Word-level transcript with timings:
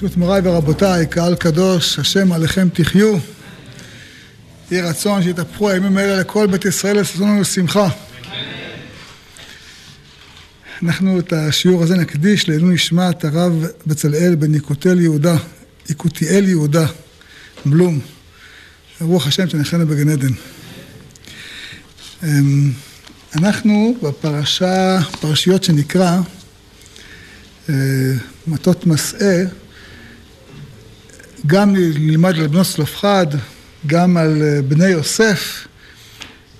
ברשות 0.00 0.16
מוריי 0.16 0.40
ורבותיי, 0.44 1.06
קהל 1.06 1.34
קדוש, 1.34 1.98
השם 1.98 2.32
עליכם 2.32 2.68
תחיו. 2.72 3.18
יהי 4.70 4.82
רצון 4.82 5.22
שיתהפכו 5.22 5.70
הימים 5.70 5.96
האלה 5.96 6.20
לכל 6.20 6.46
בית 6.46 6.64
ישראל, 6.64 6.96
יעשו 6.96 7.22
לנו 7.22 7.44
שמחה. 7.44 7.88
אנחנו 10.82 11.18
את 11.18 11.32
השיעור 11.32 11.82
הזה 11.82 11.96
נקדיש 11.96 12.48
לעילוי 12.48 12.74
נשמת 12.74 13.24
הרב 13.24 13.66
בצלאל 13.86 14.34
בן 14.34 14.54
יקותיאל 14.54 15.00
יהודה, 15.00 15.36
יקותיאל 15.90 16.48
יהודה, 16.48 16.86
בלום. 17.66 18.00
רוח 19.00 19.26
השם 19.26 19.48
שנחלנו 19.48 19.86
בגן 19.86 20.08
עדן. 20.08 20.32
אמ, 22.24 22.72
אנחנו 23.34 23.94
בפרשה, 24.02 24.98
פרשיות 25.20 25.64
שנקרא 25.64 26.20
אה, 27.68 27.74
מטות 28.46 28.86
מסעה, 28.86 29.60
גם 31.46 31.74
נלמד 31.76 32.38
על 32.38 32.46
בנות 32.46 32.66
צלופחד, 32.66 33.26
גם 33.86 34.16
על 34.16 34.42
אה, 34.42 34.62
בני 34.62 34.86
יוסף, 34.86 35.66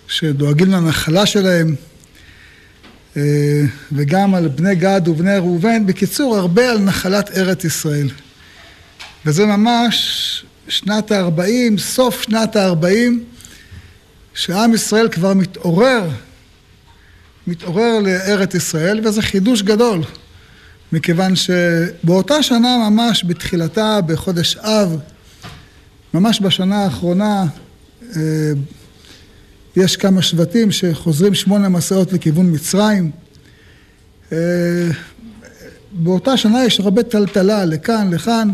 שדואגים 0.09 0.71
לנחלה 0.71 1.27
שלהם, 1.27 1.75
אה, 3.17 3.23
וגם 3.93 4.35
על 4.35 4.49
בני 4.49 4.75
גד 4.75 5.09
ובני 5.09 5.37
ראובן. 5.37 5.87
בקיצור, 5.87 6.37
הרבה 6.37 6.71
על 6.71 6.79
נחלת 6.79 7.31
ארץ 7.31 7.65
ישראל. 7.65 8.09
וזה 9.27 9.47
ממש 9.47 10.45
שנת 10.69 11.13
ה-40, 11.13 11.79
סוף 11.79 12.23
שנת 12.23 12.57
ה-40, 12.57 12.87
שעם 14.35 14.75
ישראל 14.75 15.09
כבר 15.09 15.35
מתעורר, 15.35 16.09
מתעורר 17.47 17.99
לארץ 17.99 18.55
ישראל, 18.55 19.09
וזה 19.09 19.23
חידוש 19.23 19.63
גדול. 19.63 20.03
מכיוון 20.93 21.33
שבאותה 21.37 22.43
שנה 22.43 22.91
ממש 22.91 23.25
בתחילתה, 23.25 24.01
בחודש 24.01 24.57
אב, 24.57 24.97
ממש 26.15 26.41
בשנה 26.41 26.85
האחרונה, 26.85 27.47
אה, 28.17 28.53
יש 29.77 29.97
כמה 29.97 30.23
שבטים 30.23 30.71
שחוזרים 30.71 31.35
שמונה 31.35 31.69
מסעות 31.69 32.13
לכיוון 32.13 32.55
מצרים. 32.55 33.11
אה, 34.33 34.39
באותה 35.93 36.37
שנה 36.37 36.65
יש 36.65 36.81
הרבה 36.81 37.03
טלטלה 37.03 37.65
לכאן, 37.65 38.11
לכאן, 38.15 38.49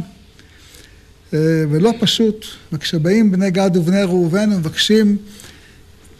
אה, 1.34 1.38
ולא 1.70 1.92
פשוט. 2.00 2.46
וכשבאים 2.72 3.32
בני 3.32 3.50
גד 3.50 3.76
ובני 3.76 4.02
ראובן 4.02 4.52
ומבקשים 4.52 5.16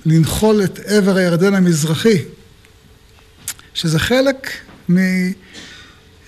לנחול 0.06 0.64
את 0.64 0.78
עבר 0.86 1.16
הירדן 1.16 1.54
המזרחי, 1.54 2.18
שזה 3.74 3.98
חלק 3.98 4.50
מ... 4.90 4.96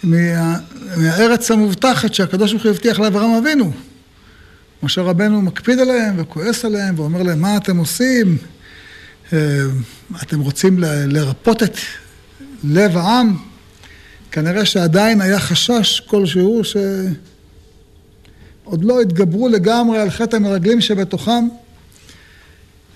מה, 0.02 0.58
מהארץ 0.96 1.50
המובטחת 1.50 2.14
שהקדוש 2.14 2.52
ברוך 2.52 2.64
הוא 2.64 2.70
הבטיח 2.70 2.98
לאברהם 2.98 3.30
אבינו. 3.30 3.72
משה 4.82 5.02
רבנו 5.02 5.42
מקפיד 5.42 5.78
עליהם 5.78 6.14
וכועס 6.18 6.64
עליהם 6.64 6.98
ואומר 6.98 7.22
להם, 7.22 7.40
מה 7.40 7.56
אתם 7.56 7.76
עושים? 7.76 8.38
אה, 9.32 9.38
אתם 10.22 10.40
רוצים 10.40 10.78
לרפות 11.06 11.62
את 11.62 11.76
לב 12.64 12.96
העם? 12.96 13.36
כנראה 14.30 14.64
שעדיין 14.64 15.20
היה 15.20 15.40
חשש 15.40 16.00
כלשהו 16.00 16.62
שעוד 18.64 18.84
לא 18.84 19.00
התגברו 19.00 19.48
לגמרי 19.48 19.98
על 19.98 20.10
חטא 20.10 20.36
המרגלים 20.36 20.80
שבתוכם. 20.80 21.48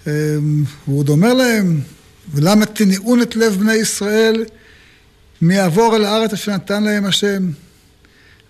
אה, 0.06 0.12
הוא 0.84 0.98
עוד 0.98 1.08
אומר 1.08 1.34
להם, 1.34 1.80
ולמה 2.34 2.66
תניעון 2.66 3.22
את 3.22 3.36
לב 3.36 3.52
בני 3.52 3.74
ישראל 3.74 4.44
מי 5.42 5.54
יעבור 5.54 5.96
אל 5.96 6.04
הארץ 6.04 6.32
אשר 6.32 6.52
נתן 6.52 6.82
להם 6.82 7.04
השם. 7.04 7.50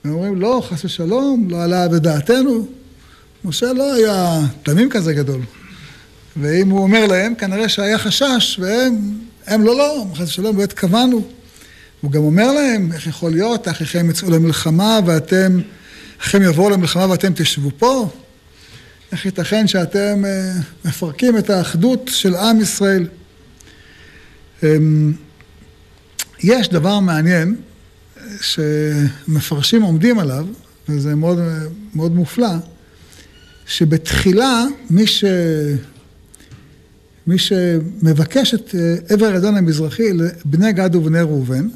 הם 0.05 0.13
אומרים, 0.13 0.41
לא, 0.41 0.63
חס 0.69 0.85
ושלום, 0.85 1.47
לא 1.51 1.63
עלה 1.63 1.89
בדעתנו. 1.89 2.69
משה 3.45 3.73
לא 3.73 3.95
היה 3.95 4.41
תמים 4.63 4.91
כזה 4.91 5.15
גדול. 5.15 5.41
ואם 6.37 6.71
הוא 6.71 6.83
אומר 6.83 7.07
להם, 7.07 7.35
כנראה 7.35 7.69
שהיה 7.69 7.99
חשש, 7.99 8.59
והם, 8.63 9.19
הם 9.47 9.65
לא, 9.65 9.77
לא, 9.77 10.07
חס 10.15 10.29
ושלום, 10.29 10.57
לא 10.57 10.63
התכוונו. 10.63 11.23
הוא 12.01 12.11
גם 12.11 12.23
אומר 12.23 12.53
להם, 12.53 12.93
איך 12.93 13.07
יכול 13.07 13.31
להיות, 13.31 13.69
אחיכם 13.69 14.11
יצאו 14.11 14.31
למלחמה 14.31 15.01
ואתם, 15.07 15.61
אחיכם 16.21 16.43
יבואו 16.43 16.71
למלחמה 16.71 17.11
ואתם 17.11 17.33
תשבו 17.35 17.71
פה? 17.79 18.11
איך 19.13 19.27
ייתכן 19.27 19.69
שאתם 19.69 20.25
אה, 20.25 20.53
מפרקים 20.85 21.39
את 21.39 21.51
האחדות 21.51 22.11
של 22.13 22.35
עם 22.35 22.61
ישראל? 22.61 23.07
יש 26.43 26.69
דבר 26.69 27.01
מעניין 27.01 27.57
שמפרשים 28.41 29.83
עומדים 29.83 30.19
עליו, 30.19 30.47
וזה 30.89 31.15
מאוד, 31.15 31.39
מאוד 31.95 32.15
מופלא, 32.15 32.55
שבתחילה 33.67 34.65
מי, 34.91 35.07
ש... 35.07 35.25
מי 37.27 37.39
שמבקש 37.39 38.55
את 38.55 38.75
עבר 39.09 39.27
הירדן 39.27 39.57
המזרחי 39.57 40.13
לבני 40.13 40.73
גד 40.73 40.95
ובני 40.95 41.21
ראובן, 41.21 41.69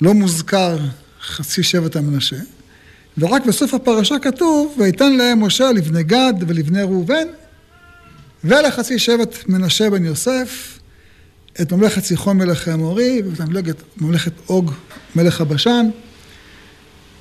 לא 0.00 0.14
מוזכר 0.14 0.78
חצי 1.22 1.62
שבט 1.62 1.96
המנשה, 1.96 2.36
ורק 3.18 3.46
בסוף 3.46 3.74
הפרשה 3.74 4.18
כתוב, 4.18 4.76
ויתן 4.78 5.12
להם 5.12 5.44
משה 5.44 5.72
לבני 5.72 6.02
גד 6.02 6.34
ולבני 6.48 6.82
ראובן 6.82 7.26
ולחצי 8.44 8.98
שבט 8.98 9.48
מנשה 9.48 9.90
בן 9.90 10.04
יוסף 10.04 10.73
את 11.60 11.72
ממלכת 11.72 12.04
סיחון 12.04 12.36
מלך 12.36 12.68
האמורי, 12.68 13.22
ואת 13.22 13.40
ממלכת, 13.40 13.76
ממלכת 13.96 14.32
אוג 14.48 14.72
מלך 15.16 15.40
הבשן, 15.40 15.86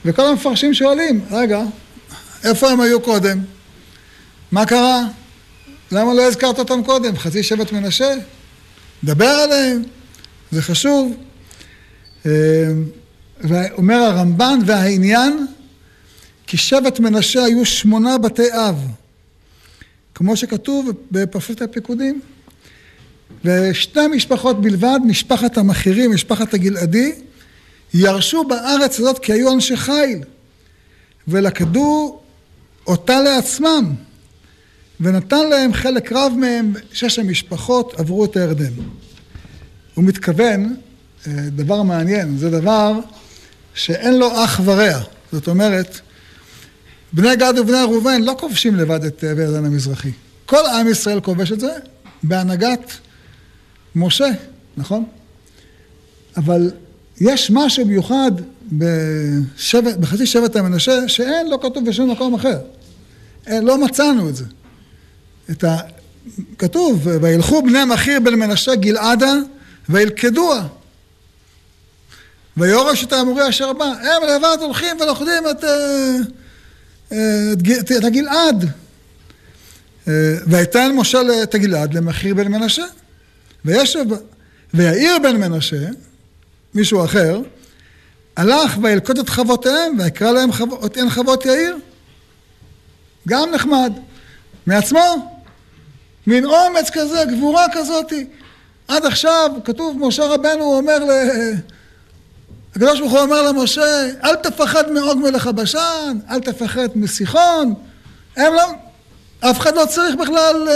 וכל 0.05 0.25
המפרשים 0.25 0.73
שואלים, 0.73 1.21
רגע, 1.31 1.61
איפה 2.44 2.69
הם 2.69 2.81
היו 2.81 3.01
קודם? 3.01 3.39
מה 4.51 4.66
קרה? 4.66 5.01
למה 5.91 6.13
לא 6.13 6.27
הזכרת 6.27 6.59
אותם 6.59 6.83
קודם? 6.83 7.17
חצי 7.17 7.44
שבט 7.44 7.71
מנשה? 7.71 8.13
דבר 9.03 9.25
עליהם, 9.25 9.83
זה 10.51 10.61
חשוב. 10.61 11.17
אה, 12.25 12.31
ואומר 13.41 13.95
הרמב"ן, 13.95 14.59
והעניין, 14.65 15.47
כי 16.47 16.57
שבט 16.57 17.00
מנשה 17.00 17.44
היו 17.44 17.65
שמונה 17.65 18.17
בתי 18.17 18.53
אב, 18.53 18.88
כמו 20.15 20.38
שכתוב 20.38 20.89
בפרשת 21.11 21.61
הפיקודים. 21.61 22.21
ושתי 23.45 24.07
משפחות 24.07 24.61
בלבד, 24.61 24.99
משפחת 25.05 25.57
המחירים, 25.57 26.13
משפחת 26.13 26.53
הגלעדי, 26.53 27.11
ירשו 27.93 28.43
בארץ 28.43 28.99
הזאת 28.99 29.19
כי 29.19 29.33
היו 29.33 29.53
אנשי 29.53 29.77
חיל, 29.77 30.19
ולכדו 31.27 32.19
אותה 32.87 33.21
לעצמם, 33.21 33.93
ונתן 34.99 35.49
להם 35.49 35.73
חלק 35.73 36.11
רב 36.11 36.33
מהם, 36.37 36.73
שש 36.93 37.19
המשפחות 37.19 37.93
עברו 37.99 38.25
את 38.25 38.37
הירדן. 38.37 38.73
הוא 39.93 40.03
מתכוון, 40.05 40.75
אה, 41.27 41.33
דבר 41.49 41.81
מעניין, 41.81 42.37
זה 42.37 42.49
דבר 42.49 42.99
שאין 43.73 44.17
לו 44.17 44.43
אח 44.43 44.61
ורע. 44.63 44.99
זאת 45.31 45.47
אומרת, 45.47 45.99
בני 47.13 47.35
גד 47.35 47.53
ובני 47.57 47.77
ראובן 47.77 48.21
לא 48.21 48.35
כובשים 48.39 48.75
לבד 48.75 49.05
את 49.05 49.23
הירדן 49.23 49.65
המזרחי. 49.65 50.11
כל 50.45 50.65
עם 50.65 50.87
ישראל 50.87 51.19
כובש 51.19 51.51
את 51.51 51.59
זה 51.59 51.71
בהנהגת 52.23 52.93
משה, 53.95 54.29
נכון? 54.77 55.05
אבל 56.37 56.71
יש 57.21 57.51
משהו 57.51 57.85
מיוחד 57.85 58.31
בשבט, 58.71 59.97
בחצי 59.97 60.25
שבט 60.25 60.55
המנשה 60.55 61.07
שאין, 61.07 61.49
לא 61.49 61.59
כתוב 61.61 61.85
בשום 61.85 62.11
מקום 62.11 62.33
אחר. 62.33 62.59
אין, 63.47 63.63
לא 63.63 63.85
מצאנו 63.85 64.29
את 64.29 64.35
זה. 64.35 64.45
את 65.51 65.63
ה... 65.63 65.77
כתוב, 66.57 67.07
וילכו 67.21 67.61
בני 67.61 67.85
מכיר 67.85 68.19
בן 68.19 68.33
מנשה 68.33 68.75
גלעדה 68.75 69.33
וילכדוה. 69.89 70.67
ויורש 72.57 73.03
את 73.03 73.13
האמורי 73.13 73.49
אשר 73.49 73.73
בא. 73.73 73.85
הם 73.85 74.23
לבד 74.35 74.57
הולכים 74.61 75.01
ולוכדים 75.01 75.43
את, 75.51 75.63
אה, 75.63 76.17
את, 77.53 77.59
את, 77.79 77.91
את 77.91 78.03
הגלעד. 78.03 78.69
אה, 80.07 80.13
ויתן 80.47 80.91
משה 80.95 81.44
את 81.44 81.56
הגלעד 81.56 81.94
למכיר 81.94 82.35
בן 82.35 82.47
מנשה. 82.47 82.83
וישב, 83.65 84.06
ויאיר 84.74 85.19
בן 85.24 85.38
מנשה, 85.38 85.86
מישהו 86.74 87.06
אחר, 87.06 87.42
הלך 88.38 88.77
וילקוט 88.81 89.19
את 89.19 89.30
חוותיהם 89.30 90.00
ויקרא 90.00 90.31
להם 90.31 90.50
אותן 90.71 91.10
חוות 91.10 91.45
יאיר. 91.45 91.77
גם 93.27 93.51
נחמד. 93.51 93.94
מעצמו. 94.65 95.33
מין 96.27 96.45
אומץ 96.45 96.89
כזה, 96.94 97.24
גבורה 97.36 97.65
כזאתי. 97.74 98.27
עד 98.88 99.06
עכשיו, 99.06 99.51
כתוב, 99.66 100.07
משה 100.07 100.25
רבנו 100.25 100.63
אומר 100.63 101.00
ל... 101.00 101.12
הקדוש 102.71 103.00
ברוך 103.00 103.12
הוא 103.12 103.19
אומר 103.19 103.42
למשה, 103.42 104.06
אל 104.24 104.36
תפחד 104.36 104.92
מאוג 104.92 105.19
מלך 105.19 105.48
הבשן, 105.48 106.18
אל 106.30 106.39
תפחד 106.39 106.88
מסיחון. 106.95 107.74
הם 108.38 108.54
לא... 108.54 108.63
אף 109.39 109.59
אחד 109.59 109.75
לא 109.75 109.86
צריך 109.86 110.16
בכלל... 110.16 110.68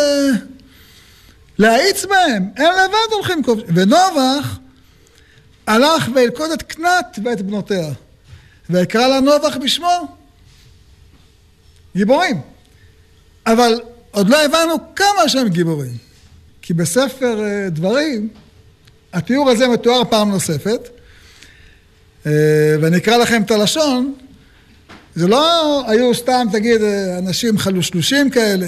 להאיץ 1.59 2.06
בהם, 2.06 2.50
הם 2.56 2.74
לבד 2.83 3.13
הולכים 3.13 3.44
כובשים. 3.44 3.68
ונובח 3.75 4.59
הלך 5.68 6.09
וילכוד 6.15 6.51
את 6.51 6.62
קנת 6.62 7.19
ואת 7.24 7.42
בנותיה. 7.42 7.89
ויקרא 8.69 9.07
לה 9.07 9.19
נובח 9.19 9.57
בשמו. 9.63 10.18
גיבורים. 11.95 12.42
אבל 13.48 13.81
עוד 14.12 14.30
לא 14.30 14.45
הבנו 14.45 14.95
כמה 14.95 15.30
שהם 15.30 15.48
גיבורים. 15.48 15.98
כי 16.62 16.74
בספר 16.74 17.44
אה, 17.45 17.69
דברים, 17.69 18.30
התיאור 19.13 19.50
הזה 19.50 19.68
מתואר 19.68 20.04
פעם 20.09 20.30
נוספת, 20.30 20.89
אה, 22.25 22.31
ואני 22.81 22.98
אקרא 22.98 23.18
לכם 23.18 23.42
את 23.42 23.51
הלשון, 23.51 24.13
זה 25.15 25.27
לא 25.27 25.83
היו 25.89 26.13
סתם, 26.13 26.48
תגיד, 26.51 26.81
אה, 26.81 27.18
אנשים 27.18 27.57
חלושלושים 27.57 28.30
כאלה. 28.30 28.68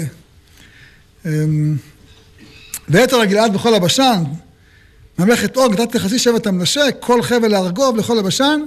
ויתר 2.90 3.20
הגלעד 3.20 3.56
וכל 3.56 3.74
הבשן, 3.74 4.22
ממלכת 5.18 5.56
אוג, 5.56 5.80
נתתי 5.80 5.98
חצי 5.98 6.18
שבט 6.18 6.46
המנשה, 6.46 6.92
כל 7.00 7.22
חבל 7.22 7.54
הארגוב 7.54 7.96
לכל 7.96 8.18
הבשן, 8.18 8.60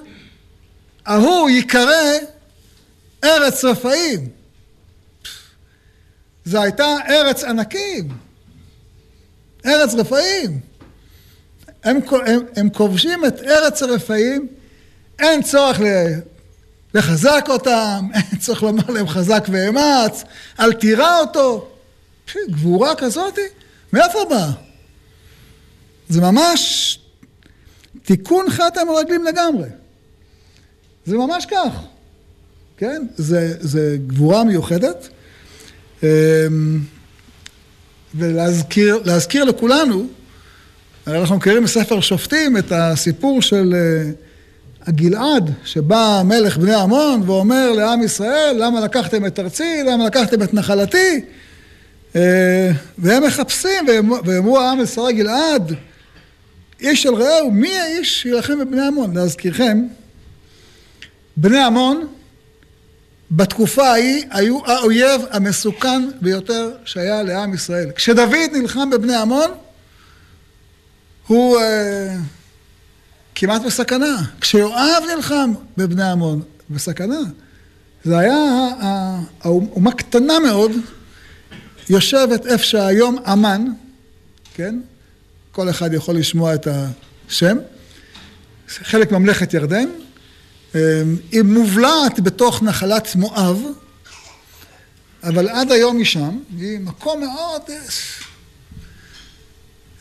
ההוא 1.05 1.49
ייקרא 1.49 2.13
ארץ 3.23 3.63
רפאים. 3.65 4.27
זו 6.45 6.61
הייתה 6.61 6.95
ארץ 7.09 7.43
ענקים, 7.43 8.09
ארץ 9.65 9.93
רפאים. 9.93 10.59
הם, 11.83 11.99
הם, 12.25 12.39
הם 12.55 12.69
כובשים 12.69 13.25
את 13.25 13.41
ארץ 13.41 13.83
הרפאים, 13.83 14.47
אין 15.19 15.43
צורך 15.43 15.79
לחזק 16.93 17.45
אותם, 17.49 18.07
אין 18.15 18.39
צורך 18.39 18.63
לומר 18.63 18.89
להם 18.89 19.07
חזק 19.07 19.43
ואמץ, 19.51 20.23
אל 20.59 20.73
תירא 20.73 21.19
אותו. 21.19 21.69
גבורה 22.49 22.95
כזאת, 22.95 23.39
מאיפה 23.93 24.19
באה? 24.29 24.51
זה 26.09 26.21
ממש 26.21 26.99
תיקון 28.03 28.45
חטא 28.49 28.79
המרגלים 28.79 29.23
לגמרי. 29.23 29.67
זה 31.05 31.17
ממש 31.17 31.45
כך, 31.45 31.81
כן? 32.77 33.05
זה, 33.15 33.55
זה 33.59 33.97
גבורה 34.07 34.43
מיוחדת. 34.43 35.09
אמ, 36.03 36.79
ולהזכיר 38.15 39.43
לכולנו, 39.43 40.07
אנחנו 41.07 41.35
מכירים 41.35 41.63
בספר 41.63 42.01
שופטים 42.01 42.57
את 42.57 42.71
הסיפור 42.71 43.41
של 43.41 43.73
אה, 43.75 44.11
הגלעד, 44.87 45.51
שבא 45.65 46.21
מלך 46.25 46.57
בני 46.57 46.73
עמון 46.73 47.21
ואומר 47.25 47.71
לעם 47.71 48.03
ישראל, 48.03 48.55
למה 48.59 48.81
לקחתם 48.81 49.25
את 49.25 49.39
ארצי, 49.39 49.83
למה 49.87 50.05
לקחתם 50.05 50.43
את 50.43 50.53
נחלתי? 50.53 51.25
אה, 52.15 52.71
והם 52.97 53.23
מחפשים, 53.23 53.85
ואמרו 54.25 54.59
העם 54.59 54.79
אל 54.79 54.85
שרי 54.85 55.13
גלעד, 55.13 55.73
איש 56.81 57.03
של 57.03 57.13
רעהו, 57.13 57.51
מי 57.51 57.79
האיש 57.79 58.21
שילחם 58.21 58.59
בבני 58.59 58.87
עמון? 58.87 59.17
להזכירכם, 59.17 59.87
בני 61.37 61.59
עמון 61.59 62.07
בתקופה 63.31 63.87
ההיא 63.87 64.25
היו 64.31 64.65
האויב 64.65 65.21
המסוכן 65.31 66.09
ביותר 66.21 66.71
שהיה 66.85 67.23
לעם 67.23 67.53
ישראל. 67.53 67.91
כשדוד 67.95 68.49
נלחם 68.53 68.89
בבני 68.89 69.15
עמון, 69.15 69.51
הוא 71.27 71.57
uh, 71.57 71.61
כמעט 73.35 73.61
בסכנה. 73.61 74.21
כשיואב 74.41 75.03
נלחם 75.15 75.53
בבני 75.77 76.03
עמון, 76.03 76.41
בסכנה. 76.69 77.19
זה 78.03 78.17
היה 78.17 78.37
אומה 79.45 79.91
קטנה 79.91 80.39
מאוד, 80.39 80.71
יושבת 81.89 82.45
איפה 82.45 82.63
שהיום 82.63 83.17
אמן, 83.33 83.65
כן? 84.53 84.79
כל 85.51 85.69
אחד 85.69 85.93
יכול 85.93 86.15
לשמוע 86.15 86.53
את 86.53 86.67
השם. 87.27 87.57
חלק 88.67 89.11
ממלכת 89.11 89.53
ירדן, 89.53 89.89
אמ, 90.75 90.79
היא 91.31 91.41
מובלעת 91.41 92.19
בתוך 92.19 92.63
נחלת 92.63 93.15
מואב, 93.15 93.63
אבל 95.23 95.49
עד 95.49 95.71
היום 95.71 95.97
היא 95.97 96.05
שם, 96.05 96.39
היא 96.57 96.79
מקום 96.79 97.19
מאוד... 97.19 97.61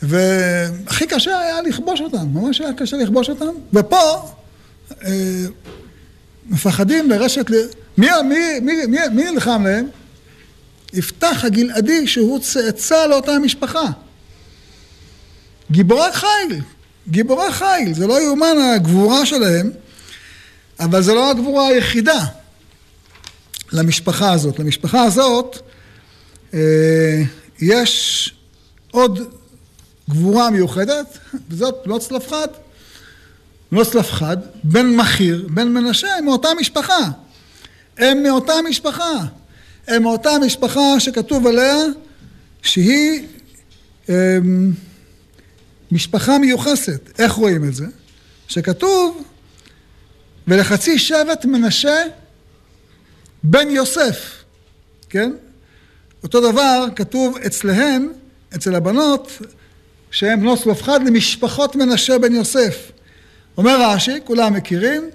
והכי 0.03 1.07
קשה 1.07 1.39
היה 1.39 1.63
לכבוש 1.63 2.01
אותם, 2.01 2.29
ממש 2.33 2.61
היה 2.61 2.73
קשה 2.73 2.97
לכבוש 2.97 3.29
אותם, 3.29 3.53
ופה 3.73 4.33
אה, 5.05 5.47
מפחדים 6.47 7.11
לרשת, 7.11 7.51
מי, 7.99 8.07
מי, 8.29 8.61
מי, 8.61 8.99
מי 9.13 9.31
נלחם 9.31 9.65
להם? 9.65 9.87
יפתח 10.93 11.45
הגלעדי 11.45 12.07
שהוא 12.07 12.41
צאצא 12.41 13.07
לאותה 13.07 13.39
משפחה. 13.39 13.85
גיבורי 15.71 16.13
חיל, 16.13 16.61
גיבורי 17.09 17.53
חיל, 17.53 17.95
זה 17.95 18.07
לא 18.07 18.23
יאומן 18.23 18.57
הגבורה 18.75 19.27
שלהם. 19.27 19.71
אבל 20.81 21.03
זו 21.03 21.15
לא 21.15 21.31
הגבורה 21.31 21.69
היחידה 21.69 22.25
למשפחה 23.73 24.33
הזאת. 24.33 24.59
למשפחה 24.59 25.03
הזאת 25.03 25.59
אה, 26.55 27.23
יש 27.61 28.35
עוד 28.91 29.35
גבורה 30.11 30.51
מיוחדת, 30.51 31.19
וזאת 31.49 31.75
בנות 31.85 32.01
צלפחד. 32.01 32.49
בנות 33.73 33.91
צלפחד, 33.91 34.37
בן 34.65 34.87
מכיר, 34.87 35.49
בן 35.51 35.69
מנשה, 35.69 36.09
מאותה 36.25 36.49
משפחה. 36.61 37.09
הם 37.99 38.23
מאותה 38.23 38.53
משפחה. 38.69 39.13
הם 39.87 40.03
מאותה 40.03 40.31
משפחה 40.47 41.01
שכתוב 41.01 41.47
עליה 41.47 41.77
שהיא 42.63 43.27
אה, 44.09 44.39
משפחה 45.93 46.39
מיוחסת. 46.39 47.21
איך 47.21 47.33
רואים 47.33 47.65
את 47.65 47.75
זה? 47.75 47.87
שכתוב 48.49 49.23
ולחצי 50.49 50.99
שבט 50.99 51.45
מנשה 51.45 51.97
בן 53.43 53.71
יוסף, 53.71 54.45
כן? 55.09 55.33
אותו 56.23 56.53
דבר 56.53 56.85
כתוב 56.97 57.37
אצלהן, 57.47 58.09
אצל 58.57 58.75
הבנות, 58.75 59.39
שהן 60.11 60.41
בנות 60.41 60.59
סלופחד 60.59 61.07
למשפחות 61.07 61.77
מנשה 61.77 62.19
בן 62.19 62.33
יוסף. 62.33 62.93
אומר 63.59 63.83
רש"י, 63.83 64.21
כולם 64.25 64.55
מכירים, 64.55 65.11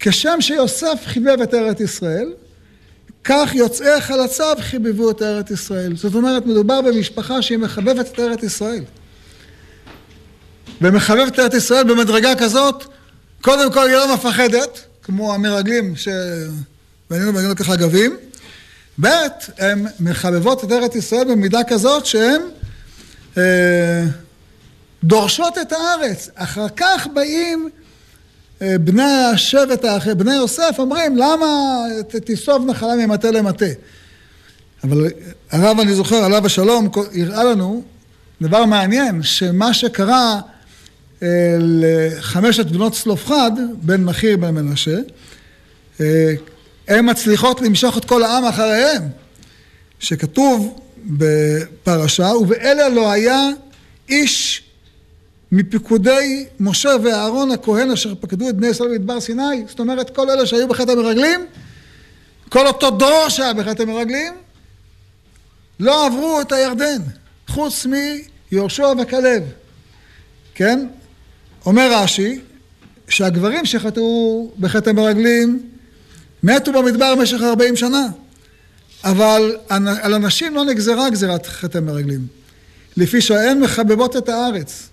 כשם 0.00 0.36
שיוסף 0.40 1.02
חיבב 1.04 1.40
את 1.42 1.54
ארץ 1.54 1.80
ישראל, 1.80 2.32
כך 3.28 3.54
יוצאי 3.54 4.00
חלציו 4.00 4.56
חיבבו 4.60 5.10
את 5.10 5.22
ארץ 5.22 5.50
ישראל. 5.50 5.96
זאת 5.96 6.14
אומרת, 6.14 6.46
מדובר 6.46 6.80
במשפחה 6.80 7.42
שהיא 7.42 7.58
מחבבת 7.58 8.06
את 8.06 8.20
ארץ 8.20 8.42
ישראל. 8.42 8.84
ומחבבת 10.80 11.34
את 11.34 11.38
ארץ 11.38 11.54
ישראל 11.54 11.84
במדרגה 11.84 12.34
כזאת 12.34 12.84
קודם 13.40 13.72
כל 13.72 13.88
היא 13.88 13.96
לא 13.96 14.14
מפחדת, 14.14 14.80
כמו 15.02 15.34
המרגלים 15.34 15.94
שבנינו 15.96 17.32
בנינו 17.32 17.56
ככה 17.56 17.76
גבים. 17.76 18.16
ב', 19.00 19.06
הן 19.58 19.86
מחבבות 20.00 20.64
את 20.64 20.72
ארץ 20.72 20.94
ישראל 20.94 21.24
במידה 21.24 21.60
כזאת 21.68 22.06
שהן 22.06 22.40
אה, 23.38 24.04
דורשות 25.04 25.58
את 25.58 25.72
הארץ. 25.72 26.30
אחר 26.34 26.66
כך 26.76 27.06
באים 27.14 27.68
בני 28.60 29.02
השבט 29.02 29.84
האחר, 29.84 30.14
בני 30.14 30.34
יוסף, 30.34 30.76
אומרים 30.78 31.16
למה 31.16 31.46
תיסוב 32.24 32.70
נחלה 32.70 32.94
ממטה 32.96 33.30
למטה. 33.30 33.66
אבל 34.84 35.06
הרב, 35.50 35.80
אני 35.80 35.94
זוכר, 35.94 36.16
עליו 36.16 36.46
השלום, 36.46 36.88
הראה 37.14 37.44
לנו 37.44 37.82
דבר 38.42 38.64
מעניין, 38.64 39.22
שמה 39.22 39.74
שקרה 39.74 40.40
לחמשת 41.58 42.66
בנות 42.66 42.92
צלופחד, 42.92 43.50
בן 43.82 44.04
מכיר 44.04 44.36
בן 44.36 44.50
מנשה, 44.54 44.98
אה, 46.00 46.34
הן 46.88 47.10
מצליחות 47.10 47.62
למשוך 47.62 47.98
את 47.98 48.04
כל 48.04 48.22
העם 48.22 48.44
אחריהם, 48.44 49.02
שכתוב 49.98 50.80
בפרשה, 51.06 52.26
ובאלה 52.26 52.88
לא 52.88 53.10
היה 53.10 53.48
איש 54.08 54.62
מפיקודי 55.52 56.46
משה 56.60 56.90
ואהרון 57.04 57.50
הכהן 57.50 57.90
אשר 57.90 58.14
פקדו 58.20 58.48
את 58.48 58.56
בני 58.56 58.66
ישראל 58.66 58.88
במדבר 58.88 59.20
סיני, 59.20 59.64
זאת 59.68 59.80
אומרת 59.80 60.10
כל 60.16 60.30
אלה 60.30 60.46
שהיו 60.46 60.68
בחטא 60.68 60.90
המרגלים, 60.90 61.46
כל 62.48 62.66
אותו 62.66 62.90
דור 62.90 63.28
שהיה 63.28 63.54
בחטא 63.54 63.82
המרגלים, 63.82 64.32
לא 65.80 66.06
עברו 66.06 66.40
את 66.40 66.52
הירדן, 66.52 67.02
חוץ 67.48 67.86
מיהושע 67.86 68.92
וכלב, 69.02 69.42
כן? 70.54 70.86
אומר 71.66 71.90
רש"י, 71.92 72.40
שהגברים 73.08 73.66
שחטאו 73.66 74.50
בחטא 74.58 74.90
המרגלים 74.90 75.70
מתו 76.42 76.72
במדבר 76.72 77.14
במשך 77.14 77.42
40 77.42 77.76
שנה, 77.76 78.06
אבל 79.04 79.56
על 79.68 80.14
הנשים 80.14 80.54
לא 80.54 80.64
נגזרה 80.64 81.10
גזירת 81.10 81.46
חטא 81.46 81.78
המרגלים, 81.78 82.26
לפי 82.96 83.20
שהן 83.20 83.60
מחבבות 83.60 84.16
את 84.16 84.28
הארץ. 84.28 84.88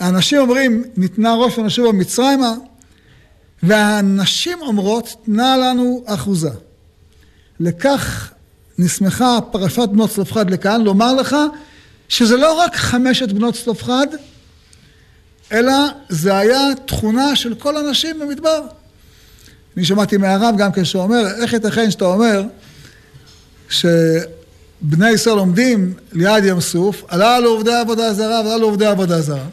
האנשים 0.00 0.40
אומרים, 0.40 0.84
ניתנה 0.96 1.34
ראש 1.34 1.58
ונשוב 1.58 1.88
במצרימה, 1.88 2.54
והנשים 3.62 4.58
אומרות, 4.60 5.14
תנה 5.24 5.56
לנו 5.56 6.02
אחוזה. 6.06 6.50
לכך 7.60 8.30
נסמכה 8.78 9.38
פרשת 9.52 9.88
בנות 9.92 10.10
צלופחד 10.10 10.50
לכאן, 10.50 10.80
לומר 10.80 11.14
לך 11.14 11.36
שזה 12.08 12.36
לא 12.36 12.52
רק 12.52 12.76
חמשת 12.76 13.32
בנות 13.32 13.54
צלופחד, 13.54 14.06
אלא 15.52 15.72
זה 16.08 16.38
היה 16.38 16.60
תכונה 16.86 17.36
של 17.36 17.54
כל 17.54 17.76
הנשים 17.76 18.18
במדבר. 18.18 18.60
אני 19.76 19.84
שמעתי 19.84 20.16
מהרב 20.16 20.54
גם 20.58 20.70
כשאומר, 20.74 21.26
איך 21.42 21.52
ייתכן 21.52 21.90
שאתה 21.90 22.04
אומר 22.04 22.42
שבני 23.68 25.10
ישראל 25.10 25.38
עומדים 25.38 25.94
ליד 26.12 26.44
ים 26.44 26.60
סוף, 26.60 27.04
עלה 27.08 27.40
לו 27.40 27.50
עובדי 27.50 27.74
עבודה 27.74 28.14
זרה 28.14 28.40
ועלה 28.44 28.56
לו 28.56 28.66
עובדי 28.66 28.86
עבודה 28.86 29.20
זרה. 29.20 29.46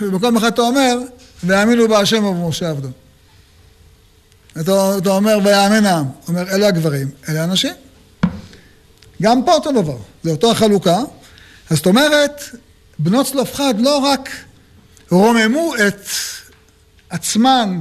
ובמקום 0.00 0.36
אחד 0.36 0.52
אתה 0.52 0.62
אומר, 0.62 0.98
ויאמינו 1.44 1.88
בהשם 1.88 2.24
ובמשה 2.24 2.70
עבדו. 2.70 2.88
אתה, 4.60 4.98
אתה 4.98 5.10
אומר, 5.10 5.38
ויאמן 5.44 5.86
העם. 5.86 6.06
אומר, 6.28 6.42
אלה 6.50 6.68
הגברים, 6.68 7.10
אלה 7.28 7.42
הנשים. 7.42 7.72
גם 9.22 9.44
פה 9.44 9.54
אותו 9.54 9.72
דבר, 9.72 9.96
זה 10.22 10.30
אותו 10.30 10.50
החלוקה. 10.50 10.98
אז 11.70 11.76
זאת 11.76 11.86
אומרת, 11.86 12.42
בנות 12.98 13.26
צלופחד 13.26 13.74
לא 13.80 13.98
רק 13.98 14.30
רוממו 15.10 15.74
את 15.88 16.00
עצמן 17.10 17.80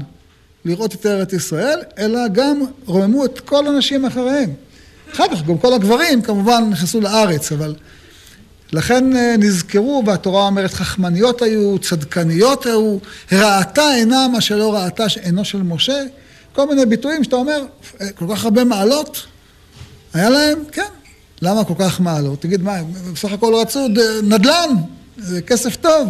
לראות 0.66 0.94
את 0.94 1.06
ארץ 1.06 1.34
ישראל, 1.34 1.80
אלא 1.98 2.28
גם 2.28 2.62
רוממו 2.86 3.26
את 3.26 3.40
כל 3.40 3.68
הנשים 3.68 4.06
אחריהם. 4.06 4.54
אחר 5.14 5.24
כך 5.32 5.44
גם 5.44 5.58
כל 5.58 5.74
הגברים 5.74 6.22
כמובן 6.22 6.64
נכנסו 6.70 7.02
לארץ, 7.02 7.52
אבל 7.52 7.76
לכן 8.74 9.16
אה, 9.16 9.36
נזכרו, 9.40 10.04
והתורה 10.06 10.46
אומרת, 10.46 10.74
חכמניות 10.74 11.42
היו, 11.42 11.80
צדקניות 11.80 12.66
היו, 12.66 12.98
ראתה 13.32 13.96
אינה 13.96 14.28
מה 14.28 14.42
שלא 14.42 14.76
ראתה 14.76 15.06
עינו 15.24 15.46
של 15.46 15.64
משה, 15.64 16.04
כל 16.54 16.68
מיני 16.68 16.86
ביטויים 16.86 17.24
שאתה 17.24 17.36
אומר, 17.36 17.66
אה, 18.02 18.12
כל 18.12 18.26
כך 18.36 18.44
הרבה 18.44 18.64
מעלות, 18.64 19.26
היה 20.14 20.30
להם, 20.30 20.60
כן, 20.72 20.82
למה 21.42 21.64
כל 21.64 21.74
כך 21.80 22.00
מעלות? 22.00 22.42
תגיד, 22.42 22.62
מה, 22.62 22.78
בסך 23.14 23.32
הכל 23.32 23.54
רצו 23.62 23.88
נדל"ן, 24.24 24.70
זה 25.18 25.42
כסף 25.42 25.76
טוב. 25.76 26.10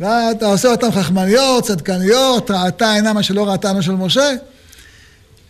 ואתה 0.00 0.46
עושה 0.46 0.68
אותם 0.68 0.92
חכמניות, 0.92 1.64
צדקניות, 1.64 2.50
ראתה 2.50 2.92
עינה 2.92 3.12
מה 3.12 3.22
שלא 3.22 3.48
ראתה 3.48 3.68
עינו 3.68 3.82
של 3.82 3.92
משה. 3.92 4.30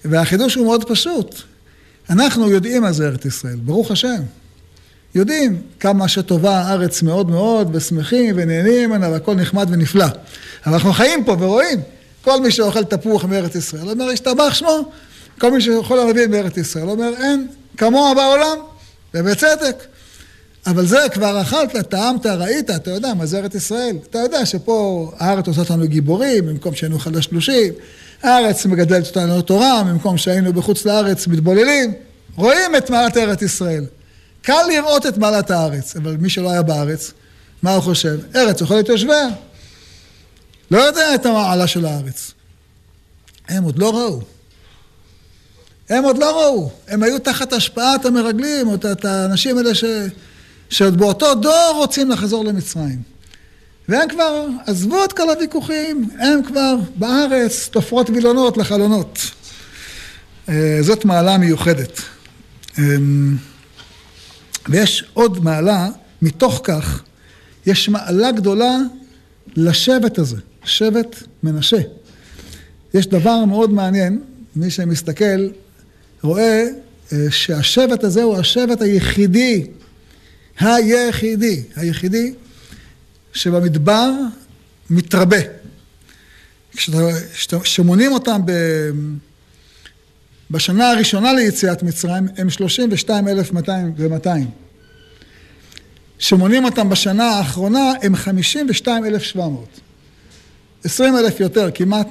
והחידוש 0.05 0.55
הוא 0.55 0.67
מאוד 0.67 0.85
פשוט. 0.85 1.35
אנחנו 2.11 2.51
יודעים 2.51 2.83
מה 2.83 2.93
זה 2.93 3.07
ארץ 3.07 3.25
ישראל, 3.25 3.57
ברוך 3.57 3.91
השם. 3.91 4.23
יודעים 5.17 5.63
כמה 5.81 6.09
שטובה 6.09 6.59
הארץ 6.59 7.03
מאוד 7.03 7.31
מאוד, 7.31 7.69
ושמחים 7.73 8.35
ונהנים 8.39 8.91
ממנה, 8.91 9.11
והכל 9.11 9.35
נחמד 9.35 9.69
ונפלא. 9.71 10.05
אבל 10.67 10.75
אנחנו 10.75 10.93
חיים 10.93 11.25
פה 11.25 11.37
ורואים, 11.41 11.81
כל 12.23 12.41
מי 12.41 12.51
שאוכל 12.51 12.85
תפוח 12.85 13.25
מארץ 13.25 13.55
ישראל, 13.55 13.91
אומר, 13.91 14.05
השתבח 14.05 14.55
שמו, 14.55 14.91
כל 15.41 15.53
מי 15.53 15.61
שאוכל 15.61 15.99
ערבים 15.99 16.31
מארץ 16.31 16.57
ישראל, 16.57 16.89
אומר, 16.89 17.11
אין 17.23 17.47
כמוה 17.77 18.15
בעולם, 18.15 18.57
ובצדק. 19.15 19.85
אבל 20.67 20.87
זה 20.87 20.99
כבר 21.13 21.43
אכלת, 21.43 21.77
טעמת, 21.77 22.27
ראית, 22.27 22.71
אתה 22.71 22.91
יודע 22.91 23.15
מה 23.15 23.27
זה 23.27 23.39
ארץ 23.39 23.55
ישראל. 23.55 23.97
אתה 24.11 24.19
יודע 24.19 24.47
שפה 24.47 25.13
הארץ 25.19 25.49
עושה 25.49 25.61
אותנו 25.61 25.87
גיבורים, 25.87 26.47
במקום 26.47 26.75
שהיינו 26.75 26.99
חלשלושים, 26.99 27.73
הארץ 28.23 28.67
מגדלת 28.67 29.07
אותנו 29.07 29.39
לתורה, 29.39 29.83
במקום 29.89 30.19
שהיינו 30.19 30.53
בחוץ 30.53 30.85
לארץ 30.85 31.27
מתבוללים. 31.27 31.93
רואים 32.37 32.77
את 32.77 32.91
מעלת 32.91 33.17
ארץ 33.17 33.43
ישראל. 33.43 33.85
קל 34.47 34.63
לראות 34.69 35.07
את 35.07 35.19
מעלת 35.19 35.51
הארץ, 35.51 35.97
אבל 35.97 36.17
מי 36.17 36.31
שלא 36.31 36.51
היה 36.51 36.63
בארץ, 36.63 37.13
מה 37.63 37.75
הוא 37.75 37.83
חושב? 37.83 38.19
ארץ 38.37 38.63
אוכלת 38.63 38.89
יושביה. 38.89 39.29
לא 40.71 40.79
יודע 40.79 41.15
את 41.15 41.27
המעלה 41.27 41.67
של 41.67 41.87
הארץ. 41.87 42.33
הם 43.49 43.65
עוד 43.65 43.79
לא 43.79 43.97
ראו. 43.97 44.21
הם 45.89 46.05
עוד 46.05 46.19
לא 46.19 46.41
ראו. 46.43 46.71
הם 46.89 47.03
היו 47.03 47.19
תחת 47.19 47.53
השפעת 47.53 48.05
המרגלים, 48.05 48.69
או 48.69 48.75
את 48.75 49.05
האנשים 49.05 49.59
האלה 49.59 49.75
ש... 49.75 49.85
שעוד 50.71 50.97
באותו 50.97 51.35
דור 51.35 51.73
רוצים 51.77 52.11
לחזור 52.11 52.45
למצרים. 52.45 53.03
והם 53.89 54.09
כבר 54.09 54.47
עזבו 54.67 55.05
את 55.05 55.13
כל 55.13 55.31
הוויכוחים, 55.31 56.09
הם 56.19 56.41
כבר 56.47 56.75
בארץ 56.97 57.69
תופרות 57.69 58.11
וילונות 58.11 58.57
לחלונות. 58.57 59.19
אה, 60.49 60.79
זאת 60.81 61.05
מעלה 61.05 61.39
מיוחדת. 61.39 62.01
ויש 64.69 65.05
עוד 65.13 65.45
מעלה, 65.45 65.89
מתוך 66.23 66.61
כך, 66.65 67.03
יש 67.67 67.89
מעלה 67.89 68.33
גדולה 68.33 68.77
לשבט 69.57 70.19
הזה, 70.19 70.37
שבט 70.65 71.23
מנשה. 71.43 71.81
יש 72.95 73.07
דבר 73.07 73.45
מאוד 73.45 73.73
מעניין, 73.73 74.23
מי 74.57 74.71
שמסתכל 74.71 75.49
רואה 76.23 76.65
אה, 77.13 77.27
שהשבט 77.31 78.05
הזה 78.05 78.23
הוא 78.23 78.37
השבט 78.37 78.83
היחידי 78.83 79.67
היחידי, 80.59 81.63
היחידי 81.77 82.35
שבמדבר 83.33 84.11
מתרבה. 84.91 85.39
כשמונים 87.63 88.13
אותם. 88.13 88.41
בשנה 90.51 90.91
הראשונה 90.91 91.33
ליציאת 91.33 91.83
מצרים 91.83 92.29
הם 92.37 92.51
32,200 92.51 93.93
ו-200. 93.97 94.29
כשמונים 96.19 96.65
אותם 96.65 96.89
בשנה 96.89 97.25
האחרונה 97.25 97.93
הם 98.03 98.17
52,700. 98.17 99.81
20,000 100.85 101.41
יותר, 101.41 101.71
כמעט, 101.75 102.09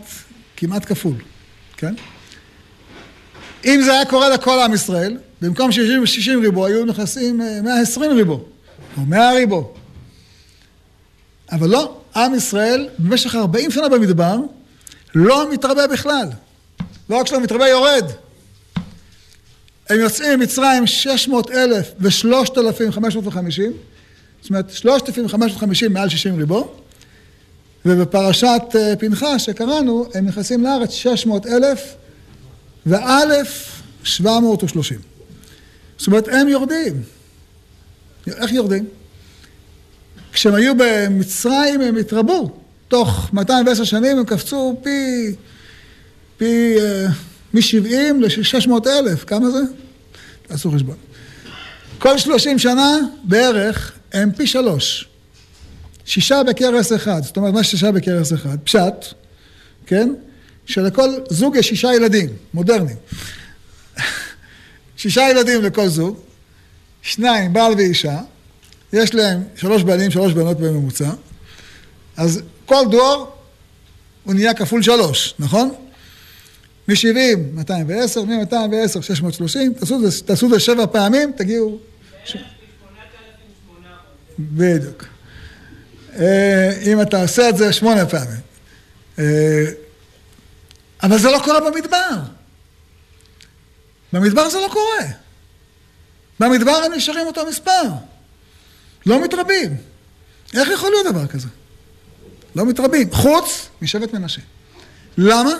כמעט 0.57 0.85
כפול, 0.85 1.15
כן? 1.77 1.93
אם 3.65 3.81
זה 3.85 3.91
היה 3.91 4.05
קורה 4.05 4.29
לכל 4.29 4.59
עם 4.59 4.73
ישראל, 4.73 5.17
במקום 5.41 5.71
60 5.71 6.41
ריבו 6.41 6.65
היו 6.65 6.85
נכנסים 6.85 7.41
120 7.63 8.11
אה, 8.11 8.15
ריבו, 8.15 8.45
או 8.97 9.05
100 9.05 9.31
ריבו. 9.33 9.73
אבל 11.51 11.69
לא, 11.69 11.97
עם 12.15 12.35
ישראל 12.35 12.89
במשך 12.99 13.35
40 13.35 13.71
שנה 13.71 13.89
במדבר 13.89 14.37
לא 15.15 15.51
מתרבה 15.51 15.87
בכלל. 15.87 16.29
לא 17.09 17.15
רק 17.15 17.27
שלא 17.27 17.41
מתרבה, 17.41 17.67
יורד. 17.67 18.05
הם 19.89 19.99
יוצאים 19.99 20.39
ממצרים 20.39 20.87
600 20.87 21.51
אלף 21.51 21.91
ו-3,550, 21.99 23.61
זאת 24.41 24.49
אומרת 24.49 24.71
3,550 24.71 25.93
מעל 25.93 26.09
60 26.09 26.37
ריבו, 26.37 26.75
ובפרשת 27.85 28.61
אה, 28.75 28.95
פנחס 28.95 29.41
שקראנו, 29.41 30.05
הם 30.13 30.25
נכנסים 30.25 30.63
לארץ 30.63 30.91
600 30.91 31.45
אלף 31.45 31.95
ואלף 32.85 33.81
730. 34.03 34.97
זאת 35.97 36.07
אומרת, 36.07 36.27
הם 36.27 36.47
יורדים. 36.47 37.03
איך 38.27 38.53
יורדים? 38.53 38.85
כשהם 40.33 40.55
היו 40.55 40.73
במצרים 40.77 41.81
הם 41.81 41.95
התרבו. 41.97 42.49
תוך 42.87 43.29
210 43.33 43.83
שנים 43.83 44.17
הם 44.17 44.25
קפצו 44.25 44.79
פי, 44.83 45.31
פי, 46.37 46.75
אה, 46.79 47.07
מ-70 47.55 48.13
ל-600 48.19 48.87
אלף. 48.87 49.23
כמה 49.23 49.49
זה? 49.49 49.59
תעשו 50.47 50.71
חשבון. 50.71 50.95
כל 51.97 52.17
30 52.17 52.59
שנה 52.59 52.97
בערך 53.23 53.91
הם 54.13 54.31
פי 54.31 54.47
שלוש. 54.47 55.07
שישה 56.05 56.43
בכרס 56.43 56.93
אחד. 56.93 57.23
זאת 57.23 57.37
אומרת, 57.37 57.53
מה 57.53 57.63
שישה 57.63 57.91
בכרס 57.91 58.33
אחד? 58.33 58.57
פשט, 58.63 59.05
כן? 59.85 60.13
שלכל 60.65 61.09
זוג 61.29 61.55
יש 61.55 61.67
שישה 61.67 61.93
ילדים, 61.93 62.29
מודרניים. 62.53 62.97
שישה 64.97 65.21
ילדים 65.29 65.61
לכל 65.61 65.87
זוג, 65.87 66.19
שניים, 67.01 67.53
בעל 67.53 67.73
ואישה, 67.73 68.19
יש 68.93 69.13
להם 69.13 69.43
שלוש 69.55 69.83
בעלים, 69.83 70.11
שלוש 70.11 70.33
בנות 70.33 70.57
בממוצע, 70.59 71.09
אז 72.17 72.41
כל 72.65 72.83
דור 72.91 73.31
הוא 74.23 74.33
נהיה 74.33 74.53
כפול 74.53 74.81
שלוש, 74.81 75.33
נכון? 75.39 75.71
מ-70, 76.87 77.37
210, 77.53 78.23
מ-210, 78.23 79.01
630, 79.01 79.73
תעשו 80.25 80.45
את 80.45 80.51
זה 80.51 80.59
שבע 80.59 80.85
פעמים, 80.91 81.31
תגיעו... 81.37 81.79
בדיוק. 84.39 85.05
אה, 86.19 86.71
אם 86.85 87.01
אתה 87.01 87.21
עושה 87.21 87.49
את 87.49 87.57
זה 87.57 87.73
שמונה 87.73 88.05
פעמים. 88.05 88.39
אה, 89.19 89.65
אבל 91.03 91.17
זה 91.17 91.31
לא 91.31 91.39
קורה 91.43 91.71
במדבר. 91.71 92.09
במדבר 94.13 94.49
זה 94.49 94.57
לא 94.57 94.67
קורה. 94.71 95.11
במדבר 96.39 96.71
הם 96.85 96.93
נשארים 96.93 97.27
אותו 97.27 97.45
מספר. 97.45 97.81
לא 99.05 99.23
מתרבים. 99.23 99.77
איך 100.53 100.69
יכול 100.69 100.89
להיות 100.89 101.05
דבר 101.05 101.27
כזה? 101.27 101.47
לא 102.55 102.65
מתרבים. 102.65 103.13
חוץ 103.13 103.67
משבט 103.81 104.13
מנשה. 104.13 104.41
למה? 105.17 105.51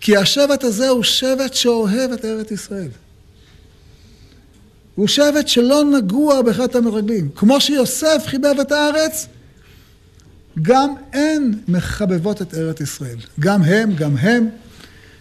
כי 0.00 0.16
השבט 0.16 0.64
הזה 0.64 0.88
הוא 0.88 1.02
שבט 1.02 1.54
שאוהב 1.54 2.12
את 2.12 2.24
ארץ 2.24 2.50
ישראל. 2.50 2.88
הוא 4.94 5.08
שבט 5.08 5.48
שלא 5.48 5.84
נגוע 5.84 6.42
בחטא 6.42 6.78
המרגלים. 6.78 7.28
כמו 7.36 7.60
שיוסף 7.60 8.22
חיבב 8.26 8.60
את 8.60 8.72
הארץ, 8.72 9.26
גם 10.62 10.94
הן 11.12 11.52
מחבבות 11.68 12.42
את 12.42 12.54
ארץ 12.54 12.80
ישראל. 12.80 13.16
גם 13.40 13.62
הם, 13.62 13.94
גם 13.94 14.16
הם. 14.16 14.48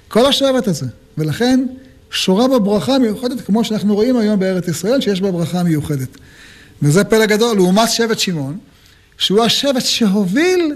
כל 0.07 0.25
השבט 0.25 0.67
הזה. 0.67 0.85
ולכן 1.17 1.65
שורה 2.11 2.47
בה 2.47 2.59
ברכה 2.59 2.99
מיוחדת, 2.99 3.41
כמו 3.41 3.63
שאנחנו 3.63 3.95
רואים 3.95 4.17
היום 4.17 4.39
בארץ 4.39 4.67
ישראל, 4.67 5.01
שיש 5.01 5.21
בה 5.21 5.31
ברכה 5.31 5.63
מיוחדת. 5.63 6.17
וזה 6.81 7.03
פלא 7.03 7.25
גדול, 7.25 7.55
לעומת 7.55 7.89
שבט 7.89 8.19
שמעון, 8.19 8.57
שהוא 9.17 9.43
השבט 9.43 9.85
שהוביל 9.85 10.75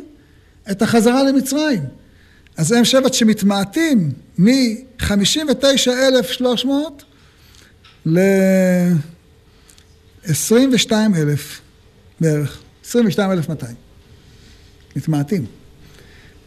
את 0.71 0.81
החזרה 0.81 1.23
למצרים. 1.23 1.81
אז 2.59 2.71
הם 2.71 2.85
שבט 2.85 3.13
שמתמעטים 3.13 4.11
מ-59,300 4.37 6.69
ל-22,000 8.05 10.91
בערך, 12.19 12.57
22,200. 12.85 13.75
מתמעטים. 14.95 15.45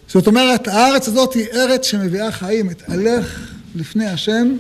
זאת 0.08 0.26
אומרת, 0.26 0.68
הארץ 0.68 1.08
הזאת 1.08 1.34
היא 1.34 1.46
ארץ 1.52 1.86
שמביאה 1.86 2.32
חיים, 2.32 2.70
אתהלך 2.70 3.52
לפני 3.74 4.06
השם 4.06 4.56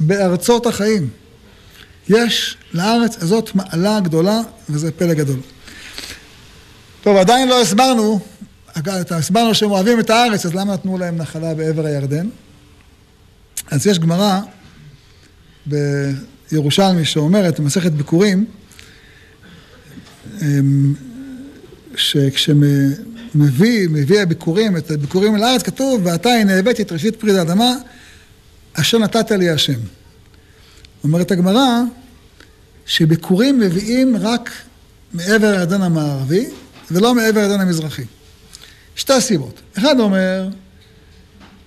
בארצות 0.00 0.66
החיים. 0.66 1.08
יש 2.08 2.56
לארץ 2.72 3.22
הזאת 3.22 3.50
מעלה 3.54 4.00
גדולה, 4.00 4.40
וזה 4.70 4.92
פלא 4.92 5.14
גדול. 5.14 5.40
טוב, 7.02 7.16
עדיין 7.16 7.48
לא 7.48 7.60
הסברנו, 7.60 8.20
הסברנו 9.10 9.54
שהם 9.54 9.70
אוהבים 9.70 10.00
את 10.00 10.10
הארץ, 10.10 10.46
אז 10.46 10.54
למה 10.54 10.72
נתנו 10.74 10.98
להם 10.98 11.16
נחלה 11.16 11.54
בעבר 11.54 11.86
הירדן? 11.86 12.28
אז 13.70 13.86
יש 13.86 13.98
גמרא 13.98 14.40
בירושלמי 15.66 17.04
שאומרת, 17.04 17.60
במסכת 17.60 17.92
ביקורים, 17.92 18.44
אמ, 20.42 20.94
שכשמביא, 21.96 23.88
מביא 23.88 24.20
הביקורים, 24.20 24.76
את 24.76 24.90
הביקורים 24.90 25.36
אל 25.36 25.42
הארץ, 25.42 25.62
כתוב, 25.62 26.00
ועתה 26.04 26.28
הנה 26.30 26.58
הבאתי 26.58 26.82
את 26.82 26.92
ראשית 26.92 27.16
פרי 27.16 27.38
האדמה, 27.38 27.74
אשר 28.72 28.98
נתת 28.98 29.30
לי 29.30 29.50
השם. 29.50 29.80
אומרת 31.04 31.30
הגמרא, 31.30 31.80
שביקורים 32.86 33.60
מביאים 33.60 34.16
רק 34.16 34.50
מעבר 35.12 35.46
הירדן 35.46 35.82
המערבי, 35.82 36.46
ולא 36.90 37.14
מעבר 37.14 37.40
הירדן 37.40 37.60
המזרחי. 37.60 38.04
שתי 38.96 39.20
סיבות. 39.20 39.60
אחד 39.78 40.00
אומר, 40.00 40.48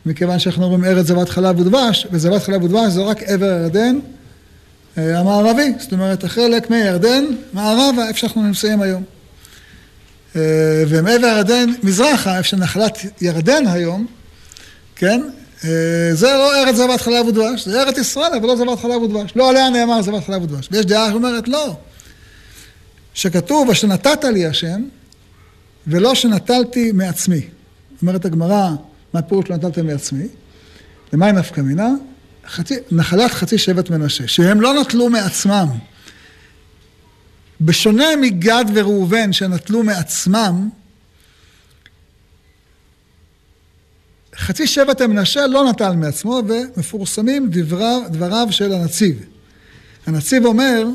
מכיוון 0.06 0.40
שאנחנו 0.40 0.64
אומרים 0.64 0.86
ארץ 0.86 1.06
זבת 1.06 1.30
חלב 1.30 1.60
ודבש, 1.60 2.08
וזבת 2.12 2.44
חלב 2.44 2.64
ודבש 2.64 2.92
זה 2.94 3.02
רק 3.02 3.24
עבר 3.24 3.46
הירדן 3.46 4.00
אה, 4.98 5.20
המערבי, 5.20 5.74
זאת 5.80 5.94
אומרת, 5.94 6.24
החלק 6.24 6.70
מירדן, 6.70 7.26
מערבה, 7.54 8.08
איפה 8.08 8.20
שאנחנו 8.20 8.44
נמצאים 8.44 8.82
היום. 8.82 9.04
אה, 10.36 10.42
ומעבר 10.88 11.28
הירדן, 11.28 11.70
מזרחה, 11.84 12.38
איפה 12.38 12.50
שנחלת 12.50 12.98
ירדן 13.22 13.68
היום, 13.68 14.08
כן? 14.96 15.22
אה, 15.66 16.10
זה 16.14 16.28
לא 16.28 16.64
ארץ 16.64 16.76
זבת 16.76 17.02
חלב 17.02 17.26
ודבש, 17.26 17.68
זה 17.68 17.82
ארץ 17.82 17.98
ישראל, 17.98 18.34
אבל 18.38 18.48
לא 18.48 18.56
זבת 18.56 18.80
חלב 18.80 19.02
ודבש. 19.02 19.34
לא 19.36 19.50
עליה 19.50 19.70
נאמר 19.70 20.02
זבת 20.02 20.26
חלב 20.26 20.44
ודבש. 20.44 20.70
ויש 20.72 20.86
דעה 20.86 21.10
שאומרת 21.12 21.48
לא. 21.48 21.76
שכתוב, 23.14 23.70
אשר 23.70 23.88
נתת 23.88 24.24
לי 24.24 24.46
השם, 24.46 24.82
ולא 25.88 26.16
שנטלתי 26.16 26.92
מעצמי. 26.92 27.42
אומרת 28.02 28.26
הגמרא, 28.26 28.70
מה 29.14 29.22
פירוש 29.22 29.50
לא 29.50 29.56
נטלתי 29.56 29.82
מעצמי? 29.82 30.28
למה 31.14 31.32
נפקא 31.32 31.62
מינה? 31.62 31.90
נחלת 32.92 33.32
חצי 33.32 33.58
שבט 33.58 33.90
מנשה, 33.90 34.28
שהם 34.28 34.62
לא 34.62 34.82
נטלו 34.82 35.10
מעצמם. 35.10 35.68
בשונה 37.62 38.06
מגד 38.22 38.66
וראובן 38.74 39.34
שנטלו 39.34 39.84
מעצמם, 39.84 40.70
חצי 44.36 44.68
שבט 44.68 45.02
המנשה 45.02 45.48
לא 45.48 45.70
נטל 45.70 45.96
מעצמו, 45.96 46.42
ומפורסמים 46.48 47.48
דבריו, 47.50 48.02
דבריו 48.10 48.48
של 48.52 48.74
הנציב. 48.74 49.26
הנציב 50.06 50.46
אומר 50.46 50.88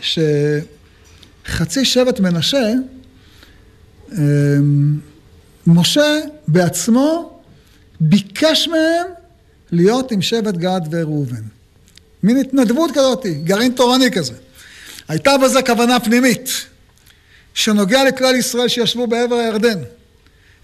שחצי 0.00 1.84
שבט 1.84 2.20
מנשה, 2.20 2.72
משה 5.66 6.18
בעצמו 6.48 7.40
ביקש 8.00 8.68
מהם 8.68 9.06
להיות 9.72 10.12
עם 10.12 10.22
שבט 10.22 10.54
גד 10.54 10.80
וראובן. 10.90 11.42
מין 12.22 12.36
התנדבות 12.36 12.90
כזאת, 12.90 13.26
גרעין 13.44 13.72
תורני 13.72 14.10
כזה. 14.10 14.34
הייתה 15.08 15.38
בזה 15.38 15.62
כוונה 15.62 16.00
פנימית, 16.00 16.50
שנוגע 17.54 18.04
לכלל 18.04 18.34
ישראל 18.34 18.68
שישבו 18.68 19.06
בעבר 19.06 19.34
הירדן. 19.34 19.78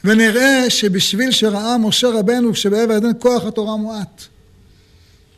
ונראה 0.05 0.71
שבשביל 0.71 1.31
שראה 1.31 1.79
משה 1.79 2.09
רבנו 2.09 2.55
שבעבר 2.55 2.93
הירדן 2.93 3.11
כוח 3.19 3.45
התורה 3.45 3.77
מועט. 3.77 4.23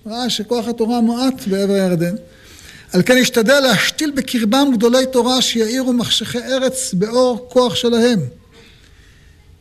ראה 0.06 0.30
שכוח 0.30 0.68
התורה 0.68 1.00
מועט 1.00 1.46
בעבר 1.46 1.72
הירדן. 1.72 2.14
על 2.92 3.02
כן 3.02 3.16
השתדל 3.20 3.60
להשתיל 3.60 4.10
בקרבם 4.16 4.68
גדולי 4.74 5.06
תורה 5.12 5.42
שיאירו 5.42 5.92
מחשכי 5.92 6.38
ארץ 6.38 6.94
באור 6.94 7.48
כוח 7.50 7.74
שלהם. 7.74 8.20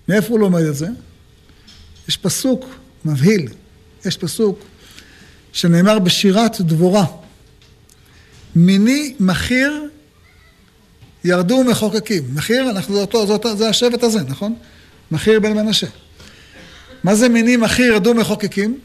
מאיפה 0.10 0.28
הוא 0.28 0.40
לומד 0.40 0.62
את 0.62 0.76
זה? 0.76 0.88
יש 2.08 2.18
פסוק 2.18 2.66
מבהיל, 3.06 3.48
יש 4.06 4.18
פסוק 4.18 4.60
שנאמר 5.54 6.00
בשירת 6.00 6.62
דבורה. 6.62 7.06
מיני 8.56 9.16
מכיר 9.20 9.88
ירדו 11.24 11.63
מחוקקים. 11.63 12.24
מכיר, 12.34 12.70
אנחנו 12.70 12.96
זה 12.96 13.02
אותו, 13.02 13.28
זה, 13.28 13.34
אותו, 13.34 13.58
זה 13.58 13.70
השבט 13.70 14.04
הזה, 14.04 14.20
נכון? 14.28 14.56
מכיר 15.12 15.40
בן 15.40 15.54
מנשה. 15.54 15.88
מה 17.04 17.16
זה 17.16 17.30
מיני 17.30 17.58
מכיר 17.58 17.86
ירדו 17.86 18.13
מחוקקים? 18.13 18.80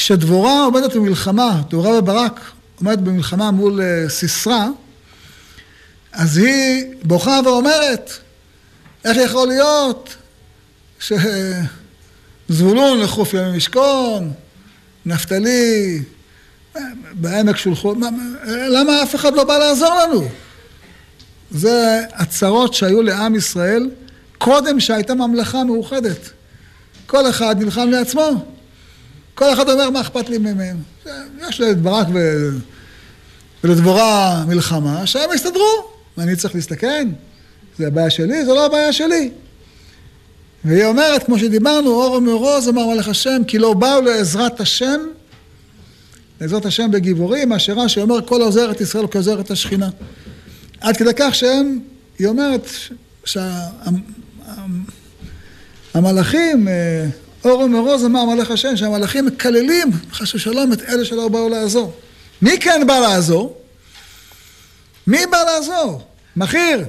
כשדבורה 0.00 0.64
עומדת 0.64 0.96
במלחמה, 0.96 1.62
דבורה 1.68 1.98
וברק 1.98 2.40
עומדת 2.78 2.98
במלחמה 2.98 3.50
מול 3.50 3.80
אה, 3.80 4.08
סיסרא, 4.08 4.66
אז 6.12 6.36
היא 6.36 6.84
בוכה 7.02 7.40
ואומרת, 7.44 8.10
איך 9.04 9.16
יכול 9.16 9.48
להיות 9.48 10.16
שזבולון 12.48 13.00
לחוף 13.00 13.34
ימי 13.34 13.56
משכון, 13.56 14.32
נפתלי, 15.06 16.02
בעמק 17.12 17.56
שולחו, 17.56 17.94
למה 18.46 19.02
אף 19.02 19.14
אחד 19.14 19.34
לא 19.34 19.44
בא 19.44 19.58
לעזור 19.58 19.94
לנו? 19.94 20.28
זה 21.50 22.00
הצרות 22.12 22.74
שהיו 22.74 23.02
לעם 23.02 23.34
ישראל 23.34 23.90
קודם 24.38 24.80
שהייתה 24.80 25.14
ממלכה 25.14 25.64
מאוחדת. 25.64 26.30
כל 27.06 27.30
אחד 27.30 27.56
נלחם 27.58 27.88
לעצמו. 27.88 28.59
כל 29.34 29.52
אחד 29.52 29.68
אומר, 29.68 29.90
מה 29.90 30.00
אכפת 30.00 30.28
לי 30.28 30.38
מהם? 30.38 30.76
יש 31.48 31.60
לדברק 31.60 32.06
ו... 32.14 32.48
ולדבורה 33.64 34.44
מלחמה, 34.48 35.06
שהם 35.06 35.30
יסתדרו. 35.34 35.90
ואני 36.16 36.36
צריך 36.36 36.54
להסתכן? 36.54 37.08
זה 37.78 37.86
הבעיה 37.86 38.10
שלי? 38.10 38.44
זה 38.44 38.52
לא 38.52 38.66
הבעיה 38.66 38.92
שלי. 38.92 39.30
והיא 40.64 40.84
אומרת, 40.84 41.22
כמו 41.22 41.38
שדיברנו, 41.38 41.90
אור 41.90 42.12
ומאורוז 42.12 42.68
אמר 42.68 42.86
מלך 42.86 43.08
השם, 43.08 43.42
כי 43.46 43.58
לא 43.58 43.72
באו 43.72 44.00
לעזרת 44.00 44.60
השם, 44.60 45.00
לעזרת 46.40 46.66
השם 46.66 46.90
בגיבורים, 46.90 47.52
אשר 47.52 47.72
רש"י 47.72 48.00
אומר, 48.00 48.26
כל 48.26 48.40
עוזר 48.42 48.70
את 48.70 48.80
ישראל 48.80 49.06
כעוזר 49.10 49.40
את 49.40 49.50
השכינה. 49.50 49.88
עד 50.80 50.96
כדי 50.96 51.10
כך 51.16 51.34
שהם, 51.34 51.78
היא 52.18 52.26
אומרת, 52.26 52.66
שהמלאכים, 55.94 56.68
אה, 56.68 57.06
אור 57.44 57.60
ומאורוז 57.60 58.04
אמר 58.04 58.24
מלך 58.24 58.50
השם, 58.50 58.76
שהמלאכים 58.76 59.26
מקללים, 59.26 59.90
חס 60.12 60.34
ושלום, 60.34 60.72
את 60.72 60.82
אלה 60.82 61.04
שלא 61.04 61.28
באו 61.28 61.48
לעזור. 61.48 61.92
מי 62.42 62.58
כן 62.60 62.86
בא 62.86 62.98
לעזור? 62.98 63.62
מי 65.06 65.26
בא 65.30 65.42
לעזור? 65.42 66.02
מכיר. 66.36 66.84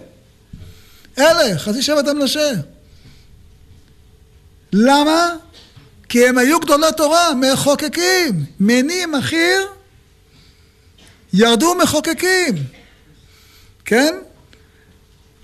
אלה, 1.18 1.60
חצי 1.60 1.82
שבט 1.82 2.08
המנשה. 2.08 2.52
למה? 4.74 5.30
כי 6.10 6.28
הם 6.28 6.38
היו 6.38 6.60
גדולי 6.60 6.92
תורה, 6.98 7.34
מחוקקים. 7.34 8.46
מני 8.60 9.06
מכיר, 9.06 9.68
ירדו 11.34 11.76
מחוקקים. 11.76 12.56
כן? 13.86 14.16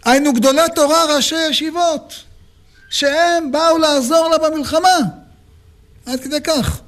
היינו 0.05 0.33
גדולי 0.33 0.61
תורה, 0.75 1.15
ראשי 1.15 1.47
ישיבות, 1.49 2.13
שהם 2.89 3.51
באו 3.51 3.77
לעזור 3.77 4.29
לה 4.29 4.49
במלחמה. 4.49 4.97
עד 6.05 6.19
כדי 6.19 6.41
כך. 6.41 6.79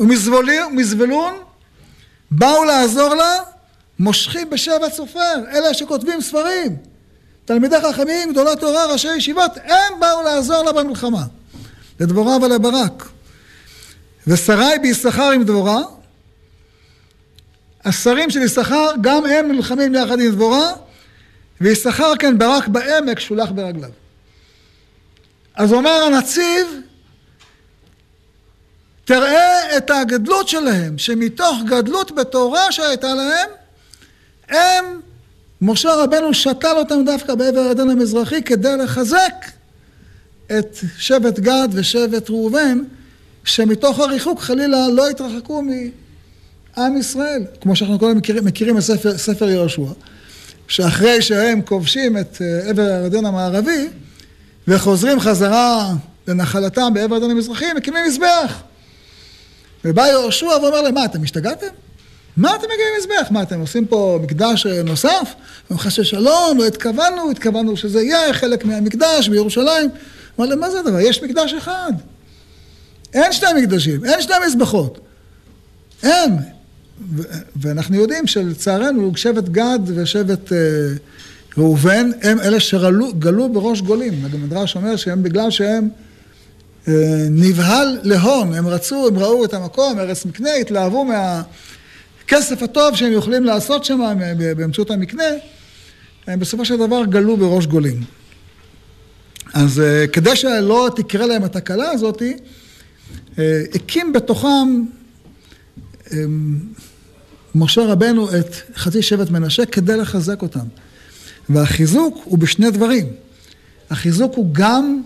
ומזבלון 0.00 1.34
באו 2.30 2.64
לעזור 2.64 3.14
לה 3.14 3.38
מושכים 3.98 4.50
בשבע 4.50 4.90
סופר, 4.90 5.34
אלה 5.52 5.74
שכותבים 5.74 6.20
ספרים. 6.20 6.76
תלמידי 7.44 7.76
חכמים, 7.80 8.32
גדולי 8.32 8.56
תורה, 8.60 8.86
ראשי 8.86 9.14
ישיבות, 9.14 9.50
הם 9.64 10.00
באו 10.00 10.22
לעזור 10.22 10.62
לה 10.62 10.72
במלחמה. 10.72 11.24
לדבורה 12.00 12.36
ולברק. 12.36 13.08
ושרי 14.26 14.78
ביששכר 14.82 15.30
עם 15.30 15.44
דבורה, 15.44 15.82
השרים 17.84 18.30
של 18.30 18.42
יששכר, 18.42 18.90
גם 19.00 19.26
הם 19.26 19.52
נלחמים 19.52 19.94
יחד 19.94 20.20
עם 20.20 20.30
דבורה, 20.30 20.72
ויששכר 21.60 22.12
כן 22.18 22.38
ברק 22.38 22.68
בעמק 22.68 23.20
שולח 23.20 23.50
ברגליו. 23.50 23.90
אז 25.56 25.72
אומר 25.72 25.90
הנציב, 25.90 26.66
תראה 29.04 29.76
את 29.76 29.90
הגדלות 29.90 30.48
שלהם, 30.48 30.98
שמתוך 30.98 31.58
גדלות 31.66 32.12
בתורה 32.12 32.72
שהייתה 32.72 33.14
להם, 33.14 33.48
הם 34.48 35.00
משה 35.60 35.94
רבנו 35.94 36.34
שתל 36.34 36.74
אותם 36.76 37.04
דווקא 37.04 37.34
בעבר 37.34 37.60
הירדן 37.60 37.90
המזרחי 37.90 38.42
כדי 38.42 38.76
לחזק 38.76 39.34
את 40.58 40.78
שבט 40.98 41.38
גד 41.38 41.68
ושבט 41.72 42.30
ראובן, 42.30 42.82
שמתוך 43.44 43.98
הריחוק 43.98 44.40
חלילה 44.40 44.88
לא 44.88 45.08
התרחקו 45.08 45.62
מעם 45.62 46.96
ישראל, 46.96 47.44
כמו 47.60 47.76
שאנחנו 47.76 47.98
כולנו 47.98 48.14
מכירים, 48.14 48.44
מכירים 48.44 48.76
בספר 48.76 49.18
ספר 49.18 49.48
יהושע, 49.48 49.82
שאחרי 50.68 51.22
שהם 51.22 51.62
כובשים 51.62 52.18
את 52.18 52.42
אה, 52.42 52.70
עבר 52.70 52.82
הירדן 52.82 53.24
המערבי 53.26 53.88
וחוזרים 54.68 55.20
חזרה 55.20 55.92
לנחלתם 56.26 56.94
בעבר 56.94 57.14
הירדן 57.14 57.30
המזרחי, 57.30 57.72
מקימים 57.76 58.04
מזבח. 58.06 58.62
ובא 59.84 60.06
יהושע 60.06 60.46
ואומר 60.46 60.82
להם, 60.82 60.94
מה, 60.94 61.04
אתם 61.04 61.22
השתגעתם? 61.22 61.66
מה 62.36 62.54
אתם 62.54 62.64
מגיעים 62.64 62.90
מזבח? 62.98 63.30
מה, 63.30 63.42
אתם 63.42 63.60
עושים 63.60 63.86
פה 63.86 64.18
מקדש 64.22 64.66
נוסף? 64.66 65.34
חס 65.72 65.98
ושלום, 65.98 66.58
לא 66.58 66.66
התכוונו, 66.66 67.30
התכוונו 67.30 67.76
שזה 67.76 68.02
יהיה 68.02 68.34
חלק 68.34 68.64
מהמקדש 68.64 69.28
בירושלים. 69.28 69.90
אמר 70.38 70.48
להם, 70.48 70.60
מה 70.60 70.70
זה 70.70 70.80
הדבר? 70.80 71.00
יש 71.00 71.22
מקדש 71.22 71.54
אחד. 71.54 71.92
אין 73.14 73.32
שני 73.32 73.48
מקדשים, 73.62 74.04
אין 74.04 74.22
שני 74.22 74.34
מזבחות. 74.46 74.98
אין. 76.02 76.36
ואנחנו 77.56 77.96
יודעים 77.96 78.26
שלצערנו 78.26 79.16
שבט 79.16 79.48
גד 79.48 79.78
ושבט 79.86 80.52
אה, 80.52 80.58
ראובן 81.58 82.10
הם 82.22 82.40
אלה 82.40 82.60
שגלו 82.60 83.52
בראש 83.52 83.80
גולים. 83.80 84.14
המדרש 84.32 84.76
אומר 84.76 84.96
שהם 84.96 85.22
בגלל 85.22 85.50
שהם 85.50 85.88
אה, 86.88 87.26
נבהל 87.30 87.98
להון, 88.02 88.54
הם 88.54 88.66
רצו, 88.66 89.08
הם 89.08 89.18
ראו 89.18 89.44
את 89.44 89.54
המקום, 89.54 89.98
ארץ 89.98 90.24
מקנה, 90.24 90.54
התלהבו 90.54 91.04
מהכסף 91.04 92.62
הטוב 92.62 92.96
שהם 92.96 93.12
יכולים 93.12 93.44
לעשות 93.44 93.84
שם 93.84 94.00
באמצעות 94.56 94.90
המקנה, 94.90 95.24
הם 96.26 96.40
בסופו 96.40 96.64
של 96.64 96.76
דבר 96.76 97.04
גלו 97.04 97.36
בראש 97.36 97.66
גולים. 97.66 98.04
אז 99.54 99.80
אה, 99.80 100.06
כדי 100.06 100.36
שלא 100.36 100.90
תקרה 100.96 101.26
להם 101.26 101.44
התקלה 101.44 101.90
הזאתי, 101.90 102.36
אה, 103.38 103.62
הקים 103.74 104.12
בתוכם 104.12 104.82
משה 107.54 107.84
רבנו 107.84 108.28
את 108.30 108.54
חצי 108.76 109.02
שבט 109.02 109.30
מנשה 109.30 109.66
כדי 109.66 109.96
לחזק 109.96 110.42
אותם. 110.42 110.66
והחיזוק 111.48 112.20
הוא 112.24 112.38
בשני 112.38 112.70
דברים. 112.70 113.06
החיזוק 113.90 114.34
הוא 114.34 114.48
גם 114.52 115.02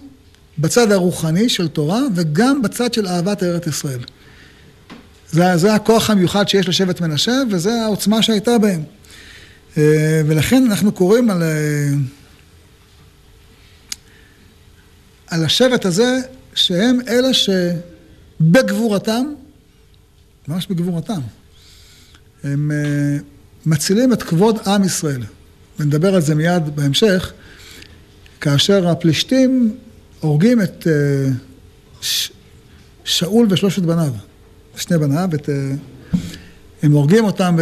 בצד 0.59 0.92
הרוחני 0.92 1.48
של 1.48 1.68
תורה 1.68 2.00
וגם 2.14 2.62
בצד 2.62 2.94
של 2.94 3.07
אהבת 3.07 3.42
ארץ 3.42 3.66
ישראל. 3.66 4.00
זה, 5.31 5.57
זה 5.57 5.74
הכוח 5.74 6.11
המיוחד 6.11 6.48
שיש 6.48 6.68
לשבט 6.68 7.00
מנשה 7.00 7.33
וזה 7.50 7.83
העוצמה 7.83 8.22
שהייתה 8.22 8.59
בהם. 8.59 8.83
אה, 9.79 10.22
ולכן 10.26 10.64
אנחנו 10.66 10.92
קוראים 10.92 11.31
על, 11.31 11.42
אה, 11.42 11.92
על 15.26 15.44
השבט 15.44 15.85
הזה 15.85 16.18
שהם 16.55 16.98
אלה 17.09 17.29
שבגבורתם, 18.40 19.35
ממש 20.48 20.66
בגבורתם, 20.66 21.20
הם 22.44 22.70
אה, 22.72 23.16
מצילים 23.66 24.12
את 24.12 24.22
כבוד 24.22 24.59
עם 24.66 24.85
ישראל. 24.85 25.22
ונדבר 25.81 26.14
על 26.14 26.21
זה 26.21 26.35
מיד 26.35 26.77
בהמשך, 26.77 27.33
כאשר 28.40 28.88
הפלישתים 28.88 29.77
הורגים 30.21 30.62
את 30.62 30.87
אה, 30.87 31.31
שאול 33.05 33.47
ושלושת 33.51 33.83
בניו, 33.83 34.12
שני 34.77 34.99
בניו, 34.99 35.29
את, 35.35 35.49
אה, 35.49 35.55
הם 36.83 36.93
הורגים 36.93 37.25
אותם 37.25 37.57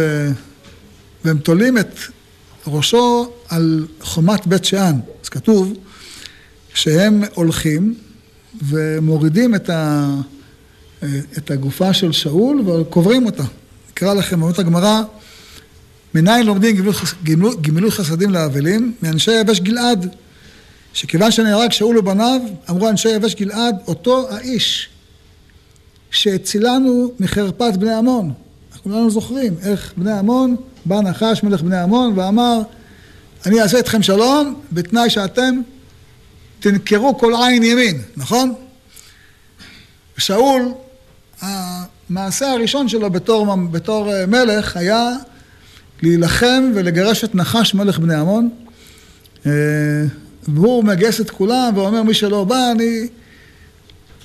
והם 1.25 1.37
תולים 1.37 1.77
את 1.77 1.95
ראשו 2.67 3.31
על 3.49 3.87
חומת 4.01 4.47
בית 4.47 4.65
שאן. 4.65 4.99
אז 5.23 5.29
כתוב 5.29 5.73
שהם 6.73 7.23
הולכים 7.33 7.95
ומורידים 8.61 9.55
את, 9.55 9.69
ה, 9.69 10.09
את 11.37 11.51
הגופה 11.51 11.93
של 11.93 12.11
שאול 12.11 12.69
וקוברים 12.69 13.25
אותה. 13.25 13.43
אקרא 13.93 14.13
לכם, 14.13 14.41
אומרת 14.41 14.59
הגמרא, 14.59 15.01
מניין 16.13 16.45
לומדים 16.45 16.75
גמילות, 17.23 17.61
גמילות 17.61 17.93
חסדים 17.93 18.29
לאבלים? 18.29 18.93
מאנשי 19.01 19.31
יבש 19.31 19.59
גלעד, 19.59 20.15
שכיוון 20.93 21.31
שנהרג 21.31 21.71
שאול 21.71 21.97
ובניו, 21.97 22.41
אמרו 22.69 22.89
אנשי 22.89 23.09
יבש 23.09 23.35
גלעד, 23.35 23.75
אותו 23.87 24.27
האיש 24.29 24.89
שהצילנו 26.11 27.11
מחרפת 27.19 27.73
בני 27.79 27.93
עמון. 27.93 28.33
כולנו 28.83 29.09
זוכרים 29.09 29.55
איך 29.61 29.93
בני 29.97 30.11
עמון, 30.11 30.55
בא 30.85 31.01
נחש 31.01 31.43
מלך 31.43 31.61
בני 31.61 31.77
עמון 31.77 32.13
ואמר, 32.15 32.61
אני 33.45 33.61
אעשה 33.61 33.79
אתכם 33.79 34.03
שלום 34.03 34.61
בתנאי 34.71 35.09
שאתם 35.09 35.61
תנקרו 36.59 37.17
כל 37.17 37.33
עין 37.43 37.63
ימין, 37.63 38.01
נכון? 38.17 38.53
שאול, 40.17 40.71
המעשה 41.41 42.51
הראשון 42.51 42.87
שלו 42.87 43.09
בתור, 43.09 43.55
בתור 43.55 44.13
אה, 44.13 44.25
מלך 44.25 44.77
היה 44.77 45.09
להילחם 46.01 46.71
ולגרש 46.75 47.23
את 47.23 47.35
נחש 47.35 47.73
מלך 47.73 47.99
בני 47.99 48.15
עמון. 48.15 48.49
אה, 49.45 49.51
והוא 50.47 50.83
מגייס 50.83 51.21
את 51.21 51.29
כולם 51.29 51.71
ואומר 51.75 52.03
מי 52.03 52.13
שלא 52.13 52.43
בא 52.43 52.71
אני 52.71 53.07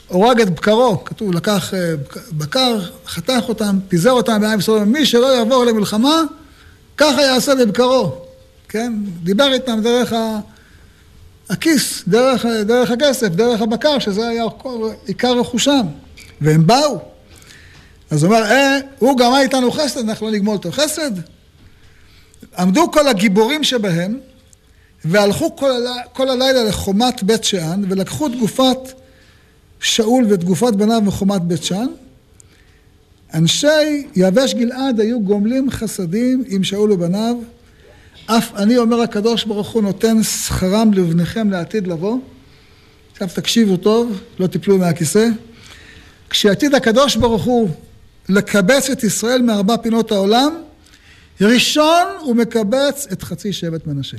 הורג 0.09 0.41
את 0.41 0.51
בקרו, 0.51 1.05
כתוב 1.05 1.33
לקח 1.33 1.75
אה, 1.75 1.95
בקר, 2.33 2.81
חתך 3.07 3.43
אותם, 3.49 3.79
פיזר 3.89 4.11
אותם 4.11 4.41
בעם 4.41 4.59
ישראל, 4.59 4.85
מי 4.85 5.07
שלא 5.07 5.37
יעבור 5.37 5.65
למלחמה 5.65 6.23
ככה 6.97 7.23
יעשה 7.23 7.55
לבקרו, 7.55 8.17
כן? 8.69 8.93
דיבר 9.23 9.53
איתם 9.53 9.81
דרך 9.83 10.13
ה... 10.13 10.39
הכיס, 11.51 12.03
דרך, 12.09 12.47
דרך 12.47 12.91
הכסף, 12.91 13.29
דרך 13.29 13.61
הבקר, 13.61 13.99
שזה 13.99 14.29
היה 14.29 14.45
עיקר 15.07 15.39
רכושם. 15.39 15.87
והם 16.41 16.67
באו. 16.67 16.99
אז 18.11 18.25
הוא 18.25 18.35
אומר, 18.35 18.45
אה, 18.45 18.79
הוא 18.99 19.19
גמר 19.19 19.39
איתנו 19.39 19.71
חסד, 19.71 20.09
אנחנו 20.09 20.27
לא 20.27 20.33
נגמול 20.33 20.57
אותו 20.57 20.73
חסד. 20.73 21.11
עמדו 22.59 22.91
כל 22.91 23.09
הגיבורים 23.09 23.65
שבהם, 23.65 24.19
והלכו 25.05 25.57
כל. 25.57 25.71
כל 26.13 26.29
הלילה 26.29 26.65
לחומת 26.65 27.23
בית 27.23 27.45
שאן, 27.45 27.83
ולקחו 27.89 28.27
את 28.27 28.39
גופת 28.39 28.79
שאול 29.81 30.25
ואת 30.29 30.45
גופת 30.45 30.73
בניו 30.73 31.01
מחומת 31.01 31.43
בית 31.43 31.65
שאן. 31.65 31.87
אנשי 33.35 34.07
יבש 34.17 34.55
גלעד 34.55 35.01
היו 35.01 35.21
גומלים 35.21 35.71
חסדים 35.71 36.45
עם 36.47 36.65
שאול 36.65 36.93
ובניו, 36.93 37.37
אף 38.27 38.55
אני 38.55 38.79
אומר 38.79 39.01
הקדוש 39.01 39.45
ברוך 39.45 39.71
הוא 39.71 39.83
נותן 39.83 40.23
שכרם 40.23 40.93
לבניכם 40.93 41.51
לעתיד 41.51 41.87
לבוא. 41.87 42.19
עכשיו 43.13 43.29
תקשיבו 43.35 43.77
טוב, 43.77 44.21
לא 44.39 44.47
תיפלו 44.47 44.79
מהכיסא. 44.79 45.29
כשעתיד 46.31 46.75
הקדוש 46.75 47.17
ברוך 47.17 47.45
הוא 47.45 47.69
לקבץ 48.29 48.91
את 48.91 49.05
ישראל 49.05 49.43
מארבע 49.43 49.77
פינות 49.77 50.13
העולם, 50.13 50.55
ראשון 51.41 52.07
הוא 52.21 52.37
מקבץ 52.37 53.07
את 53.13 53.23
חצי 53.23 53.53
שבט 53.53 53.87
מנשה. 53.87 54.17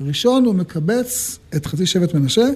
ראשון 0.00 0.44
הוא 0.44 0.54
מקבץ 0.54 1.38
את 1.56 1.66
חצי 1.66 1.86
שבט 1.86 2.14
מנשה, 2.14 2.46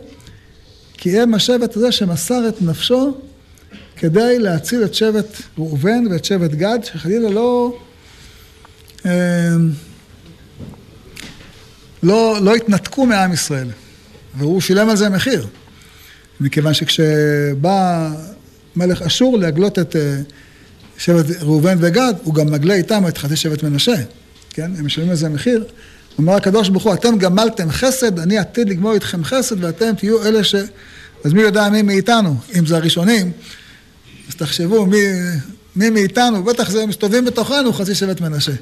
כי 0.92 1.20
הם 1.20 1.35
השבט 1.35 1.76
הזה 1.76 1.92
שמסר 1.92 2.48
את 2.48 2.62
נפשו 2.62 3.14
כדי 3.96 4.38
להציל 4.38 4.85
את 4.85 4.94
שבט 4.94 5.42
ראובן 5.59 6.05
ואת 6.11 6.24
שבט 6.24 6.50
גד, 6.50 6.79
שחלילה 6.85 7.31
לא, 7.31 7.79
אה, 9.07 9.57
לא, 12.02 12.38
לא 12.42 12.55
התנתקו 12.55 13.07
מעם 13.07 13.33
ישראל, 13.33 13.68
והוא 14.35 14.61
שילם 14.61 14.88
על 14.88 14.96
זה 14.96 15.09
מחיר, 15.09 15.46
מכיוון 16.40 16.74
שכשבא 16.74 18.11
מלך 18.76 19.02
אשור 19.02 19.38
להגלות 19.38 19.79
את 19.79 19.96
אה, 19.96 20.20
שבט 20.99 21.43
ראובן 21.43 21.77
וגד, 21.81 22.15
הוא 22.23 22.35
גם 22.35 22.53
מגלה 22.53 22.75
איתם 22.75 23.07
את 23.09 23.19
חצי 23.19 23.37
שבט 23.37 23.63
מנשה, 23.63 23.95
כן? 24.51 24.71
הם 24.79 24.87
משלמים 24.87 25.11
על 25.11 25.17
זה 25.17 25.29
מחיר. 25.29 25.65
אומר 26.19 26.33
הקדוש 26.33 26.69
ברוך 26.69 26.85
הוא, 26.85 26.95
אתם 26.95 27.19
גמלתם 27.19 27.71
חסד, 27.71 28.19
אני 28.19 28.39
עתיד 28.39 28.69
לגמור 28.69 28.95
איתכם 28.95 29.25
חסד, 29.25 29.65
ואתם 29.65 29.95
תהיו 29.95 30.27
אלה 30.27 30.45
ש... 30.45 30.55
אז 31.25 31.33
מי 31.33 31.43
יודע 31.43 31.69
מי 31.69 31.83
מאיתנו, 31.83 32.35
אם 32.59 32.67
זה 32.67 32.77
הראשונים, 32.77 33.33
אז 34.29 34.35
תחשבו 34.35 34.87
מי, 34.87 34.99
מי 35.77 35.91
מאיתנו, 35.91 36.45
בטח 36.45 36.71
זה 36.71 36.87
מסתובבים 36.87 37.25
בתוכנו 37.25 37.73
חצי 37.73 37.95
שבט 37.95 38.21
מנשה. 38.21 38.53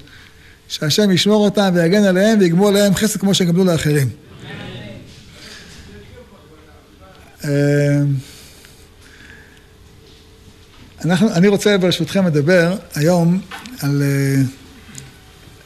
שהשם 0.68 1.10
ישמור 1.10 1.44
אותם 1.44 1.70
ויגן 1.74 2.04
עליהם 2.04 2.38
ויגמור 2.40 2.68
עליהם 2.68 2.94
חסד 2.94 3.20
כמו 3.20 3.34
שגמלו 3.34 3.64
לאחרים. 3.64 4.08
אנחנו, 11.04 11.32
אני 11.32 11.48
רוצה 11.48 11.78
ברשותכם 11.78 12.26
לדבר 12.26 12.76
היום 12.94 13.40
על, 13.80 14.02
אה, 14.02 14.42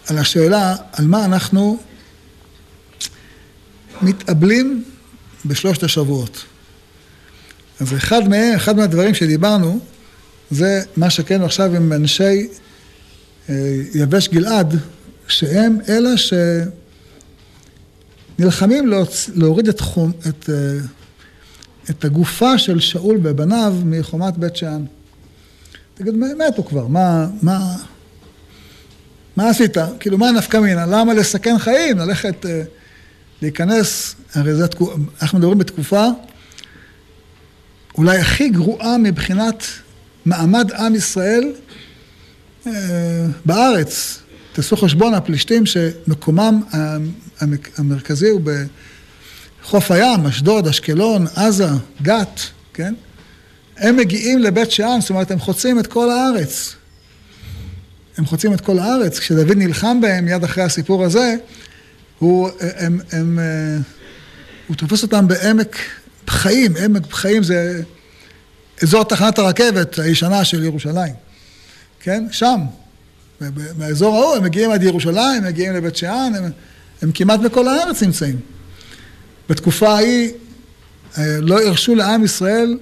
על 0.07 0.19
השאלה 0.19 0.77
על 0.93 1.07
מה 1.07 1.25
אנחנו 1.25 1.79
מתאבלים 4.03 4.85
בשלושת 5.45 5.83
השבועות. 5.83 6.45
אז 7.81 7.95
אחד 7.95 8.29
מהם, 8.29 8.55
אחד 8.55 8.77
מהדברים 8.77 9.15
שדיברנו, 9.15 9.81
זה 10.51 10.83
מה 10.97 11.11
שכן 11.11 11.43
עכשיו 11.43 11.77
עם 11.77 11.93
אנשי 11.93 12.49
אה, 13.49 13.55
יבש 13.95 14.29
גלעד, 14.29 14.79
שהם 15.29 15.79
אלה 15.89 16.11
שנלחמים 18.39 18.93
להוריד 19.35 19.69
את, 19.69 19.81
חום, 19.81 20.13
את, 20.29 20.51
אה, 20.51 20.79
את 21.91 22.05
הגופה 22.05 22.59
של 22.59 22.81
שאול 22.81 23.19
ובניו 23.23 23.75
מחומת 23.85 24.37
בית 24.37 24.57
שאן. 24.57 24.85
תגיד, 25.99 26.15
מתו 26.17 26.65
כבר, 26.65 26.87
מה, 26.87 27.27
מה, 27.43 27.77
מה 29.37 29.49
עשית? 29.49 29.77
כאילו, 30.01 30.19
מה 30.19 30.31
נפקא 30.31 30.57
מינה? 30.57 30.87
למה 30.87 31.15
לסכן 31.15 31.59
חיים? 31.59 31.99
ללכת, 31.99 32.47
אה, 32.47 32.63
להיכנס, 33.43 34.15
הרי 34.35 34.55
זה, 34.55 34.67
אנחנו 35.23 35.39
מדברים 35.39 35.59
בתקופה 35.59 36.07
אולי 37.99 38.19
הכי 38.19 38.49
גרועה 38.49 38.99
מבחינת 38.99 39.65
מעמד 40.25 40.73
עם 40.73 40.95
ישראל 40.95 41.53
אה, 42.67 42.73
בארץ. 43.45 44.19
תעשו 44.53 44.77
חשבון, 44.77 45.15
הפלישתים 45.15 45.67
שמקומם 45.67 46.63
המרכזי 47.79 48.29
הוא 48.29 48.41
בחוף 49.63 49.91
הים, 49.91 50.27
אשדוד, 50.27 50.67
אשקלון, 50.67 51.27
עזה, 51.37 51.69
גת, 52.03 52.41
כן? 52.75 52.95
הם 53.79 53.97
מגיעים 53.97 54.39
לבית 54.39 54.71
שאן, 54.71 55.01
זאת 55.01 55.11
אומרת, 55.11 55.31
הם 55.31 55.39
חוצים 55.39 55.79
את 55.79 55.87
כל 55.87 56.11
הארץ. 56.11 56.75
הם 58.17 58.27
חוצים 58.27 58.55
את 58.55 58.61
כל 58.61 58.79
הארץ. 58.79 59.19
כשדוד 59.19 59.57
נלחם 59.57 60.01
בהם 60.01 60.25
מיד 60.25 60.45
אחרי 60.45 60.65
הסיפור 60.65 61.05
הזה, 61.05 61.35
הוא, 62.19 62.51
הם, 62.61 63.01
הם, 63.13 63.39
אה, 63.39 63.79
הוא 64.67 64.77
תופס 64.77 65.03
אותם 65.03 65.29
בעמק 65.29 65.77
פחאים. 66.25 66.77
עמק 66.77 67.07
פחאים 67.07 67.43
זה 67.43 67.83
אזור 68.83 69.05
תחנת 69.05 69.39
הרכבת 69.39 69.99
הישנה 69.99 70.45
של 70.45 70.65
ירושלים. 70.65 71.15
כן? 72.01 72.25
שם. 72.31 72.61
מהאזור 73.77 74.17
ההוא, 74.17 74.37
הם 74.37 74.45
מגיעים 74.45 74.71
עד 74.71 74.83
ירושלים, 74.83 75.43
הם 75.43 75.45
מגיעים 75.45 75.75
לבית 75.75 75.97
שאן, 75.97 76.33
הם, 76.37 76.51
הם 77.03 77.13
כמעט 77.13 77.41
בכל 77.41 77.69
הארץ 77.69 78.03
נמצאים. 78.03 78.41
בתקופה 79.49 79.89
ההיא 79.89 80.31
אה, 81.19 81.37
לא 81.41 81.63
הרשו 81.63 81.95
לעם 81.95 82.25
ישראל 82.25 82.79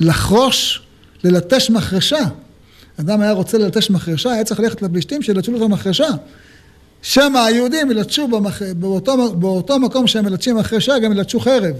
לחרוש, 0.00 0.82
ללטש 1.24 1.70
מחרשה. 1.70 2.24
אדם 3.00 3.20
היה 3.20 3.32
רוצה 3.32 3.58
ללטש 3.58 3.90
מחרשה, 3.90 4.32
היה 4.32 4.44
צריך 4.44 4.60
ללכת 4.60 4.82
לפלישתים 4.82 5.22
שילטשו 5.22 5.52
לו 5.52 5.58
את 5.58 5.62
המחרשה. 5.62 6.08
שמא 7.02 7.38
היהודים 7.38 7.90
ילטשו 7.90 8.28
במח... 8.28 8.62
באותו, 8.62 9.34
באותו 9.34 9.78
מקום 9.78 10.06
שהם 10.06 10.24
מלטשים 10.24 10.56
מחרשה, 10.56 10.98
גם 10.98 11.12
ילטשו 11.12 11.40
חרב. 11.40 11.76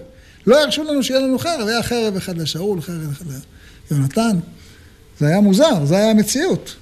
לא 0.47 0.63
ירשו 0.63 0.85
לנו 0.85 1.03
שיהיה 1.03 1.21
לנו 1.21 1.39
חרב, 1.39 1.67
היה 1.67 1.83
חרב 1.83 2.17
אחד 2.17 2.39
לשאול, 2.39 2.81
חרב 2.81 3.11
אחד 3.13 3.25
ליונתן. 3.91 4.39
זה 5.21 5.27
היה 5.27 5.41
מוזר, 5.41 5.85
זה 5.85 5.97
היה 5.97 6.11
המציאות. 6.11 6.75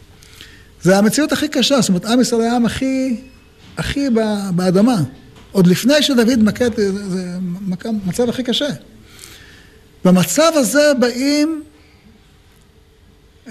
זה 0.82 0.98
המציאות 0.98 1.32
הכי 1.32 1.48
קשה, 1.48 1.80
זאת 1.80 1.88
אומרת, 1.88 2.04
עם 2.04 2.20
ישראל 2.20 2.40
היה 2.40 2.52
העם 2.52 2.66
הכי, 2.66 3.20
הכי 3.76 4.06
באדמה. 4.54 5.02
עוד 5.52 5.66
לפני 5.66 6.02
שדוד 6.02 6.42
מכה, 6.42 6.64
זה, 6.76 7.08
זה 7.08 7.38
מצב 8.06 8.28
הכי 8.28 8.42
קשה. 8.42 8.68
במצב 10.04 10.52
הזה 10.54 10.92
באים 11.00 11.62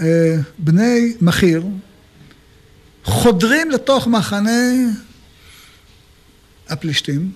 אה, 0.01 0.35
בני 0.57 1.13
מחיר, 1.21 1.63
חודרים 3.03 3.71
לתוך 3.71 4.07
מחנה 4.07 4.71
הפלישתים, 6.69 7.31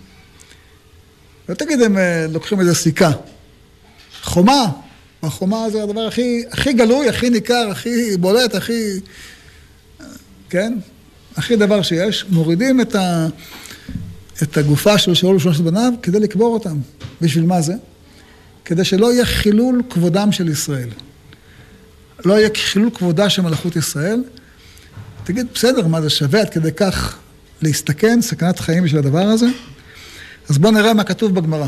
לא 1.50 1.54
תגיד 1.54 1.82
הם 1.82 1.98
אה, 1.98 2.26
לוקחים 2.30 2.60
איזה 2.60 2.76
סיכה. 2.76 3.12
חומה, 4.22 4.66
החומה 5.24 5.70
זה 5.72 5.84
הדבר 5.84 6.08
הכי, 6.08 6.44
הכי 6.52 6.74
גלוי, 6.74 7.10
הכי 7.10 7.30
ניכר, 7.30 7.68
הכי 7.72 8.18
בולט, 8.18 8.56
הכי... 8.56 9.00
כן? 10.50 10.74
הכי 11.36 11.56
דבר 11.56 11.82
שיש. 11.82 12.26
מורידים 12.30 12.82
את, 12.82 12.96
ה, 12.96 13.28
את 14.44 14.58
הגופה 14.58 14.98
של 14.98 15.14
שאול 15.14 15.36
ושלושת 15.36 15.62
בניו 15.62 15.94
כדי 16.02 16.20
לקבור 16.20 16.54
אותם. 16.54 16.78
בשביל 17.22 17.46
מה 17.46 17.62
זה? 17.62 17.74
כדי 18.66 18.84
שלא 18.84 19.14
יהיה 19.14 19.26
חילול 19.26 19.82
כבודם 19.90 20.32
של 20.32 20.50
ישראל. 20.50 20.90
לא 22.26 22.34
יהיה 22.34 22.50
חילול 22.56 22.90
כבודה 22.94 23.30
של 23.30 23.42
מלאכות 23.42 23.76
ישראל. 23.76 24.24
תגיד, 25.24 25.48
בסדר, 25.54 25.88
מה 25.88 26.02
זה 26.02 26.10
שווה 26.10 26.42
עד 26.42 26.50
כדי 26.50 26.72
כך 26.72 27.18
להסתכן, 27.62 28.22
סכנת 28.22 28.60
חיים 28.60 28.84
בשביל 28.84 29.00
הדבר 29.00 29.26
הזה? 29.26 29.48
אז 30.50 30.58
בואו 30.58 30.74
נראה 30.74 30.94
מה 30.94 31.04
כתוב 31.04 31.36
בגמרא. 31.36 31.68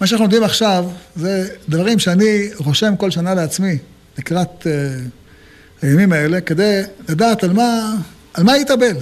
מה 0.00 0.06
שאנחנו 0.06 0.24
לומדים 0.24 0.42
עכשיו, 0.42 0.84
זה 1.16 1.48
דברים 1.68 1.98
שאני 1.98 2.50
רושם 2.56 2.96
כל 2.96 3.10
שנה 3.10 3.34
לעצמי, 3.34 3.78
לקראת 4.18 4.62
uh, 4.62 4.66
הימים 5.82 6.12
האלה, 6.12 6.40
כדי 6.40 6.82
לדעת 7.08 7.44
על 7.44 7.52
מה, 7.52 7.94
על 8.34 8.44
מה 8.44 8.52
להתאבל. 8.52 8.96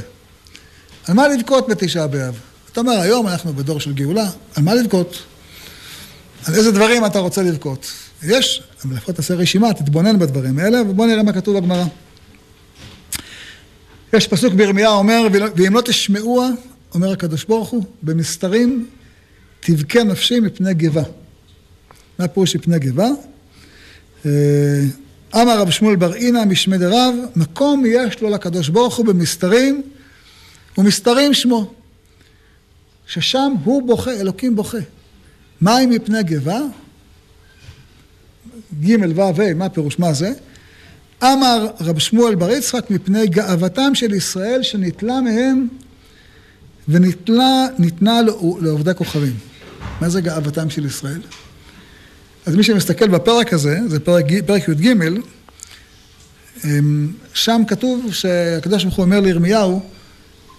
על 1.09 1.15
מה 1.15 1.29
לבכות 1.29 1.69
בתשעה 1.69 2.07
באב. 2.07 2.39
אתה 2.73 2.81
אומר, 2.81 3.01
היום 3.01 3.29
אנחנו 3.29 3.53
בדור 3.53 3.81
של 3.81 3.93
גאולה, 3.93 4.27
על 4.55 4.63
מה 4.63 4.75
לבכות? 4.75 5.23
על 6.47 6.55
איזה 6.55 6.73
דברים 6.73 7.07
אתה 7.07 7.19
רוצה 7.19 7.43
לבכות? 7.43 7.93
יש, 8.23 8.63
לפחות 8.91 9.15
תעשה 9.15 9.35
רשימה, 9.35 9.75
תתבונן 9.75 10.19
בדברים 10.19 10.59
האלה, 10.59 10.83
ובוא 10.83 11.07
נראה 11.07 11.23
מה 11.23 11.33
כתוב 11.33 11.59
בגמרא. 11.59 11.85
יש 14.13 14.27
פסוק 14.27 14.55
בירמיה 14.55 14.91
אומר, 14.91 15.27
ואם 15.57 15.75
לא 15.75 15.81
תשמעוה, 15.81 16.49
אומר 16.95 17.13
הקדוש 17.13 17.45
ברוך 17.45 17.69
הוא, 17.69 17.85
במסתרים 18.03 18.87
תבכה 19.61 20.05
נפשי 20.05 20.41
מפני 20.41 20.75
גבה. 20.75 21.03
מה 22.19 22.29
פירוש 22.29 22.57
מפני 22.57 22.79
גבה? 22.79 23.09
אה, 24.27 24.31
אמר 25.35 25.61
רב 25.61 25.71
שמואל 25.71 25.97
בר 25.97 26.15
אינא 26.15 26.45
משמי 26.45 26.79
דרב, 26.79 27.15
מקום 27.37 27.85
יש 27.87 28.21
לו 28.21 28.31
לקדוש 28.31 28.69
ברוך 28.69 28.97
הוא 28.97 29.07
במסתרים, 29.07 29.83
ומסתרים 30.79 31.35
שמו. 31.35 31.73
ששם 33.07 33.53
הוא 33.65 33.87
בוכה, 33.87 34.11
אלוקים 34.11 34.57
בוכה. 34.57 34.79
מים 35.61 35.91
מפני 35.91 36.23
גבה? 36.23 36.61
ג' 38.85 39.19
ו' 39.19 39.23
ה', 39.23 39.55
מה 39.55 39.69
פירוש, 39.69 39.99
מה 39.99 40.13
זה? 40.13 40.33
אמר 41.23 41.69
רב 41.81 41.99
שמואל 41.99 42.35
בר 42.35 42.51
יצחק 42.51 42.91
מפני 42.91 43.27
גאוותם 43.27 43.95
של 43.95 44.15
ישראל 44.15 44.63
שנתלה 44.63 45.21
מהם 45.21 45.69
וניתנה 46.89 48.21
לעובדי 48.61 48.95
כוכבים. 48.97 49.37
מה 50.01 50.09
זה 50.09 50.21
גאוותם 50.21 50.71
של 50.71 50.87
ישראל? 50.87 51.21
אז 52.47 52.57
מי 52.57 52.63
שמסתכל 52.63 53.09
בפרק 53.09 53.53
הזה, 53.53 53.79
זה 53.87 54.01
פרק, 54.01 54.25
פרק 54.47 54.69
י"ג, 54.69 54.95
אמ, 56.65 57.13
שם 57.35 57.63
כתוב 57.69 58.13
שהקדוש 58.13 58.85
ברוך 58.85 58.97
הוא 58.97 59.05
אומר 59.05 59.21
לירמיהו, 59.21 59.81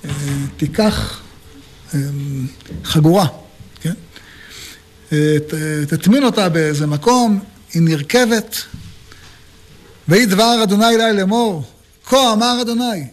אה, 0.06 0.12
תיקח 0.58 1.22
אמ, 1.94 2.00
חגורה, 2.84 3.28
תטמין 5.88 6.24
אותה 6.24 6.50
באיזה 6.50 6.88
מקום, 6.88 7.40
היא 7.74 7.82
נרכבת, 7.82 8.56
ויהי 10.08 10.26
דבר 10.26 10.64
אדוני 10.64 10.96
אלי 10.96 11.14
לאמור, 11.14 11.64
כה 12.06 12.34
אמר 12.34 12.58
אדוני, 12.62 13.08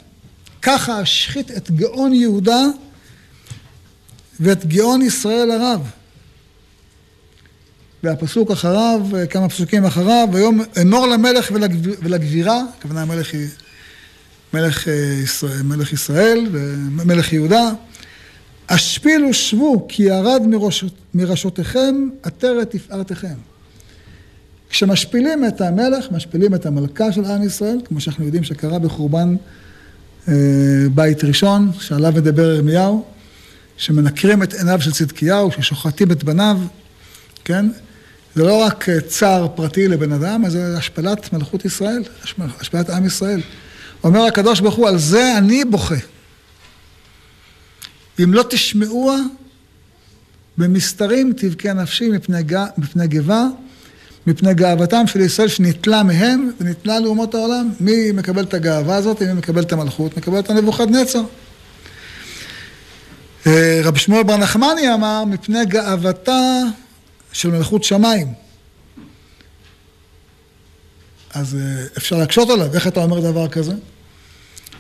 ככה 0.62 1.02
אשחית 1.02 1.50
את 1.50 1.70
גאון 1.70 2.12
יהודה 2.12 2.62
ואת 4.40 4.66
גאון 4.66 5.02
ישראל 5.02 5.50
הרב. 5.50 5.90
והפסוק 8.02 8.50
אחריו, 8.50 9.00
כמה 9.30 9.48
פסוקים 9.48 9.84
אחריו, 9.84 10.28
ויום 10.32 10.60
אמור 10.82 11.06
למלך 11.06 11.50
ולגבירה, 12.02 12.62
הכוונה 12.78 13.02
היא 13.02 13.48
מלך 14.54 14.88
אה, 14.88 14.92
ישראל, 15.22 15.62
מלך 15.62 15.92
ישראל 15.92 16.46
ומלך 16.52 17.32
יהודה, 17.32 17.70
השפילו 18.68 19.34
שבו 19.34 19.86
כי 19.88 20.02
ירד 20.02 20.42
מראש, 20.46 20.84
מראשותיכם 21.14 22.08
עטרת 22.22 22.70
תפארתכם. 22.70 23.34
כשמשפילים 24.70 25.44
את 25.44 25.60
המלך, 25.60 26.06
משפילים 26.10 26.54
את 26.54 26.66
המלכה 26.66 27.12
של 27.12 27.24
עם 27.24 27.42
ישראל, 27.42 27.80
כמו 27.84 28.00
שאנחנו 28.00 28.24
יודעים 28.24 28.44
שקרה 28.44 28.78
בחורבן 28.78 29.36
אה, 30.28 30.34
בית 30.94 31.24
ראשון, 31.24 31.70
שעליו 31.80 32.12
מדבר 32.16 32.54
ירמיהו, 32.54 33.04
שמנקרים 33.76 34.42
את 34.42 34.54
עיניו 34.54 34.80
של 34.80 34.92
צדקיהו, 34.92 35.50
ששוחטים 35.52 36.12
את 36.12 36.24
בניו, 36.24 36.58
כן? 37.44 37.66
זה 38.34 38.42
לא 38.42 38.62
רק 38.62 38.88
אה, 38.88 39.00
צער 39.00 39.48
פרטי 39.48 39.88
לבן 39.88 40.12
אדם, 40.12 40.48
זה 40.48 40.78
השפלת 40.78 41.32
מלכות 41.32 41.64
ישראל, 41.64 42.02
השפלת 42.60 42.90
עם 42.90 43.06
ישראל. 43.06 43.40
אומר 44.04 44.20
הקדוש 44.20 44.60
ברוך 44.60 44.74
הוא, 44.74 44.88
על 44.88 44.98
זה 44.98 45.38
אני 45.38 45.64
בוכה. 45.64 46.13
אם 48.22 48.34
לא 48.34 48.44
תשמעוה, 48.50 49.16
במסתרים 50.58 51.32
תבכה 51.36 51.72
נפשי 51.72 52.08
מפני, 52.08 52.38
מפני 52.78 53.08
גבה, 53.08 53.46
מפני 54.26 54.54
גאוותם 54.54 55.06
של 55.06 55.20
ישראל 55.20 55.48
שניטלה 55.48 56.02
מהם 56.02 56.50
וניטלה 56.60 57.00
לאומות 57.00 57.34
העולם. 57.34 57.70
מי 57.80 58.12
מקבל 58.12 58.42
את 58.42 58.54
הגאווה 58.54 58.96
הזאת? 58.96 59.22
מי 59.22 59.32
מקבל 59.32 59.62
את 59.62 59.72
המלכות? 59.72 60.16
מקבל 60.16 60.38
את 60.38 60.50
הנבוכדנצר. 60.50 61.22
אה, 63.46 63.80
רבי 63.84 63.98
שמואל 63.98 64.22
בר 64.22 64.36
נחמני 64.36 64.94
אמר, 64.94 65.24
מפני 65.24 65.66
גאוותה 65.66 66.60
של 67.32 67.50
מלכות 67.50 67.84
שמיים. 67.84 68.32
אז 71.34 71.54
אה, 71.54 71.84
אפשר 71.98 72.16
להקשות 72.16 72.50
עליו, 72.50 72.74
איך 72.74 72.86
אתה 72.86 73.02
אומר 73.02 73.20
דבר 73.20 73.48
כזה? 73.48 73.72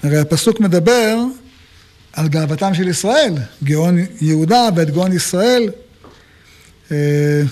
הרי 0.02 0.18
הפסוק 0.18 0.60
מדבר 0.60 1.16
על 2.16 2.28
גאוותם 2.28 2.74
של 2.74 2.88
ישראל, 2.88 3.34
גאון 3.64 3.98
יהודה 4.20 4.68
ואת 4.76 4.90
גאון 4.90 5.12
ישראל, 5.12 5.70
אה, 6.92 7.42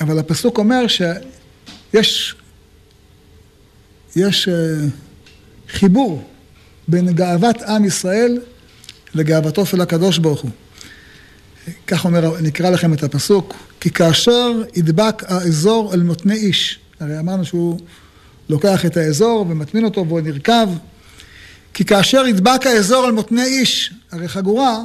אבל 0.00 0.18
הפסוק 0.18 0.58
אומר 0.58 0.86
שיש 0.86 2.34
יש 4.16 4.48
אה, 4.48 4.54
חיבור 5.68 6.28
בין 6.88 7.12
גאוות 7.12 7.62
עם 7.62 7.84
ישראל 7.84 8.40
לגאוותו 9.14 9.66
של 9.66 9.80
הקדוש 9.80 10.18
ברוך 10.18 10.40
הוא. 10.40 10.50
כך 11.86 12.04
אומר, 12.04 12.40
נקרא 12.40 12.70
לכם 12.70 12.92
את 12.92 13.02
הפסוק, 13.02 13.54
כי 13.80 13.90
כאשר 13.90 14.62
ידבק 14.74 15.22
האזור 15.26 15.94
אל 15.94 16.02
מותני 16.02 16.34
איש, 16.34 16.78
הרי 17.00 17.18
אמרנו 17.18 17.44
שהוא 17.44 17.78
לוקח 18.48 18.86
את 18.86 18.96
האזור 18.96 19.46
ומטמין 19.48 19.84
אותו 19.84 20.08
והוא 20.08 20.20
נרקב, 20.20 20.68
כי 21.74 21.84
כאשר 21.84 22.26
ידבק 22.26 22.66
האזור 22.66 23.04
על 23.04 23.12
מותני 23.12 23.44
איש, 23.44 23.92
הרי 24.12 24.28
חגורה 24.28 24.78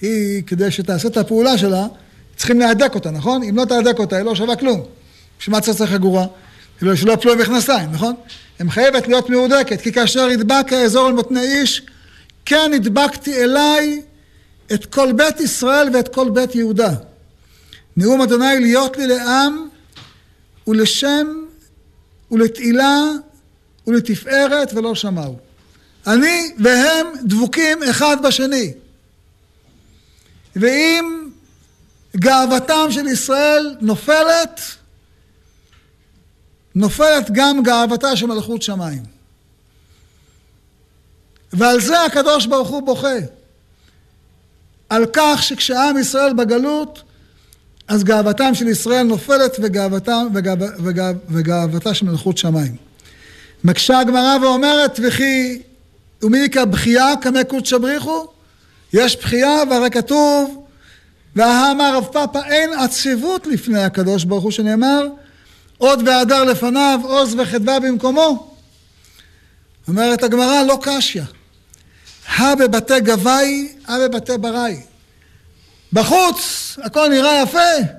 היא, 0.00 0.42
כדי 0.46 0.70
שתעשה 0.70 1.08
את 1.08 1.16
הפעולה 1.16 1.58
שלה, 1.58 1.86
צריכים 2.36 2.60
להדק 2.60 2.94
אותה, 2.94 3.10
נכון? 3.10 3.42
אם 3.42 3.56
לא 3.56 3.64
תהדק 3.64 3.98
אותה, 3.98 4.16
היא 4.16 4.24
לא 4.24 4.34
שווה 4.34 4.56
כלום. 4.56 4.82
בשביל 5.40 5.56
מה 5.56 5.60
צריך 5.60 5.90
חגורה? 5.90 6.26
שלא 6.80 7.12
יפלו 7.12 7.36
במכנסיים, 7.36 7.92
נכון? 7.92 8.14
היא 8.58 8.70
חייבת 8.70 9.08
להיות 9.08 9.30
מהודקת, 9.30 9.80
כי 9.80 9.92
כאשר 9.92 10.28
ידבק 10.30 10.72
האזור 10.72 11.06
על 11.06 11.12
מותני 11.12 11.40
איש, 11.40 11.82
כן 12.44 12.70
הדבקתי 12.74 13.44
אליי 13.44 14.02
את 14.72 14.86
כל 14.86 15.12
בית 15.12 15.40
ישראל 15.40 15.88
ואת 15.94 16.14
כל 16.14 16.30
בית 16.30 16.54
יהודה. 16.54 16.94
נאום 17.96 18.22
אדוני 18.22 18.60
להיות 18.60 18.96
לי 18.96 19.06
לעם 19.06 19.68
ולשם 20.66 21.26
ולתהילה 22.30 23.00
ולתפארת 23.86 24.74
ולא 24.74 24.94
שמעו. 24.94 25.45
אני 26.06 26.52
והם 26.58 27.06
דבוקים 27.24 27.82
אחד 27.82 28.16
בשני. 28.22 28.72
ואם 30.56 31.28
גאוותם 32.16 32.86
של 32.90 33.06
ישראל 33.06 33.76
נופלת, 33.80 34.60
נופלת 36.74 37.30
גם 37.32 37.62
גאוותה 37.62 38.16
של 38.16 38.26
מלכות 38.26 38.62
שמיים. 38.62 39.02
ועל 41.52 41.80
זה 41.80 42.02
הקדוש 42.02 42.46
ברוך 42.46 42.68
הוא 42.68 42.82
בוכה. 42.82 43.16
על 44.88 45.06
כך 45.12 45.42
שכשעם 45.42 45.98
ישראל 45.98 46.32
בגלות, 46.34 47.02
אז 47.88 48.04
גאוותם 48.04 48.54
של 48.54 48.68
ישראל 48.68 49.02
נופלת 49.02 49.56
וגאוותם, 49.62 50.26
וגאו, 50.34 50.54
וגאו, 50.84 51.14
וגאוותה 51.28 51.94
של 51.94 52.06
מלכות 52.06 52.38
שמיים. 52.38 52.76
מקשה 53.64 53.98
הגמרא 53.98 54.36
ואומרת, 54.42 55.00
וכי 55.02 55.62
ומי 56.26 56.38
יקרא 56.38 56.64
בכייה 56.64 57.12
קמא 57.20 57.42
קודשא 57.42 57.78
בריחו? 57.78 58.26
יש 58.92 59.16
בכייה 59.16 59.62
והרי 59.70 59.90
כתוב, 59.90 60.66
והאמר 61.36 61.96
רב 61.96 62.04
פאפא 62.04 62.38
אין 62.46 62.72
עצבות 62.72 63.46
לפני 63.46 63.84
הקדוש 63.84 64.24
ברוך 64.24 64.44
הוא 64.44 64.50
שנאמר, 64.50 65.06
עוד 65.78 66.08
והדר 66.08 66.44
לפניו, 66.44 67.00
עוז 67.02 67.34
וחדווה 67.38 67.80
במקומו. 67.80 68.54
אומרת 69.88 70.22
הגמרא, 70.22 70.62
לא 70.62 70.78
קשיא. 70.82 71.22
הא 72.28 72.54
בבתי 72.54 73.00
גבאי, 73.00 73.72
הא 73.86 73.98
בבתי 73.98 74.38
בראי. 74.38 74.80
בחוץ 75.92 76.76
הכל 76.82 77.08
נראה 77.08 77.42
יפה. 77.42 77.92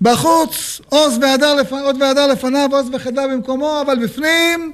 בחוץ 0.00 0.80
עוז 0.88 1.18
והדר, 1.20 1.54
לפ... 1.54 1.72
עוד 1.72 2.02
והדר 2.02 2.26
לפניו, 2.26 2.68
עוז 2.72 2.86
וחדווה 2.92 3.28
במקומו, 3.28 3.80
אבל 3.80 4.04
בפנים 4.04 4.72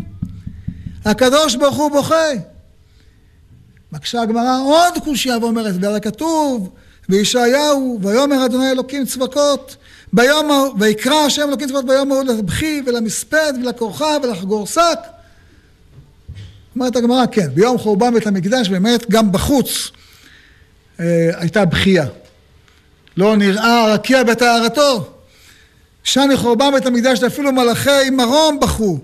הקדוש 1.04 1.56
ברוך 1.56 1.76
הוא 1.76 1.90
בוכה. 1.90 2.30
מקשה 3.92 4.22
הגמרא 4.22 4.58
עוד 4.64 4.94
קושייה 5.04 5.38
ואומרת, 5.38 5.74
והרי 5.80 6.00
כתוב 6.00 6.70
בישעיהו, 7.08 7.98
ויאמר 8.02 8.46
אדוני 8.46 8.70
אלוקים 8.70 9.06
צבקות, 9.06 9.76
ביום, 10.12 10.74
ויקרא 10.78 11.14
השם 11.14 11.48
אלוקים 11.48 11.68
צבאות 11.68 11.86
ביום 11.86 12.12
ההוא 12.12 12.24
לבכי 12.24 12.82
ולמספד 12.86 13.52
ולכורחה 13.62 14.16
ולחגור 14.22 14.66
שק. 14.66 14.98
אומרת 16.76 16.96
הגמרא, 16.96 17.26
כן, 17.32 17.48
ביום 17.54 17.78
חורבן 17.78 18.14
בית 18.14 18.26
המקדש 18.26 18.68
באמת 18.68 19.10
גם 19.10 19.32
בחוץ 19.32 19.90
אה, 21.00 21.30
הייתה 21.34 21.64
בכייה. 21.64 22.06
לא 23.16 23.36
נראה 23.36 23.84
הרקיע 23.84 24.22
בטהרתו. 24.22 25.10
שני 26.04 26.36
חורבן 26.36 26.70
בית 26.74 26.86
המקדש 26.86 27.22
אפילו 27.22 27.52
מלאכי 27.52 28.10
מרום 28.12 28.60
בכו. 28.60 28.98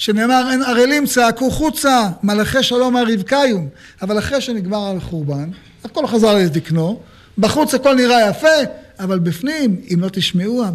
שנאמר 0.00 0.48
אין 0.52 0.62
ערלים 0.62 1.06
צעקו 1.06 1.50
חוצה 1.50 2.08
מלאכי 2.22 2.62
שלום 2.62 2.96
הרבקאיום 2.96 3.68
אבל 4.02 4.18
אחרי 4.18 4.40
שנגמר 4.40 4.96
החורבן 4.96 5.50
הכל 5.84 6.06
חזר 6.06 6.34
לתקנו 6.34 7.00
בחוץ 7.38 7.74
הכל 7.74 7.94
נראה 7.94 8.30
יפה 8.30 8.48
אבל 8.98 9.18
בפנים, 9.18 9.80
אם 9.94 10.00
לא 10.00 10.08
תשמעוה, 10.08 10.70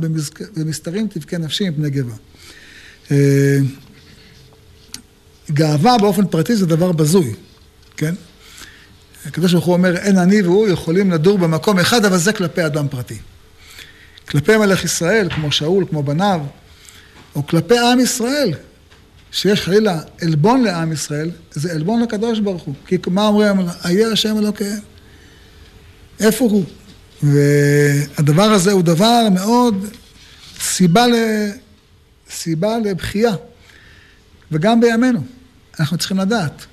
במסתרים 0.56 1.08
תבכה 1.08 1.38
נפשי 1.38 1.70
מפני 1.70 1.90
גבה. 1.90 2.14
אה, 3.12 3.58
גאווה 5.52 5.98
באופן 5.98 6.28
פרטי 6.28 6.56
זה 6.56 6.66
דבר 6.66 6.92
בזוי, 6.92 7.34
כן? 7.98 8.16
הקדוש 9.26 9.54
ברוך 9.54 9.66
הוא 9.66 9.74
אומר, 9.74 9.98
אין 9.98 10.18
אני 10.18 10.42
והוא 10.42 10.68
יכולים 10.68 11.12
לדור 11.12 11.38
במקום 11.38 11.80
אחד, 11.80 12.06
אבל 12.06 12.18
זה 12.18 12.34
כלפי 12.34 12.66
אדם 12.66 12.88
פרטי. 12.88 13.18
כלפי 14.30 14.58
מלך 14.58 14.84
ישראל, 14.84 15.30
כמו 15.36 15.52
שאול, 15.52 15.86
כמו 15.90 16.04
בניו, 16.04 16.42
או 17.36 17.48
כלפי 17.48 17.78
עם 17.78 18.00
ישראל, 18.00 18.54
שיש 19.36 19.62
חלילה 19.62 20.00
עלבון 20.22 20.64
לעם 20.64 20.92
ישראל, 20.92 21.32
זה 21.52 21.72
עלבון 21.72 22.02
לקדוש 22.02 22.40
ברוך 22.40 22.64
הוא. 22.64 22.76
כי 22.88 22.98
מה 23.08 23.28
אומרים? 23.28 23.56
איה 23.86 24.12
השם 24.12 24.38
אלוקיהם. 24.38 24.80
איפה 26.20 26.46
הוא? 26.46 26.64
והדבר 27.24 28.44
הזה 28.44 28.72
הוא 28.72 28.82
דבר 28.82 29.28
מאוד, 29.34 29.86
סיבה, 30.60 31.08
ל... 31.08 31.14
סיבה 32.30 32.78
לבכייה. 32.80 33.34
וגם 34.52 34.82
בימינו, 34.82 35.20
אנחנו 35.80 35.98
צריכים 35.98 36.18
לדעת. 36.18 36.66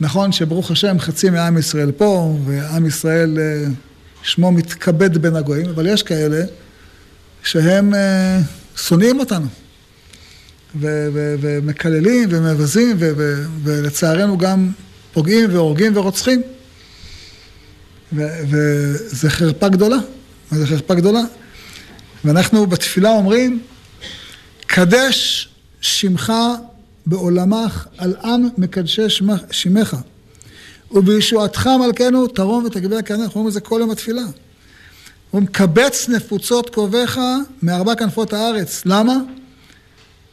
נכון 0.00 0.32
שברוך 0.32 0.70
השם 0.70 0.98
חצי 0.98 1.30
מעם 1.30 1.58
ישראל 1.58 1.92
פה, 1.92 2.38
ועם 2.44 2.86
ישראל 2.86 3.38
אה, 3.38 3.64
שמו 4.22 4.52
מתכבד 4.52 5.18
בין 5.18 5.36
הגויים, 5.36 5.68
אבל 5.68 5.86
יש 5.86 6.02
כאלה 6.02 6.44
שהם 7.42 7.94
אה, 7.94 8.40
שונאים 8.76 9.20
אותנו. 9.20 9.46
ומקללים 10.74 12.28
ומבזים 12.32 12.96
ולצערנו 13.64 14.38
גם 14.38 14.70
פוגעים 15.12 15.54
והורגים 15.54 15.96
ורוצחים. 15.96 16.42
וזה 18.12 19.30
חרפה 19.30 19.68
גדולה, 19.68 19.96
זה 20.50 20.66
חרפה 20.66 20.94
גדולה. 20.94 21.20
ואנחנו 22.24 22.66
בתפילה 22.66 23.10
אומרים, 23.10 23.60
קדש 24.66 25.48
שמך 25.80 26.32
בעולמך 27.06 27.86
על 27.98 28.14
עם 28.22 28.48
מקדשי 28.58 29.02
שמך, 29.50 29.96
ובישועתך 30.90 31.66
מלכנו 31.86 32.26
תרום 32.26 32.64
ותגביה 32.64 33.02
כענך, 33.02 33.20
אנחנו 33.20 33.34
אומרים 33.34 33.48
את 33.48 33.52
זה 33.52 33.60
כל 33.60 33.78
יום 33.80 33.90
התפילה. 33.90 34.22
אומרים, 35.32 35.46
קבץ 35.46 36.08
נפוצות 36.08 36.70
קרוביך 36.70 37.20
מארבע 37.62 37.94
כנפות 37.94 38.32
הארץ. 38.32 38.82
למה? 38.86 39.14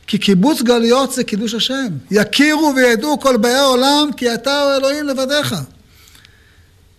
כי 0.08 0.17
קיבוץ 0.17 0.62
גלויות 0.62 1.13
זה 1.13 1.24
קידוש 1.24 1.54
השם. 1.54 1.88
יכירו 2.12 2.74
וידעו 2.76 3.20
כל 3.20 3.38
באי 3.38 3.54
העולם 3.54 4.10
כי 4.17 4.34
אתה 4.34 4.76
אלוהים 4.78 5.06
לבדיך. 5.06 5.56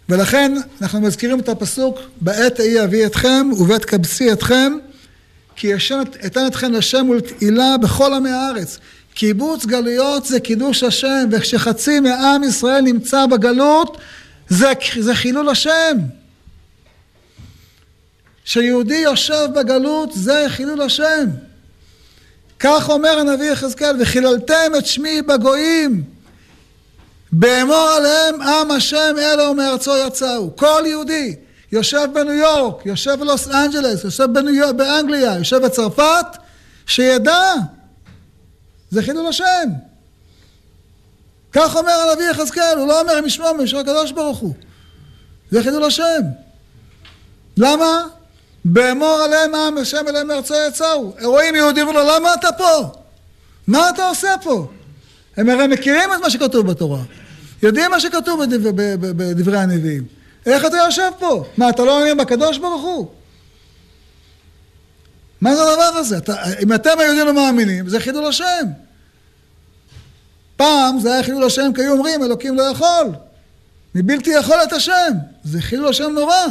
ולכן 0.08 0.52
אנחנו 0.82 1.00
מזכירים 1.00 1.40
את 1.40 1.48
הפסוק, 1.48 1.98
בעת 2.20 2.60
ההיא 2.60 2.82
אביא 2.84 3.06
אתכם 3.06 3.50
ובית 3.58 3.84
קבצי 3.84 4.32
אתכם, 4.32 4.72
כי 5.56 5.72
אתן 6.26 6.46
אתכם 6.46 6.72
לשם 6.72 7.08
ולתהילה 7.08 7.76
בכל 7.82 8.14
עמי 8.14 8.30
הארץ. 8.30 8.78
קיבוץ 9.14 9.66
גלויות 9.66 10.24
זה 10.24 10.40
קידוש 10.40 10.82
השם, 10.82 11.28
וכשחצי 11.32 12.00
מעם 12.00 12.44
ישראל 12.44 12.80
נמצא 12.80 13.26
בגלות, 13.26 13.98
זה, 14.48 14.72
זה 15.00 15.14
חילול 15.14 15.48
השם. 15.48 15.98
כשיהודי 18.44 18.96
יושב 18.96 19.48
בגלות, 19.54 20.10
זה 20.14 20.46
חילול 20.48 20.82
השם. 20.82 21.26
כך 22.58 22.88
אומר 22.88 23.18
הנביא 23.18 23.50
יחזקאל, 23.50 23.96
וחיללתם 24.00 24.72
את 24.78 24.86
שמי 24.86 25.22
בגויים. 25.22 26.04
באמור 27.32 27.90
עליהם 27.96 28.42
עם 28.42 28.70
השם 28.70 29.14
אלו 29.18 29.54
מארצו 29.54 29.96
יצאו. 30.06 30.56
כל 30.56 30.82
יהודי 30.86 31.36
יושב 31.72 32.08
בניו 32.14 32.32
יורק, 32.32 32.86
יושב 32.86 33.14
בלוס 33.20 33.48
אנג'לס, 33.48 34.04
יושב 34.04 34.24
בניו... 34.32 34.76
באנגליה, 34.76 35.34
יושב 35.38 35.56
בצרפת, 35.56 36.26
שידע, 36.86 37.54
זה 38.90 39.02
חילול 39.02 39.26
השם. 39.26 39.68
כך 41.52 41.76
אומר 41.76 41.92
הנביא 41.92 42.30
יחזקאל, 42.30 42.78
הוא 42.78 42.88
לא 42.88 43.00
אומר 43.00 43.20
משמו 43.20 43.54
משום 43.58 43.80
הקדוש 43.80 44.12
ברוך 44.12 44.38
הוא. 44.38 44.54
זה 45.50 45.62
חילול 45.62 45.84
השם. 45.84 46.20
למה? 47.56 48.06
באמור 48.64 49.20
עליהם 49.24 49.54
עם 49.54 49.78
השם 49.78 50.08
אליהם 50.08 50.26
מארצו 50.26 50.54
יצאו. 50.68 51.14
רואים 51.22 51.54
יהודים 51.54 51.88
ולא, 51.88 52.16
למה 52.16 52.34
אתה 52.34 52.52
פה? 52.52 52.92
מה 53.66 53.90
אתה 53.90 54.08
עושה 54.08 54.34
פה? 54.42 54.66
הם 55.36 55.48
הרי 55.48 55.66
מכירים 55.66 56.12
את 56.14 56.20
מה 56.20 56.30
שכתוב 56.30 56.66
בתורה. 56.66 57.00
יודעים 57.62 57.90
מה 57.90 58.00
שכתוב 58.00 58.44
בדבר, 58.44 58.70
בדברי 58.98 59.58
הנביאים. 59.58 60.04
איך 60.46 60.64
אתה 60.64 60.76
יושב 60.76 61.10
פה? 61.18 61.44
מה, 61.56 61.70
אתה 61.70 61.84
לא 61.84 61.98
מאמין 61.98 62.16
בקדוש 62.16 62.58
ברוך 62.58 62.82
הוא? 62.82 63.08
מה 65.40 65.54
זה 65.54 65.62
הדבר 65.62 65.98
הזה? 65.98 66.18
אתה, 66.18 66.34
אם 66.62 66.72
אתם 66.72 66.90
היהודים 66.98 67.26
לא 67.26 67.34
מאמינים, 67.34 67.88
זה 67.88 68.00
חילול 68.00 68.26
השם. 68.26 68.66
פעם 70.56 71.00
זה 71.00 71.12
היה 71.12 71.22
חילול 71.22 71.44
השם 71.44 71.70
כי 71.74 71.80
היו 71.80 71.92
אומרים, 71.92 72.22
אלוקים 72.22 72.56
לא 72.56 72.62
יכול. 72.62 73.06
מבלתי 73.94 74.30
יכול 74.30 74.56
את 74.62 74.72
השם. 74.72 75.12
זה 75.44 75.60
חילול 75.60 75.88
השם 75.88 76.10
נורא. 76.10 76.46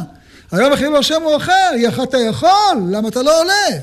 היום 0.52 0.74
החילול 0.74 0.96
השם 0.96 1.22
הוא 1.22 1.38
אחר, 1.38 1.70
איך 1.86 2.00
אתה 2.04 2.18
יכול? 2.18 2.78
למה 2.92 3.10
אתה 3.10 3.22
לא 3.22 3.42
עולה? 3.42 3.82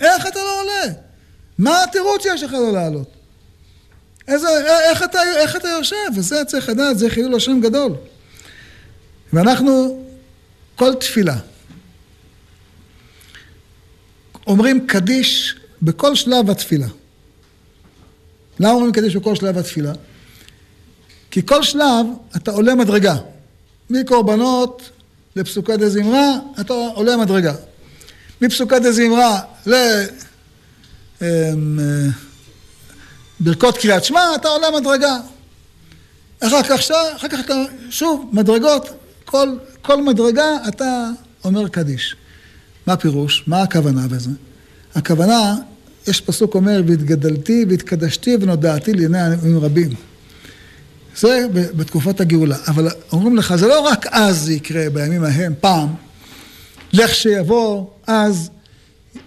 איך 0.00 0.26
אתה 0.26 0.38
לא 0.38 0.60
עולה? 0.60 0.94
מה 1.58 1.82
התירוץ 1.82 2.24
יש 2.24 2.42
לך 2.42 2.52
לא 2.52 2.72
לעלות? 2.72 3.08
איזה, 4.28 4.48
איך, 4.90 5.02
אתה, 5.02 5.18
איך 5.36 5.56
אתה 5.56 5.68
יושב? 5.68 5.96
וזה 6.16 6.44
צריך 6.44 6.68
לדעת, 6.68 6.98
זה 6.98 7.10
חילול 7.10 7.34
השם 7.34 7.60
גדול. 7.60 7.92
ואנחנו, 9.32 10.04
כל 10.76 10.94
תפילה, 10.94 11.36
אומרים 14.46 14.86
קדיש 14.86 15.56
בכל 15.82 16.14
שלב 16.14 16.50
התפילה. 16.50 16.86
למה 18.60 18.72
אומרים 18.72 18.92
קדיש 18.92 19.16
בכל 19.16 19.36
שלב 19.36 19.58
התפילה? 19.58 19.92
כי 21.30 21.46
כל 21.46 21.62
שלב 21.62 22.06
אתה 22.36 22.50
עולה 22.50 22.74
מדרגה. 22.74 23.16
מקורבנות 23.90 24.90
לפסוקי 25.36 25.76
דה 25.76 25.88
זמרה, 25.88 26.36
אתה 26.60 26.72
עולה 26.72 27.16
מדרגה. 27.16 27.54
מפסוקי 28.40 28.78
דה 28.78 28.92
זמרה 28.92 29.40
לברכות 33.40 33.74
אמ, 33.76 33.80
קריאת 33.80 34.04
שמע, 34.04 34.20
אתה 34.34 34.48
עולה 34.48 34.66
מדרגה. 34.80 35.16
אחר 36.40 36.62
כך, 36.62 36.90
אחר 37.16 37.28
כך 37.28 37.40
אתה, 37.40 37.54
שוב, 37.90 38.30
מדרגות, 38.32 38.88
כל, 39.24 39.48
כל 39.82 40.02
מדרגה 40.02 40.68
אתה 40.68 41.08
אומר 41.44 41.68
קדיש. 41.68 42.16
מה 42.86 42.92
הפירוש? 42.92 43.44
מה 43.46 43.62
הכוונה 43.62 44.08
בזה? 44.08 44.30
הכוונה, 44.94 45.56
יש 46.06 46.20
פסוק 46.20 46.54
אומר, 46.54 46.82
והתגדלתי 46.86 47.64
והתקדשתי 47.68 48.36
ונודעתי 48.40 48.92
לעיני 48.92 49.20
עמים 49.20 49.58
רבים. 49.58 50.11
זה 51.16 51.46
בתקופת 51.52 52.20
הגאולה. 52.20 52.56
אבל 52.68 52.88
אומרים 53.12 53.36
לך, 53.36 53.54
זה 53.54 53.66
לא 53.66 53.80
רק 53.80 54.06
אז 54.10 54.38
זה 54.38 54.52
יקרה, 54.52 54.90
בימים 54.90 55.24
ההם, 55.24 55.54
פעם, 55.60 55.94
לכשיבוא, 56.92 57.86
אז 58.06 58.50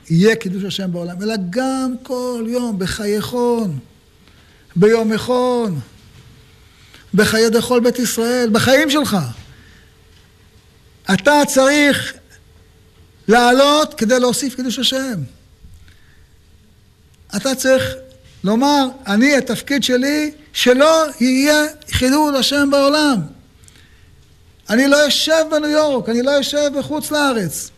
יהיה 0.09 0.35
קידוש 0.35 0.63
השם 0.63 0.91
בעולם, 0.91 1.21
אלא 1.21 1.35
גם 1.49 1.93
כל 2.03 2.45
יום, 2.47 2.79
בחייכון, 2.79 3.79
ביום 4.75 5.11
מכון, 5.11 5.79
בחיי 7.13 7.49
דחול 7.49 7.79
בית 7.79 7.99
ישראל, 7.99 8.49
בחיים 8.51 8.89
שלך. 8.89 9.17
אתה 11.13 11.41
צריך 11.47 12.13
לעלות 13.27 13.93
כדי 13.93 14.19
להוסיף 14.19 14.55
קידוש 14.55 14.79
השם. 14.79 15.21
אתה 17.35 17.55
צריך 17.55 17.95
לומר, 18.45 18.87
אני, 19.07 19.37
התפקיד 19.37 19.83
שלי, 19.83 20.31
שלא 20.53 21.05
יהיה 21.19 21.63
חילול 21.91 22.35
השם 22.35 22.69
בעולם. 22.71 23.21
אני 24.69 24.87
לא 24.87 24.97
יושב 24.97 25.45
בניו 25.51 25.69
יורק, 25.69 26.09
אני 26.09 26.21
לא 26.21 26.31
יושב 26.31 26.71
בחוץ 26.77 27.11
לארץ. 27.11 27.69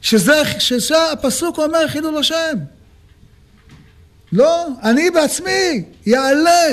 שזה, 0.00 0.42
שזה 0.58 1.12
הפסוק 1.12 1.58
אומר 1.58 1.88
חילול 1.88 2.18
השם. 2.18 2.54
לא, 4.32 4.66
אני 4.82 5.10
בעצמי 5.10 5.84
יעלה. 6.06 6.68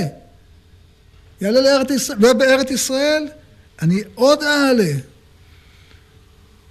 יעלה 1.42 1.62
לארץ 1.62 1.92
ישראל, 1.92 2.18
ובארץ 2.22 2.72
ישראל 2.72 3.28
אני 3.82 4.02
עוד 4.16 4.44
אעלה. 4.44 4.94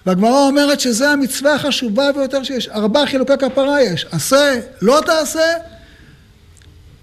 והגמרא 0.06 0.46
אומרת 0.46 0.80
שזו 0.80 1.04
המצווה 1.04 1.54
החשובה 1.54 2.12
ביותר 2.12 2.42
שיש. 2.42 2.68
ארבע 2.68 3.06
חילוקי 3.06 3.32
כפרה 3.38 3.82
יש. 3.82 4.06
עשה, 4.12 4.60
לא 4.82 5.00
תעשה. 5.06 5.71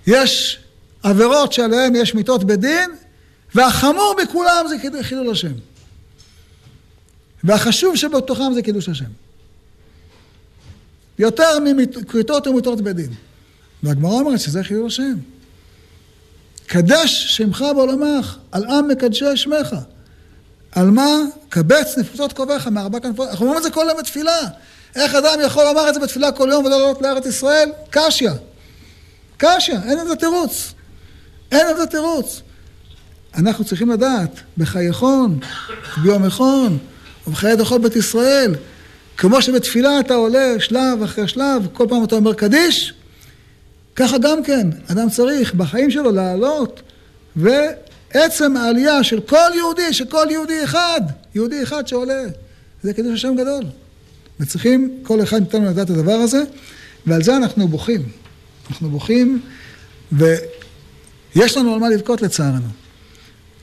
יש 0.10 0.60
עבירות 1.04 1.54
שעליהן 1.54 1.96
יש 1.96 2.16
מיתות 2.16 2.44
בדין, 2.44 2.92
והחמור 3.56 4.16
מכולם 4.24 4.66
זה 4.70 5.04
חילול 5.04 5.32
השם. 5.32 5.52
והחשוב 7.44 7.96
שבתוכם 7.96 8.54
זה 8.54 8.62
קידוש 8.62 8.90
השם. 8.90 9.06
יותר 11.20 11.60
מכריתות 11.60 12.48
ומיתות 12.48 12.82
בדין. 12.82 13.14
והגמרא 13.84 14.12
אומרת 14.12 14.40
שזה 14.40 14.64
חילול 14.64 14.88
השם. 14.88 15.16
קדש 16.68 17.38
שמך 17.38 17.66
בעולמך, 17.76 18.38
על 18.52 18.66
עם 18.66 18.88
מקדשי 18.88 19.38
שמך. 19.38 19.76
על 20.72 20.90
מה? 20.92 21.10
קבץ 21.50 21.98
נפוצות 21.98 22.34
קרוביך 22.34 22.68
מארבע 22.68 23.00
כנפות. 23.00 23.30
אנחנו 23.30 23.46
אומרים 23.46 23.58
את 23.58 23.64
זה 23.64 23.72
כל 23.72 23.86
יום 23.90 23.98
בתפילה. 23.98 24.38
איך 24.96 25.16
אדם 25.16 25.40
יכול 25.46 25.64
לומר 25.64 25.90
את 25.90 25.94
זה 25.94 26.00
בתפילה 26.00 26.32
כל 26.32 26.50
יום 26.52 26.66
ולא 26.66 26.80
לעלות 26.80 27.02
לארץ 27.02 27.26
ישראל? 27.26 27.72
קשיא. 27.90 28.32
קשיא, 29.40 29.78
אין 29.90 29.98
לזה 29.98 30.16
תירוץ. 30.16 30.74
אין 31.52 31.68
לזה 31.74 31.86
תירוץ. 31.86 32.42
אנחנו 33.36 33.66
צריכים 33.66 33.90
לדעת, 33.90 34.40
בחייכון, 34.58 35.40
ביום 36.04 36.26
מכון, 36.26 36.78
ובחיי 37.28 37.56
דוחות 37.56 37.82
בית 37.82 37.96
ישראל, 37.96 38.56
כמו 39.18 39.42
שבתפילה 39.42 40.00
אתה 40.00 40.14
עולה 40.14 40.60
שלב 40.60 41.04
אחרי 41.04 41.28
שלב, 41.28 41.68
כל 41.74 41.86
פעם 41.90 42.04
אתה 42.04 42.16
אומר 42.16 42.34
קדיש, 42.34 42.94
ככה 43.96 44.18
גם 44.18 44.44
כן, 44.44 44.68
אדם 44.92 45.10
צריך 45.10 45.54
בחיים 45.54 45.92
שלו 45.92 46.12
לעלות, 46.12 46.82
ועצם 47.36 48.58
העלייה 48.58 49.04
של 49.04 49.20
כל 49.20 49.52
יהודי, 49.56 49.94
של 49.94 50.06
כל 50.06 50.28
יהודי 50.30 50.64
אחד, 50.64 51.02
יהודי 51.36 51.64
אחד 51.64 51.88
שעולה, 51.88 52.24
זה 52.84 52.94
קידוש 52.94 53.14
השם 53.14 53.36
גדול. 53.36 53.64
וצריכים 54.40 55.00
כל 55.04 55.24
אחד 55.24 55.40
מאיתנו 55.40 55.66
לדעת 55.66 55.92
את 55.92 55.96
הדבר 55.96 56.12
הזה, 56.12 56.44
ועל 57.06 57.24
זה 57.24 57.36
אנחנו 57.36 57.68
בוכים. 57.68 58.02
אנחנו 58.70 58.90
בוכים, 58.90 59.42
ויש 60.12 61.58
לנו 61.58 61.74
על 61.74 61.80
מה 61.80 61.90
לבכות 61.90 62.22
לצערנו. 62.22 62.68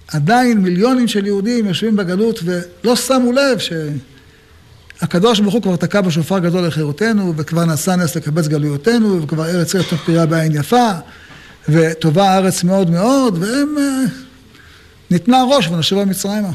עדיין 0.08 0.58
מיליונים 0.58 1.08
של 1.08 1.26
יהודים 1.26 1.66
יושבים 1.66 1.96
בגלות 1.96 2.40
ולא 2.44 2.96
שמו 2.96 3.32
לב 3.32 3.58
שהקדוש 4.98 5.40
ברוך 5.40 5.54
הוא 5.54 5.62
כבר 5.62 5.76
תקע 5.76 6.00
בשופר 6.00 6.38
גדול 6.38 6.66
לחירותנו, 6.66 7.32
וכבר 7.36 7.64
נשא 7.64 7.90
נס 7.90 8.16
לקבץ 8.16 8.46
גלויותינו, 8.46 9.22
וכבר 9.22 9.46
ארץ 9.46 9.74
ארץ 9.74 9.86
פריאה 10.06 10.26
בעין 10.26 10.52
יפה, 10.54 10.90
וטובה 11.68 12.30
הארץ 12.30 12.64
מאוד 12.64 12.90
מאוד, 12.90 13.38
והם... 13.42 13.78
אה, 13.78 14.04
ניתנה 15.10 15.44
ראש 15.50 15.68
ונשבה 15.68 16.04
מצרימה. 16.04 16.50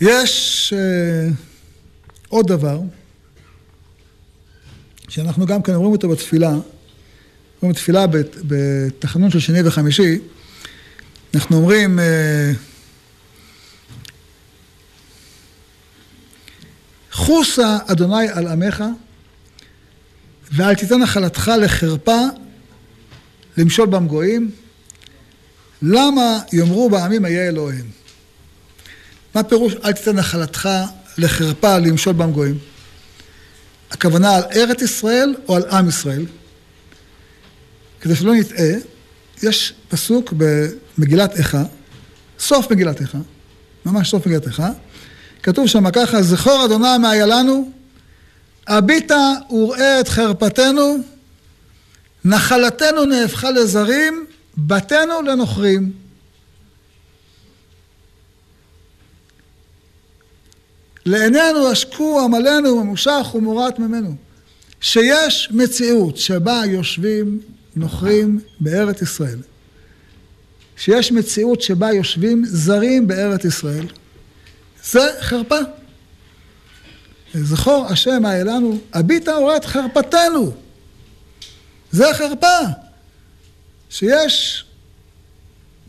יש 0.00 0.74
uh, 0.76 1.32
עוד 2.28 2.46
דבר, 2.46 2.80
שאנחנו 5.14 5.46
גם 5.46 5.62
כן 5.62 5.74
אומרים 5.74 5.92
אותו 5.92 6.08
בתפילה, 6.08 6.48
אומרים 6.48 7.72
בתפילה 7.72 8.06
בתחנון 8.46 9.30
של 9.30 9.40
שני 9.40 9.58
וחמישי, 9.64 10.18
אנחנו 11.34 11.56
אומרים, 11.56 11.98
אה, 11.98 12.52
חוסה 17.12 17.78
אדוני 17.86 18.28
על 18.28 18.46
עמך, 18.46 18.84
ואל 20.52 20.74
תיתן 20.74 20.98
נחלתך 20.98 21.52
לחרפה 21.60 22.20
למשול 23.56 23.86
בם 23.86 24.06
גויים, 24.06 24.50
למה 25.82 26.38
יאמרו 26.52 26.90
בעמים 26.90 27.26
איה 27.26 27.48
אלוהים? 27.48 27.90
מה 29.34 29.42
פירוש 29.42 29.74
אל 29.84 29.92
תיתן 29.92 30.16
נחלתך 30.16 30.68
לחרפה 31.18 31.78
למשול 31.78 32.12
בם 32.12 32.32
גויים? 32.32 32.73
הכוונה 33.90 34.36
על 34.36 34.42
ארץ 34.54 34.82
ישראל 34.82 35.34
או 35.48 35.56
על 35.56 35.62
עם 35.70 35.88
ישראל? 35.88 36.26
כדי 38.00 38.16
שלא 38.16 38.34
נטעה, 38.34 38.66
יש 39.42 39.74
פסוק 39.88 40.34
במגילת 40.36 41.36
איכה, 41.38 41.62
סוף 42.38 42.70
מגילת 42.70 43.00
איכה, 43.00 43.18
ממש 43.86 44.10
סוף 44.10 44.26
מגילת 44.26 44.46
איכה, 44.46 44.70
כתוב 45.42 45.66
שם 45.66 45.90
ככה, 45.90 46.22
זכור 46.22 46.64
אדוני 46.64 46.98
מה 47.00 47.10
היה 47.10 47.26
לנו, 47.26 47.70
הביטה 48.66 49.32
וראה 49.50 50.00
את 50.00 50.08
חרפתנו, 50.08 50.96
נחלתנו 52.24 53.04
נהפכה 53.04 53.50
לזרים, 53.50 54.26
בתינו 54.56 55.22
לנוכרים. 55.22 56.03
לעינינו 61.06 61.70
השקו 61.70 62.20
עמלנו 62.24 62.84
ממושך 62.84 63.26
ומורת 63.34 63.78
ממנו. 63.78 64.14
שיש 64.80 65.48
מציאות 65.52 66.16
שבה 66.16 66.62
יושבים 66.66 67.40
נוכרים 67.76 68.40
בארץ 68.60 69.02
ישראל, 69.02 69.38
שיש 70.76 71.12
מציאות 71.12 71.62
שבה 71.62 71.92
יושבים 71.92 72.44
זרים 72.46 73.06
בארץ 73.06 73.44
ישראל, 73.44 73.86
זה 74.84 75.08
חרפה. 75.20 75.58
זכור 77.34 77.86
השם 77.90 78.24
היה 78.26 78.44
לנו, 78.44 78.78
הביטה 78.92 79.56
את 79.56 79.64
חרפתנו. 79.64 80.52
זה 81.92 82.04
חרפה. 82.14 82.58
שיש 83.90 84.64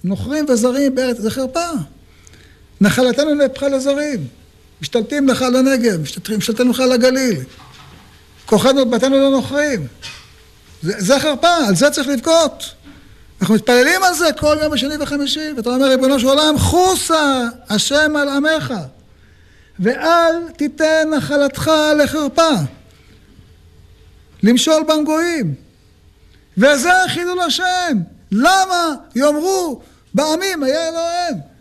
נוכרים 0.04 0.46
וזרים 0.50 0.96
בארץ, 0.96 1.18
זה 1.18 1.32
חרפה. 1.32 1.70
נחלתנו 2.82 3.36
נהפכה 3.36 3.68
לזרים. 3.68 4.28
משתלטים 4.82 5.28
לך 5.28 5.42
על 5.42 5.56
הנגב, 5.56 6.02
משתלטים 6.02 6.70
לך 6.70 6.80
על 6.80 6.92
הגליל. 6.92 7.40
כוחנו 8.46 8.82
ובתינו 8.82 9.18
לא 9.18 9.30
נוכרים. 9.30 9.88
זה, 10.82 10.94
זה 10.98 11.20
חרפה, 11.20 11.56
על 11.68 11.76
זה 11.76 11.90
צריך 11.90 12.08
לבכות. 12.08 12.64
אנחנו 13.42 13.56
מתפללים 13.56 14.04
על 14.04 14.14
זה 14.14 14.26
כל 14.38 14.58
יום 14.62 14.74
השני 14.74 14.96
וחמישי, 15.00 15.50
ואתה 15.58 15.70
אומר, 15.70 15.88
ריבונו 15.90 16.20
של 16.20 16.28
עולם, 16.28 16.58
חוסה 16.58 17.44
השם 17.70 18.16
על 18.16 18.30
עמך, 18.30 18.74
ואל 19.80 20.52
תיתן 20.58 21.10
נחלתך 21.18 21.72
לחרפה. 22.04 22.50
למשול 24.44 24.84
בם 24.88 25.04
גויים. 25.06 25.54
וזה 26.58 26.94
חילול 27.08 27.42
השם. 27.42 27.98
למה 28.32 28.96
יאמרו 29.16 29.82
בעמים 30.14 30.64
היה 30.64 30.88
אלוהיהם? 30.90 31.55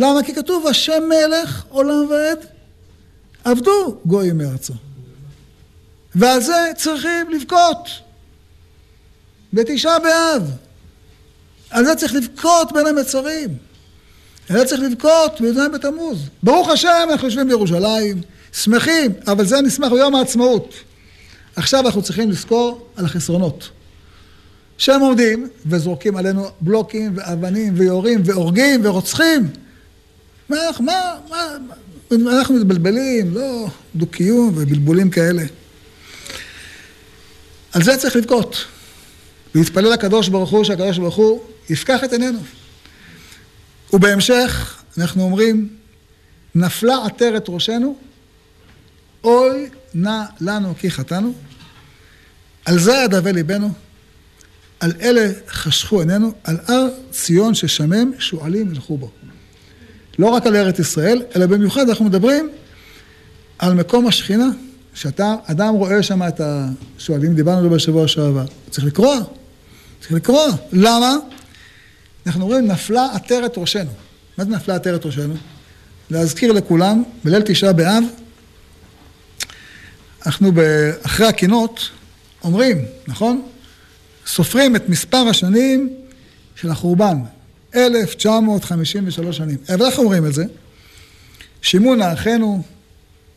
למה? 0.00 0.22
כי 0.22 0.34
כתוב 0.34 0.66
השם 0.66 1.02
מלך 1.08 1.64
עולם 1.68 2.06
ועד. 2.10 2.38
עבדו 3.44 3.96
גויים 4.04 4.38
מארצו. 4.38 4.74
ועל 6.14 6.40
זה 6.40 6.70
צריכים 6.76 7.30
לבכות. 7.30 7.88
בתשעה 9.52 9.98
באב. 9.98 10.50
על 11.70 11.84
זה 11.84 11.94
צריך 11.94 12.14
לבכות 12.14 12.72
בין 12.72 12.86
המצרים. 12.86 13.56
על 14.48 14.58
זה 14.58 14.64
צריך 14.64 14.80
לבכות 14.82 15.40
בי"ז 15.40 15.58
בתמוז. 15.74 16.18
ברוך 16.42 16.68
השם, 16.68 17.08
אנחנו 17.10 17.26
יושבים 17.26 17.48
בירושלים, 17.48 18.22
שמחים, 18.52 19.12
אבל 19.26 19.46
זה 19.46 19.60
נשמח 19.60 19.92
ביום 19.92 20.14
העצמאות. 20.14 20.74
עכשיו 21.56 21.86
אנחנו 21.86 22.02
צריכים 22.02 22.30
לזכור 22.30 22.86
על 22.96 23.04
החסרונות. 23.04 23.68
שהם 24.78 25.00
עומדים 25.00 25.48
וזורקים 25.66 26.16
עלינו 26.16 26.48
בלוקים 26.60 27.12
ואבנים 27.16 27.74
ויורים 27.76 28.22
והורגים 28.24 28.80
ורוצחים. 28.84 29.50
מה, 30.50 30.56
מה, 30.80 31.16
מה, 31.30 32.40
אנחנו 32.40 32.54
מתבלבלים, 32.54 33.34
לא 33.34 33.68
דו-קיום 33.94 34.52
ובלבולים 34.56 35.10
כאלה. 35.10 35.42
על 37.72 37.82
זה 37.82 37.96
צריך 37.96 38.16
לבכות. 38.16 38.64
להתפלל 39.54 39.92
לקדוש 39.92 40.28
ברוך 40.28 40.50
הוא, 40.50 40.64
שהקדוש 40.64 40.98
ברוך 40.98 41.16
הוא 41.16 41.42
יפקח 41.70 42.04
את 42.04 42.12
עינינו. 42.12 42.38
ובהמשך 43.92 44.82
אנחנו 44.98 45.22
אומרים, 45.22 45.68
נפלה 46.54 47.04
עטרת 47.06 47.44
ראשנו, 47.48 47.96
אוי 49.24 49.68
נא 49.94 50.24
לנו 50.40 50.74
כי 50.78 50.90
חטאנו, 50.90 51.34
על 52.64 52.78
זה 52.78 52.92
ידווה 52.92 53.32
ליבנו, 53.32 53.72
על 54.80 54.92
אלה 55.00 55.32
חשכו 55.48 56.00
עינינו, 56.00 56.32
על 56.44 56.58
הר 56.66 56.88
ציון 57.10 57.54
ששמם 57.54 58.12
שועלים 58.18 58.72
ילכו 58.72 58.98
בו. 58.98 59.10
לא 60.20 60.26
רק 60.26 60.46
על 60.46 60.56
ארץ 60.56 60.78
ישראל, 60.78 61.22
אלא 61.36 61.46
במיוחד 61.46 61.88
אנחנו 61.88 62.04
מדברים 62.04 62.50
על 63.58 63.74
מקום 63.74 64.06
השכינה, 64.06 64.48
שאתה, 64.94 65.34
אדם 65.44 65.74
רואה 65.74 66.02
שם 66.02 66.22
את 66.28 66.40
השועלים, 66.40 67.34
דיברנו 67.34 67.58
עליו 67.58 67.70
בשבוע 67.70 68.08
שעבר, 68.08 68.44
צריך 68.70 68.86
לקרוע, 68.86 69.16
צריך 70.00 70.12
לקרוע. 70.12 70.46
למה? 70.72 71.16
אנחנו 72.26 72.42
אומרים, 72.42 72.66
נפלה 72.66 73.08
עטרת 73.14 73.58
ראשנו. 73.58 73.90
מה 74.38 74.44
זה 74.44 74.50
נפלה 74.50 74.74
עטרת 74.74 75.06
ראשנו? 75.06 75.34
להזכיר 76.10 76.52
לכולם, 76.52 77.02
בליל 77.24 77.42
תשעה 77.42 77.72
באב, 77.72 78.04
אנחנו 80.26 80.52
אחרי 81.02 81.26
הקינות 81.26 81.90
אומרים, 82.44 82.84
נכון? 83.08 83.42
סופרים 84.26 84.76
את 84.76 84.88
מספר 84.88 85.28
השנים 85.30 85.88
של 86.56 86.70
החורבן, 86.70 87.18
1953 87.74 89.36
שנים. 89.36 89.56
אבל 89.74 89.86
איך 89.86 89.98
אומרים 89.98 90.26
את 90.26 90.34
זה? 90.34 90.44
שימונה 91.62 92.12
אחינו, 92.12 92.62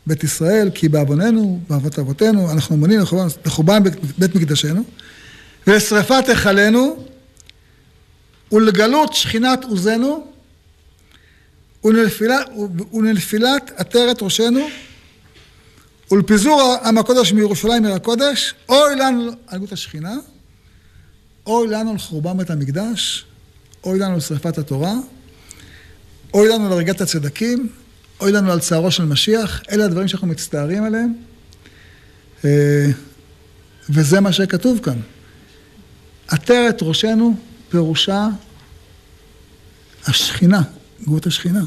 בית 0.06 0.24
ישראל, 0.24 0.70
כי 0.74 0.88
בעווננו, 0.88 1.60
באבות 1.68 1.98
אבותינו, 1.98 2.50
אנחנו 2.50 2.76
מונים 2.76 3.00
לחורבן 3.44 3.82
בית, 3.82 3.94
בית 4.18 4.34
מקדשנו, 4.34 4.84
ולשרפת 5.66 6.24
היכלנו, 6.28 7.04
ולגלות 8.52 9.14
שכינת 9.14 9.64
עוזנו, 9.64 10.26
ולנפילת, 11.84 12.46
ולנפילת 12.92 13.70
עטרת 13.76 14.22
ראשנו, 14.22 14.68
ולפיזור 16.10 16.76
עם 16.84 16.98
הקודש 16.98 17.32
מירושלים 17.32 17.82
מעיר 17.82 17.94
הקודש, 17.94 18.54
אוי 18.68 18.96
לנו 18.96 19.30
על 19.46 19.58
גאות 19.58 19.72
השכינה, 19.72 20.14
אוי 21.46 21.68
לנו 21.68 21.90
על 21.90 21.98
חורבן 21.98 22.36
בית 22.36 22.50
המקדש, 22.50 23.24
אוי 23.84 23.98
לנו 23.98 24.14
על 24.14 24.20
שרפת 24.20 24.58
התורה, 24.58 24.94
אוי 26.34 26.48
לנו 26.48 26.66
על 26.66 26.72
הריגת 26.72 27.00
הצדקים, 27.00 27.68
אוי 28.20 28.32
לנו 28.32 28.52
על 28.52 28.60
צערו 28.60 28.90
של 28.90 29.04
משיח, 29.04 29.62
אלה 29.70 29.84
הדברים 29.84 30.08
שאנחנו 30.08 30.26
מצטערים 30.26 30.84
עליהם, 30.84 31.14
אה, 32.44 32.86
וזה 33.90 34.20
מה 34.20 34.32
שכתוב 34.32 34.80
כאן. 34.82 35.00
עטרת 36.28 36.82
ראשנו 36.82 37.36
פירושה 37.68 38.28
השכינה, 40.06 40.62
גאות 41.04 41.26
השכינה. 41.26 41.64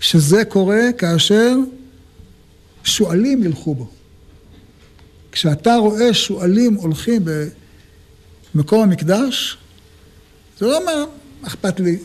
שזה 0.00 0.44
קורה 0.44 0.92
כאשר 0.98 1.54
שועלים 2.84 3.42
ילכו 3.42 3.74
בו. 3.74 3.90
כשאתה 5.32 5.74
רואה 5.74 6.14
שועלים 6.14 6.74
הולכים 6.74 7.24
במקום 8.54 8.82
המקדש, 8.82 9.58
זה 10.60 10.66
לא 10.66 10.84
מה 10.84 10.92
אכפת 11.46 11.80
לי. 11.80 11.98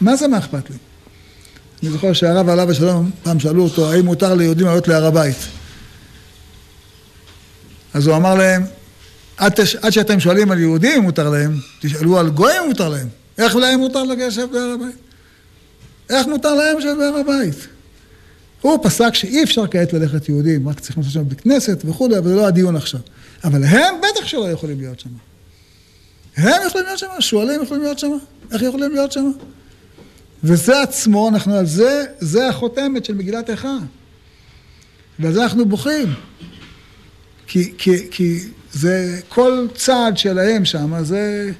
מה 0.00 0.16
זה 0.16 0.28
מה 0.28 0.38
אכפת 0.38 0.70
לי? 0.70 0.76
אני 1.82 1.90
זוכר 1.90 2.12
שהרב 2.12 2.48
עליו 2.48 2.70
השלום, 2.70 3.10
פעם 3.22 3.40
שאלו 3.40 3.64
אותו, 3.64 3.92
האם 3.92 4.04
מותר 4.04 4.34
ליהודים 4.34 4.66
לעלות 4.66 4.88
להר 4.88 5.06
הבית? 5.06 5.36
אז 7.94 8.06
הוא 8.06 8.16
אמר 8.16 8.34
להם, 8.34 8.62
עד, 9.36 9.52
תש... 9.52 9.76
עד 9.76 9.92
שאתם 9.92 10.20
שואלים 10.20 10.50
על 10.50 10.58
יהודים 10.58 10.92
אם 10.96 11.02
מותר 11.02 11.30
להם, 11.30 11.58
תשאלו 11.80 12.18
על 12.18 12.28
גויים 12.28 12.62
אם 12.62 12.68
מותר 12.68 12.88
להם. 12.88 13.08
איך 13.38 13.56
להם 13.56 13.80
מותר 13.80 14.02
לשבת 14.02 14.50
בהר 14.50 14.74
הבית? 14.74 14.96
איך 16.10 16.26
מותר 16.26 16.54
להם 16.54 16.78
לשבת 16.78 16.96
בהר 16.98 17.16
הבית? 17.16 17.68
הוא 18.60 18.78
פסק 18.82 19.14
שאי 19.14 19.42
אפשר 19.42 19.66
כעת 19.70 19.92
ללכת 19.92 20.28
יהודים, 20.28 20.68
רק 20.68 20.80
צריכים 20.80 21.02
לעשות 21.02 21.14
שם 21.14 21.28
בית 21.28 21.40
כנסת 21.40 21.82
וכולי, 21.84 22.18
אבל 22.18 22.28
זה 22.28 22.34
לא 22.34 22.46
הדיון 22.46 22.76
עכשיו. 22.76 23.00
אבל 23.44 23.64
הם 23.64 23.94
בטח 23.98 24.26
שלא 24.26 24.50
יכולים 24.50 24.80
להיות 24.80 25.00
שם. 25.00 25.10
הם 26.36 26.62
יכולים 26.66 26.86
להיות 26.86 26.98
שם, 26.98 27.06
שועלים 27.20 27.62
יכולים 27.62 27.82
להיות 27.82 27.98
שם, 27.98 28.10
איך 28.52 28.62
יכולים 28.62 28.92
להיות 28.92 29.12
שם? 29.12 29.30
וזה 30.44 30.82
עצמו, 30.82 31.28
אנחנו 31.28 31.54
על 31.54 31.66
זה, 31.66 32.04
זה 32.20 32.48
החותמת 32.48 33.04
של 33.04 33.14
מגילת 33.14 33.50
איכה. 33.50 33.76
ועל 35.18 35.32
זה 35.32 35.42
אנחנו 35.42 35.64
בוכים. 35.64 36.14
כי, 37.46 37.72
כי, 37.78 38.10
כי 38.10 38.38
זה, 38.72 39.20
כל 39.28 39.66
צעד 39.74 40.18
שלהם 40.18 40.64
שם, 40.64 41.04
זה 41.04 41.50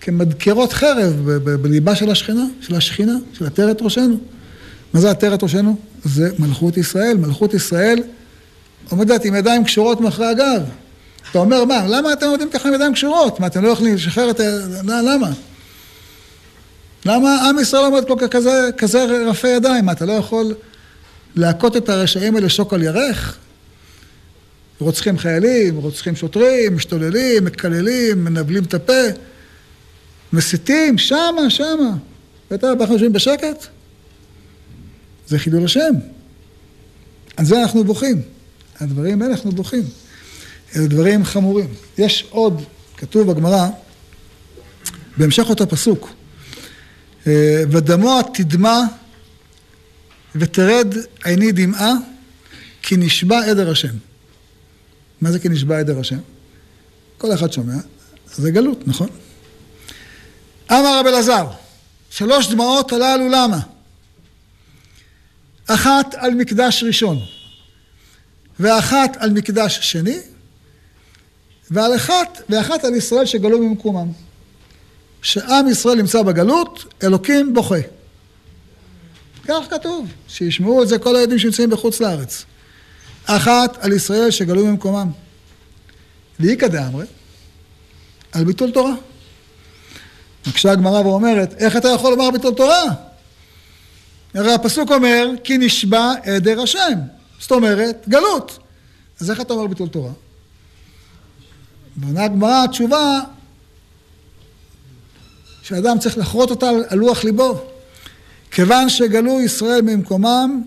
כמדקרות 0.00 0.72
חרב 0.72 1.30
בליבה 1.62 1.94
של 1.96 2.10
השכינה, 2.10 2.44
של 2.60 2.74
השכינה, 2.74 3.14
של 3.32 3.46
עטרת 3.46 3.82
ראשנו. 3.82 4.18
מה 4.92 5.00
זה 5.00 5.10
עטרת 5.10 5.42
ראשנו? 5.42 5.76
זה 6.04 6.30
מלכות 6.38 6.76
ישראל. 6.76 7.16
מלכות 7.16 7.54
ישראל 7.54 8.02
עומדת 8.88 9.24
עם 9.24 9.34
ידיים 9.34 9.64
קשורות 9.64 10.00
מאחורי 10.00 10.28
הגב. 10.28 10.62
אתה 11.30 11.38
אומר, 11.38 11.64
מה, 11.64 11.86
למה 11.88 12.12
אתם 12.12 12.26
עומדים 12.26 12.50
ככה 12.50 12.68
עם 12.68 12.74
ידיים 12.74 12.94
קשורות? 12.94 13.40
מה, 13.40 13.46
אתם 13.46 13.62
לא 13.62 13.68
יכולים 13.68 13.94
לשחרר 13.94 14.30
את 14.30 14.40
ה... 14.40 14.44
למה? 14.82 15.30
למה 17.06 17.48
עם 17.48 17.58
ישראל 17.58 17.84
עומד 17.84 18.04
כל 18.08 18.14
כך 18.18 18.26
כזה, 18.26 18.70
כזה 18.76 19.04
רפה 19.26 19.48
ידיים? 19.48 19.84
מה, 19.84 19.92
אתה 19.92 20.06
לא 20.06 20.12
יכול 20.12 20.54
להכות 21.36 21.76
את 21.76 21.88
הרשעים 21.88 22.36
האלה 22.36 22.48
שוק 22.48 22.74
על 22.74 22.82
ירך? 22.82 23.38
רוצחים 24.80 25.18
חיילים, 25.18 25.76
רוצחים 25.76 26.16
שוטרים, 26.16 26.76
משתוללים, 26.76 27.44
מקללים, 27.44 28.24
מנבלים 28.24 28.64
את 28.64 28.74
הפה, 28.74 29.02
מסיתים, 30.32 30.98
שמה, 30.98 31.50
שמה. 31.50 31.90
ואתה, 32.50 32.72
אנחנו 32.72 32.94
יושבים 32.94 33.12
בשקט? 33.12 33.66
זה 35.26 35.38
חילול 35.38 35.64
השם. 35.64 35.94
על 37.36 37.44
זה 37.44 37.62
אנחנו 37.62 37.84
בוכים. 37.84 38.22
הדברים 38.80 39.22
האלה 39.22 39.34
אנחנו 39.34 39.52
בוכים. 39.52 39.82
אלה 40.76 40.86
דברים 40.86 41.24
חמורים. 41.24 41.68
יש 41.98 42.26
עוד, 42.30 42.62
כתוב 42.96 43.32
בגמרא, 43.32 43.68
בהמשך 45.16 45.44
אותו 45.48 45.68
פסוק, 45.68 46.10
אה, 47.26 47.62
ודמוע 47.70 48.20
תדמע 48.34 48.80
ותרד 50.34 50.94
עיני 51.24 51.52
דמעה, 51.52 51.92
כי 52.82 52.96
נשבע 52.96 53.50
עדר 53.50 53.70
השם. 53.70 53.94
מה 55.20 55.32
זה 55.32 55.38
כי 55.38 55.48
נשבע 55.48 55.78
עדר 55.78 56.00
השם? 56.00 56.18
כל 57.18 57.34
אחד 57.34 57.52
שומע, 57.52 57.74
זה 58.34 58.50
גלות, 58.50 58.88
נכון? 58.88 59.08
אמר 60.70 60.98
רב 61.00 61.06
אלעזר, 61.06 61.46
שלוש 62.10 62.50
דמעות 62.50 62.92
הללו 62.92 63.28
למה? 63.28 63.60
אחת 65.66 66.14
על 66.14 66.34
מקדש 66.34 66.82
ראשון 66.82 67.18
ואחת 68.60 69.16
על 69.18 69.30
מקדש 69.30 69.78
שני, 69.82 70.18
ועל 71.70 71.96
אחת, 71.96 72.42
ואחת 72.48 72.84
על 72.84 72.94
ישראל 72.94 73.26
שגלו 73.26 73.58
ממקומם. 73.58 74.08
שעם 75.22 75.68
ישראל 75.68 75.96
נמצא 75.96 76.22
בגלות, 76.22 76.94
אלוקים 77.02 77.54
בוכה. 77.54 77.80
כך 79.48 79.64
כתוב, 79.70 80.06
שישמעו 80.28 80.82
את 80.82 80.88
זה 80.88 80.98
כל 80.98 81.16
הילדים 81.16 81.38
שנמצאים 81.38 81.70
בחוץ 81.70 82.00
לארץ. 82.00 82.44
אחת 83.26 83.76
על 83.80 83.92
ישראל 83.92 84.30
שגלו 84.30 84.66
ממקומם. 84.66 85.10
ואיכא 86.40 86.68
דאמרי, 86.68 87.06
על 88.32 88.44
ביטול 88.44 88.70
תורה. 88.70 88.94
מקשה 90.46 90.72
הגמרא 90.72 91.00
ואומרת, 91.00 91.54
איך 91.54 91.76
אתה 91.76 91.88
יכול 91.88 92.10
לומר 92.10 92.30
ביטול 92.30 92.54
תורה? 92.54 92.84
הרי 94.34 94.52
הפסוק 94.52 94.92
אומר, 94.92 95.26
כי 95.44 95.58
נשבע 95.58 96.12
עדר 96.24 96.60
השם. 96.60 96.98
זאת 97.40 97.52
אומרת, 97.52 98.04
גלות. 98.08 98.58
אז 99.20 99.30
איך 99.30 99.40
אתה 99.40 99.52
אומר 99.52 99.66
ביטול 99.66 99.88
תורה? 99.88 100.10
ועונה 101.96 102.24
הגמרא 102.24 102.64
התשובה, 102.64 103.20
שאדם 105.62 105.98
צריך 105.98 106.18
לחרות 106.18 106.50
אותה 106.50 106.68
על 106.88 106.98
לוח 106.98 107.24
ליבו. 107.24 107.64
כיוון 108.50 108.88
שגלו 108.88 109.40
ישראל 109.40 109.82
ממקומם, 109.82 110.62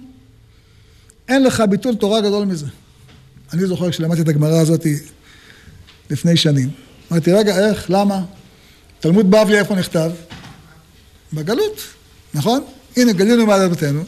אין 1.27 1.43
לך 1.43 1.63
ביטול 1.69 1.95
תורה 1.95 2.21
גדול 2.21 2.45
מזה. 2.45 2.65
אני 3.53 3.65
זוכר 3.65 3.91
כשלמדתי 3.91 4.21
את 4.21 4.27
הגמרא 4.27 4.59
הזאת 4.59 4.85
לפני 6.09 6.37
שנים. 6.37 6.69
אמרתי, 7.11 7.31
רגע, 7.31 7.69
איך? 7.69 7.85
למה? 7.89 8.21
תלמוד 8.99 9.31
בבלי 9.31 9.59
איפה 9.59 9.75
נכתב? 9.75 10.11
בגלות, 11.33 11.81
נכון? 12.33 12.63
הנה, 12.97 13.11
גלינו 13.13 13.45
מעל 13.45 13.61
אדמתנו, 13.61 14.03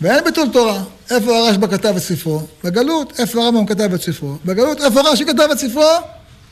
ואין 0.00 0.24
ביטול 0.24 0.48
תורה. 0.52 0.84
איפה 1.10 1.38
הרשב"א 1.38 1.66
כתב 1.66 1.94
את 1.96 2.02
ספרו? 2.02 2.46
בגלות. 2.64 3.20
איפה 3.20 3.44
הרמב"ם 3.44 3.66
כתב 3.66 3.94
את 3.94 4.02
ספרו? 4.02 4.36
בגלות. 4.44 4.80
איפה 4.80 5.00
רש"י 5.00 5.24
כתב 5.24 5.48
את 5.52 5.58
ספרו? 5.58 5.82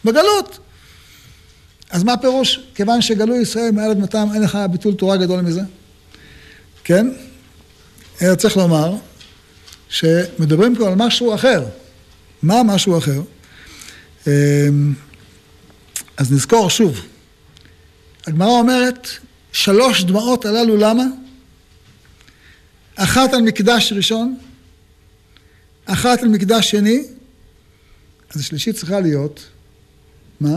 בגלות. 0.07 0.59
אז 1.91 2.05
מה 2.05 2.13
הפירוש? 2.13 2.61
כיוון 2.75 3.03
שגלו 3.03 3.37
ישראל 3.37 3.71
מעל 3.71 3.91
אדמתם, 3.91 4.29
אין 4.35 4.43
לך 4.43 4.59
ביטול 4.71 4.95
תורה 4.95 5.17
גדול 5.17 5.41
מזה? 5.41 5.61
כן? 6.85 7.07
צריך 8.37 8.57
לומר 8.57 8.95
שמדברים 9.89 10.77
פה 10.77 10.89
על 10.89 10.95
משהו 10.95 11.35
אחר. 11.35 11.65
מה 12.43 12.63
משהו 12.63 12.99
אחר? 12.99 13.21
אמ, 14.27 14.95
אז 16.17 16.33
נזכור 16.33 16.71
שוב. 16.71 17.01
הגמרא 18.27 18.49
אומרת, 18.49 19.09
שלוש 19.53 20.05
דמעות 20.05 20.45
הללו 20.45 20.77
למה? 20.77 21.05
אחת 22.97 23.35
על 23.35 23.43
מקדש 23.43 23.93
ראשון, 23.93 24.39
אחת 25.85 26.23
על 26.23 26.29
מקדש 26.29 26.71
שני, 26.71 27.05
אז 28.31 28.41
השלישית 28.41 28.77
צריכה 28.77 29.01
להיות, 29.01 29.45
מה? 30.41 30.57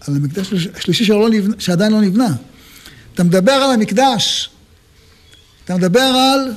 על 0.00 0.16
המקדש 0.16 0.52
השלישי 0.74 1.04
שלא 1.04 1.30
נבנה, 1.30 1.54
שעדיין 1.58 1.92
לא 1.92 2.00
נבנה. 2.00 2.34
אתה 3.14 3.24
מדבר 3.24 3.52
על 3.52 3.70
המקדש, 3.70 4.50
אתה 5.64 5.76
מדבר 5.76 6.00
על 6.00 6.54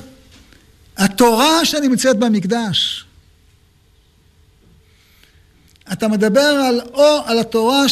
התורה 0.96 1.64
שנמצאת 1.64 2.18
במקדש. 2.18 3.04
אתה 5.92 6.08
מדבר 6.08 6.40
על, 6.40 6.80
או 6.94 7.22
על 7.24 7.38
התורה 7.38 7.84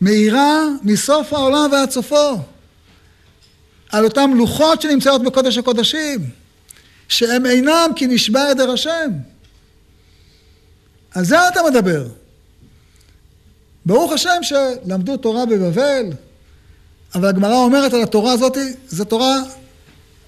שמאירה 0.00 0.66
מסוף 0.82 1.32
העולם 1.32 1.72
ועד 1.72 1.90
סופו. 1.90 2.38
על 3.92 4.04
אותם 4.04 4.30
לוחות 4.34 4.82
שנמצאות 4.82 5.22
בקודש 5.22 5.58
הקודשים, 5.58 6.30
שהם 7.08 7.46
אינם 7.46 7.90
כי 7.96 8.06
נשבע 8.06 8.50
עדר 8.50 8.70
השם. 8.70 9.10
על 11.10 11.24
זה 11.24 11.48
אתה 11.48 11.60
מדבר. 11.70 12.21
ברוך 13.86 14.12
השם 14.12 14.38
שלמדו 14.42 15.16
תורה 15.16 15.46
בבבל, 15.46 16.06
אבל 17.14 17.28
הגמרא 17.28 17.54
אומרת 17.54 17.94
על 17.94 18.02
התורה 18.02 18.32
הזאת, 18.32 18.56
זו 18.88 19.04
תורה 19.04 19.38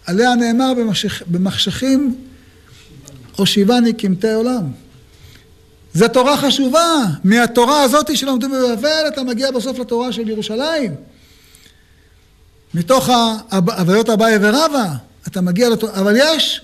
עליה 0.07 0.35
נאמר 0.35 0.75
במחשכ, 0.75 1.23
במחשכים 1.27 2.17
הושיבני 3.37 3.93
קמטי 3.93 4.33
עולם. 4.33 4.73
זו 5.95 6.09
תורה 6.09 6.37
חשובה. 6.37 7.05
מהתורה 7.25 7.83
הזאת 7.83 8.17
שלמדו 8.17 8.49
בבבל 8.49 9.05
אתה 9.09 9.23
מגיע 9.23 9.51
בסוף 9.51 9.79
לתורה 9.79 10.13
של 10.13 10.29
ירושלים. 10.29 10.95
מתוך 12.75 13.09
הוויות 13.51 14.11
אביי 14.11 14.39
ורבא 14.41 14.87
אתה 15.29 15.41
מגיע 15.41 15.69
לתורה, 15.69 15.93
אבל 15.95 16.15
יש 16.17 16.63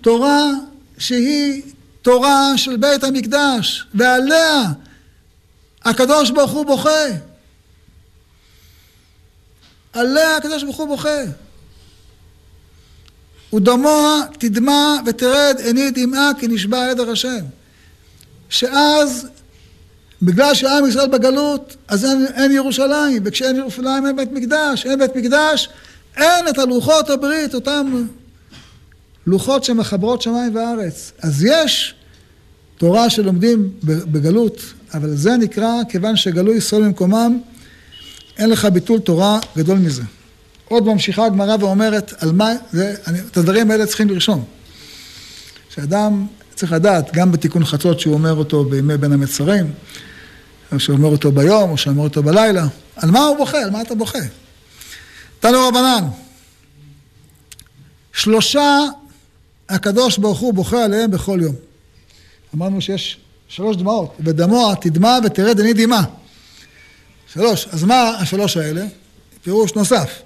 תורה 0.00 0.50
שהיא 0.98 1.62
תורה 2.02 2.52
של 2.56 2.76
בית 2.76 3.04
המקדש, 3.04 3.86
ועליה 3.94 4.62
הקדוש 5.88 6.30
ברוך 6.30 6.50
הוא 6.50 6.66
בוכה. 6.66 7.06
עליה 9.92 10.36
הקדוש 10.36 10.62
ברוך 10.62 10.76
הוא 10.76 10.88
בוכה. 10.88 11.20
ודמוע 13.54 14.20
תדמע 14.38 14.96
ותרד 15.06 15.56
עיני 15.64 15.90
דמעה 15.90 16.30
כי 16.38 16.48
נשבע 16.48 16.90
עדר 16.90 17.10
השם. 17.10 17.44
שאז, 18.50 19.26
בגלל 20.22 20.54
שעם 20.54 20.86
ישראל 20.86 21.08
בגלות, 21.08 21.76
אז 21.88 22.04
אין, 22.04 22.26
אין 22.34 22.52
ירושלים, 22.52 23.22
וכשאין 23.24 23.56
ירושלים 23.56 24.06
אין 24.06 24.16
בית 24.16 24.32
מקדש, 24.32 24.86
אין 24.86 24.98
בית 24.98 25.16
מקדש, 25.16 25.68
אין 26.16 26.48
את 26.48 26.58
הלוחות 26.58 27.10
הברית, 27.10 27.54
אותם 27.54 28.06
לוחות 29.26 29.64
שמחברות 29.64 30.22
שמיים 30.22 30.56
וארץ. 30.56 31.12
אז 31.22 31.44
יש 31.44 31.94
תורה 32.78 33.10
שלומדים 33.10 33.70
בגלות, 33.82 34.62
אבל 34.94 35.16
זה 35.16 35.36
נקרא, 35.36 35.72
כיוון 35.88 36.16
שגלו 36.16 36.54
ישראל 36.54 36.82
במקומם, 36.82 37.40
אין 38.38 38.50
לך 38.50 38.64
ביטול 38.64 39.00
תורה 39.00 39.38
גדול 39.56 39.78
מזה. 39.78 40.02
עוד 40.68 40.86
ממשיכה 40.86 41.26
הגמרא 41.26 41.56
ואומרת, 41.60 42.12
על 42.18 42.32
מה, 42.32 42.52
זה, 42.72 42.94
אני, 43.06 43.20
את 43.20 43.36
הדברים 43.36 43.70
האלה 43.70 43.86
צריכים 43.86 44.10
לרשום. 44.10 44.44
שאדם 45.74 46.26
צריך 46.54 46.72
לדעת, 46.72 47.10
גם 47.12 47.32
בתיקון 47.32 47.64
חצות 47.64 48.00
שהוא 48.00 48.14
אומר 48.14 48.34
אותו 48.34 48.64
בימי 48.64 48.96
בין 48.96 49.12
המצרים, 49.12 49.72
או 50.72 50.80
שהוא 50.80 50.96
אומר 50.96 51.08
אותו 51.08 51.32
ביום, 51.32 51.70
או 51.70 51.76
שהוא 51.76 51.90
אומר 51.90 52.04
אותו 52.04 52.22
בלילה, 52.22 52.66
על 52.96 53.10
מה 53.10 53.20
הוא 53.20 53.36
בוכה? 53.36 53.58
על 53.58 53.70
מה 53.70 53.82
אתה 53.82 53.94
בוכה? 53.94 54.18
תנו 55.40 55.68
רבנן, 55.68 56.04
שלושה 58.12 58.78
הקדוש 59.68 60.18
ברוך 60.18 60.38
הוא 60.38 60.54
בוכה 60.54 60.84
עליהם 60.84 61.10
בכל 61.10 61.38
יום. 61.42 61.54
אמרנו 62.54 62.80
שיש 62.80 63.18
שלוש 63.48 63.76
דמעות, 63.76 64.14
ודמוע 64.20 64.74
תדמע 64.74 65.18
ותרד 65.24 65.58
עיני 65.60 65.72
דמעה. 65.72 66.04
שלוש, 67.32 67.68
אז 67.68 67.84
מה 67.84 68.08
השלוש 68.08 68.56
האלה? 68.56 68.86
פירוש 69.42 69.74
נוסף. 69.74 70.22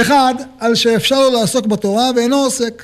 אחד, 0.00 0.34
על 0.58 0.74
שאפשר 0.74 1.20
לו 1.20 1.40
לעסוק 1.40 1.66
בתורה 1.66 2.10
ואינו 2.16 2.36
עוסק. 2.36 2.82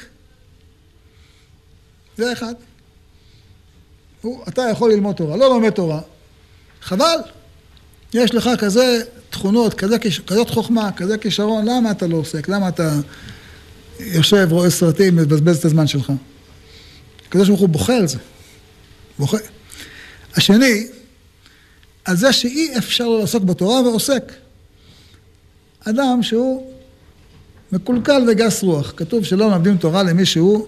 זה 2.17 2.33
אחד. 2.33 2.55
הוא, 4.23 4.45
אתה 4.49 4.63
יכול 4.71 4.93
ללמוד 4.93 5.17
תורה, 5.17 5.37
לא 5.37 5.49
לומד 5.49 5.71
תורה. 5.71 6.01
חבל. 6.83 7.19
יש 8.15 8.35
לך 8.35 8.51
כזה 8.59 9.03
תכונות, 9.31 9.75
כזה, 9.75 9.97
כזאת 10.27 10.51
חוכמה, 10.51 10.93
כזה 10.93 11.19
כישרון, 11.19 11.65
למה 11.69 11.91
אתה 11.91 12.07
לא 12.07 12.17
עוסק? 12.17 12.49
למה 12.49 12.69
אתה 12.69 12.93
יושב, 14.01 14.49
רואה 14.51 14.71
סרטים, 14.71 15.17
מבזבז 15.17 15.59
את 15.59 15.65
הזמן 15.65 15.87
שלך? 15.87 16.13
הקדוש 17.33 17.49
ברוך 17.49 17.61
הוא 17.61 17.69
בוכה 17.69 17.97
על 17.97 18.09
זה. 18.09 18.19
בוכה. 19.19 19.37
השני, 20.37 20.87
על 22.05 22.17
זה 22.17 22.33
שאי 22.33 22.79
אפשר 22.79 23.05
לו 23.05 23.19
לעסוק 23.19 23.43
בתורה 23.43 23.83
ועוסק. 23.83 24.33
אדם 25.85 26.23
שהוא 26.23 26.73
מקולקל 27.73 28.23
וגס 28.29 28.63
רוח. 28.63 28.93
כתוב 28.97 29.25
שלא 29.25 29.51
מלמדים 29.51 29.77
תורה 29.77 30.03
למי 30.03 30.27
שהוא 30.27 30.67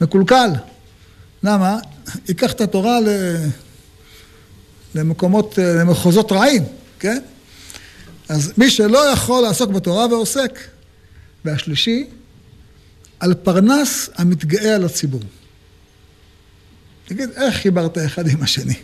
מקולקל. 0.00 0.50
למה? 1.42 1.78
ייקח 2.28 2.52
את 2.52 2.60
התורה 2.60 2.98
למקומות, 4.94 5.58
למחוזות 5.58 6.32
רעים, 6.32 6.62
כן? 6.98 7.22
אז 8.28 8.52
מי 8.58 8.70
שלא 8.70 9.12
יכול 9.12 9.42
לעסוק 9.42 9.70
בתורה 9.70 10.06
ועוסק. 10.06 10.58
והשלישי, 11.44 12.06
על 13.20 13.34
פרנס 13.34 14.10
המתגאה 14.16 14.74
על 14.74 14.84
הציבור. 14.84 15.20
תגיד, 17.06 17.30
איך 17.36 17.54
חיברת 17.54 17.98
אחד 17.98 18.28
עם 18.28 18.42
השני? 18.42 18.74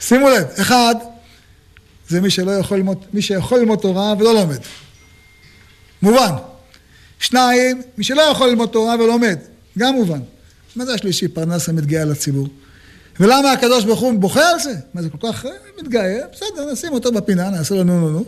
שימו 0.00 0.28
לב, 0.28 0.44
אחד, 0.60 0.94
זה 2.08 2.20
מי 2.20 2.30
שלא 2.30 2.50
יכול 2.50 2.76
ללמוד, 2.76 3.04
מי 3.12 3.22
שיכול 3.22 3.58
ללמוד 3.58 3.78
תורה 3.78 4.14
ולא 4.18 4.34
לומד. 4.34 4.58
מובן. 6.02 6.32
שניים, 7.20 7.82
מי 7.98 8.04
שלא 8.04 8.22
יכול 8.22 8.48
ללמוד 8.48 8.68
תורה 8.68 8.94
ולומד. 8.94 9.38
גם 9.78 9.94
מובן. 9.94 10.20
מה 10.76 10.84
זה 10.84 10.94
השלישי? 10.94 11.28
פרנס 11.28 11.68
המתגאה 11.68 12.04
לציבור. 12.04 12.48
ולמה 13.20 13.52
הקדוש 13.52 13.84
ברוך 13.84 14.00
הוא 14.00 14.20
בוכה 14.20 14.50
על 14.50 14.60
זה? 14.60 14.74
מה 14.94 15.02
זה 15.02 15.10
כל 15.10 15.32
כך 15.32 15.46
אה, 15.46 15.50
מתגאה? 15.82 16.18
בסדר, 16.32 16.72
נשים 16.72 16.92
אותו 16.92 17.12
בפינה, 17.12 17.50
נעשה 17.50 17.74
לו 17.74 17.84
נו 17.84 18.00
נו 18.00 18.10
נו. 18.10 18.24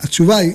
התשובה 0.00 0.36
היא 0.36 0.52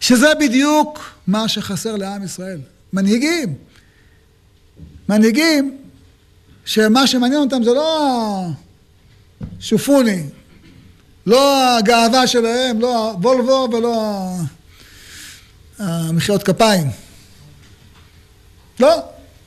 שזה 0.00 0.34
בדיוק 0.40 1.00
מה 1.26 1.48
שחסר 1.48 1.96
לעם 1.96 2.24
ישראל. 2.24 2.60
מנהיגים. 2.92 3.54
מנהיגים 5.08 5.78
שמה 6.64 7.06
שמעניין 7.06 7.40
אותם 7.40 7.62
זה 7.62 7.70
לא 7.70 8.46
שופוני, 9.60 10.22
לא 11.26 11.76
הגאווה 11.76 12.26
שלהם, 12.26 12.80
לא 12.80 13.10
הוולבו 13.10 13.68
ולא 13.72 14.28
המחיאות 15.78 16.42
כפיים. 16.42 16.90
לא, 18.80 19.02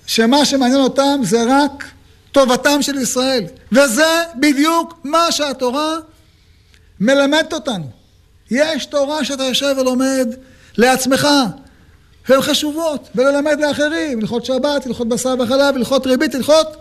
שמה 0.05 0.45
שמעניין 0.45 0.79
אותם 0.79 1.19
זה 1.23 1.43
רק 1.49 1.85
טובתם 2.31 2.81
של 2.81 2.97
ישראל. 2.97 3.43
וזה 3.71 4.23
בדיוק 4.39 4.99
מה 5.03 5.31
שהתורה 5.31 5.95
מלמדת 6.99 7.53
אותנו. 7.53 7.89
יש 8.51 8.85
תורה 8.85 9.25
שאתה 9.25 9.43
יושב 9.43 9.75
ולומד 9.77 10.27
לעצמך, 10.77 11.27
והן 12.29 12.41
חשובות, 12.41 13.09
וללמד 13.15 13.59
לאחרים, 13.59 14.19
הלכות 14.19 14.45
שבת, 14.45 14.85
הלכות 14.85 15.07
בשר 15.07 15.35
וחלב, 15.39 15.75
הלכות 15.75 16.07
ריבית, 16.07 16.35
הלכות 16.35 16.77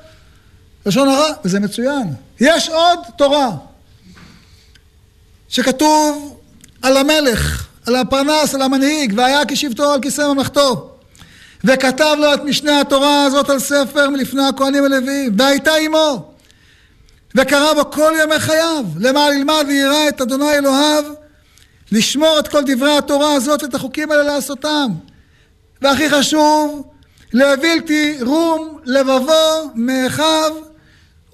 לשון 0.86 1.09
הרע, 1.09 1.32
וזה 1.44 1.61
מצוין. 1.61 2.12
יש 2.40 2.68
עוד 2.68 2.99
תורה 3.18 3.51
שכתוב 5.49 6.36
על 6.82 6.97
המלך, 6.97 7.66
על 7.86 7.97
הפרנס, 7.97 8.55
על 8.55 8.62
המנהיג, 8.62 9.12
והיה 9.16 9.40
כשבטו 9.49 9.92
על 9.92 10.01
כיסא 10.01 10.32
ממלכתו. 10.32 10.90
וכתב 11.64 12.16
לו 12.18 12.34
את 12.34 12.44
משנה 12.44 12.80
התורה 12.80 13.24
הזאת 13.24 13.51
על 13.51 13.59
ספר 13.59 14.11
מלפני 14.11 14.47
הכהנים 14.49 14.84
הלוויים, 14.84 15.34
והייתה 15.38 15.74
עמו. 15.74 16.32
וקרא 17.36 17.74
בו 17.74 17.90
כל 17.90 18.12
ימי 18.22 18.38
חייו, 18.38 18.84
למה 19.01 19.30
ללמד 19.30 19.64
ויראה 19.68 20.09
את 20.09 20.20
אדוני 20.20 20.53
אלוהיו, 20.53 21.05
לשמור 21.92 22.38
את 22.38 22.49
כל 22.49 22.62
דברי 22.66 22.97
התורה 22.97 23.34
הזאת 23.34 23.62
ואת 23.62 23.74
החוקים 23.74 24.11
האלה 24.11 24.22
לעשותם. 24.22 24.88
והכי 25.83 26.11
חשוב, 26.11 26.91
לבלתי 27.33 28.18
רום 28.22 28.79
לבבו 28.85 29.70
מאחיו 29.74 30.53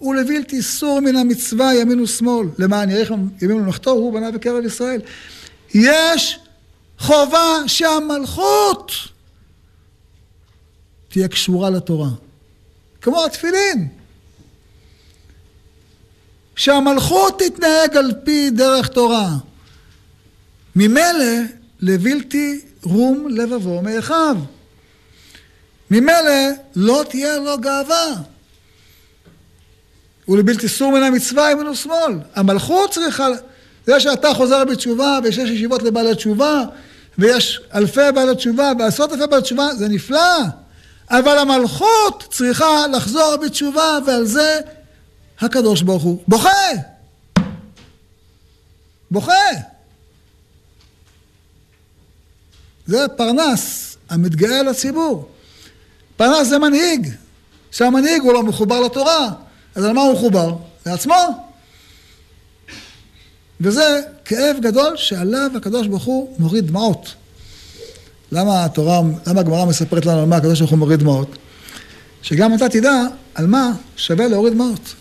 ולבלתי 0.01 0.63
סור 0.63 1.01
מן 1.01 1.17
המצווה 1.17 1.75
ימין 1.75 2.01
ושמאל. 2.01 2.49
למען 2.59 2.91
יאריך 2.91 3.11
ימים 3.43 3.59
למלאכתו, 3.59 3.91
הוא 3.91 4.13
בנה 4.13 4.31
בקרב 4.31 4.65
ישראל. 4.65 5.01
יש 5.75 6.39
חובה 6.99 7.59
שהמלכות 7.67 8.93
תהיה 11.09 11.29
קשורה 11.29 11.71
לתורה. 11.71 12.09
כמו 13.01 13.25
התפילין. 13.25 13.89
שהמלכות 16.57 17.39
תתנהג 17.39 17.97
על 17.97 18.13
פי 18.25 18.51
דרך 18.51 18.89
תורה. 18.89 19.29
ממילא 20.77 21.35
לבלתי 21.81 22.61
רום 22.85 23.29
לבבו 23.31 23.83
מאחיו. 23.83 24.37
ממילא 25.91 26.49
לא 26.77 27.05
תהיה 27.09 27.37
לו 27.37 27.59
גאווה. 27.59 28.15
ולבלתי 30.29 30.69
סור 30.69 30.93
מן 30.93 31.03
המצווה 31.03 31.51
ימין 31.51 31.69
ושמאל. 31.69 32.19
המלכות 32.35 32.91
צריכה, 32.91 33.27
זה 33.87 34.01
שאתה 34.01 34.35
חוזר 34.35 34.65
בתשובה 34.65 35.19
ויש 35.25 35.39
ישיבות 35.39 35.83
לבעלי 35.83 36.15
תשובה 36.15 36.65
ויש 37.19 37.61
אלפי 37.75 38.13
בעלי 38.15 38.35
תשובה 38.35 38.73
ועשרות 38.79 39.13
אלפי 39.13 39.27
בעלי 39.27 39.43
תשובה, 39.43 39.75
זה 39.75 39.89
נפלא. 39.89 40.39
אבל 41.11 41.39
המלכות 41.39 42.25
צריכה 42.31 42.87
לחזור 42.93 43.37
בתשובה 43.37 43.99
ועל 44.07 44.25
זה 44.25 44.61
הקדוש 45.41 45.83
ברוך 45.83 46.03
הוא 46.03 46.23
בוכה. 46.29 46.51
בוכה. 49.11 49.72
זה 52.87 53.07
פרנס 53.17 53.97
המתגאה 54.11 54.63
לציבור. 54.63 55.29
פרנס 56.17 56.49
זה 56.49 56.59
מנהיג, 56.59 57.09
שהמנהיג 57.71 58.23
הוא 58.23 58.33
לא 58.33 58.43
מחובר 58.43 58.81
לתורה, 58.81 59.29
אז 59.75 59.85
על 59.85 59.93
מה 59.93 60.01
הוא 60.01 60.13
מחובר? 60.13 60.55
לעצמו. 60.87 61.15
וזה 63.61 64.01
כאב 64.25 64.57
גדול 64.61 64.97
שעליו 64.97 65.51
הקדוש 65.57 65.87
ברוך 65.87 66.05
הוא 66.05 66.35
מוריד 66.39 66.67
דמעות. 66.67 67.15
למה 68.33 68.65
התורה, 68.65 69.01
למה 69.27 69.41
הגמרא 69.41 69.65
מספרת 69.65 70.07
לנו 70.07 70.21
על 70.21 70.27
מה 70.27 70.37
הקדוש 70.37 70.59
ברוך 70.59 70.71
הוא 70.71 70.79
מוריד 70.79 71.01
דמעות? 71.01 71.37
שגם 72.23 72.55
אתה 72.55 72.69
תדע 72.69 73.03
על 73.35 73.47
מה 73.47 73.73
שווה 73.97 74.29
להוריד 74.29 74.53
דמעות. 74.53 74.95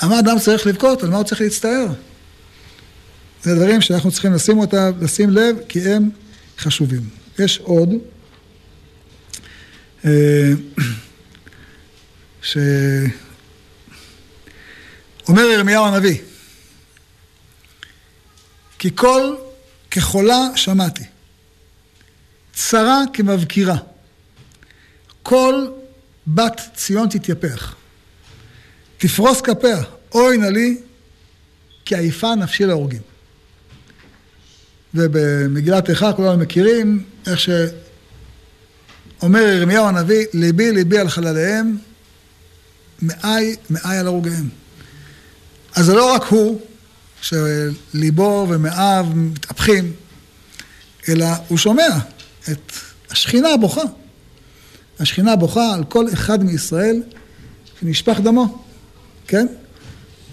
על 0.00 0.08
מה 0.08 0.18
אדם 0.18 0.38
צריך 0.38 0.66
לבכות, 0.66 1.02
על 1.02 1.10
מה 1.10 1.16
הוא 1.16 1.24
צריך 1.24 1.40
להצטער. 1.40 1.86
זה 3.46 3.54
דברים 3.54 3.80
שאנחנו 3.80 4.10
צריכים 4.10 4.32
לשים 4.32 4.58
אותם, 4.58 4.92
לשים 5.00 5.30
לב, 5.30 5.56
כי 5.68 5.80
הם 5.80 6.10
חשובים. 6.58 7.08
יש 7.38 7.58
עוד, 7.58 7.88
אה, 10.04 10.52
שאומר 12.42 12.62
ירמיהו 15.28 15.86
הנביא, 15.86 16.18
כי 18.78 18.90
קול 18.90 19.36
כחולה 19.90 20.40
שמעתי, 20.54 21.04
צרה 22.52 23.02
כמבקירה, 23.12 23.76
כל 25.22 25.66
בת 26.26 26.60
ציון 26.74 27.08
תתייפח, 27.08 27.74
תפרוס 28.98 29.40
כפיה, 29.40 29.82
אוי 30.14 30.36
נא 30.36 30.46
לי, 30.46 30.78
כי 31.84 31.94
עייפה 31.94 32.34
נפשי 32.34 32.66
להורגים. 32.66 33.15
ובמגילת 34.96 35.90
איכה 35.90 36.12
כולנו 36.12 36.38
מכירים 36.38 37.02
איך 37.26 37.40
שאומר 37.40 39.40
ירמיהו 39.40 39.86
הנביא, 39.86 40.26
ליבי 40.34 40.72
ליבי 40.72 40.98
על 40.98 41.08
חלליהם, 41.08 41.76
מאי 43.02 43.56
מאי 43.70 43.98
על 43.98 44.06
הרוגיהם. 44.06 44.48
אז 45.76 45.86
זה 45.86 45.94
לא 45.94 46.14
רק 46.14 46.24
הוא, 46.24 46.60
שליבו 47.22 48.46
ומאיו 48.50 49.06
מתהפכים, 49.14 49.92
אלא 51.08 51.26
הוא 51.48 51.58
שומע 51.58 51.88
את 52.50 52.72
השכינה 53.10 53.56
בוכה. 53.56 53.82
השכינה 55.00 55.36
בוכה 55.36 55.74
על 55.74 55.84
כל 55.84 56.06
אחד 56.12 56.44
מישראל 56.44 57.02
שנשפך 57.80 58.20
דמו, 58.20 58.64
כן? 59.26 59.46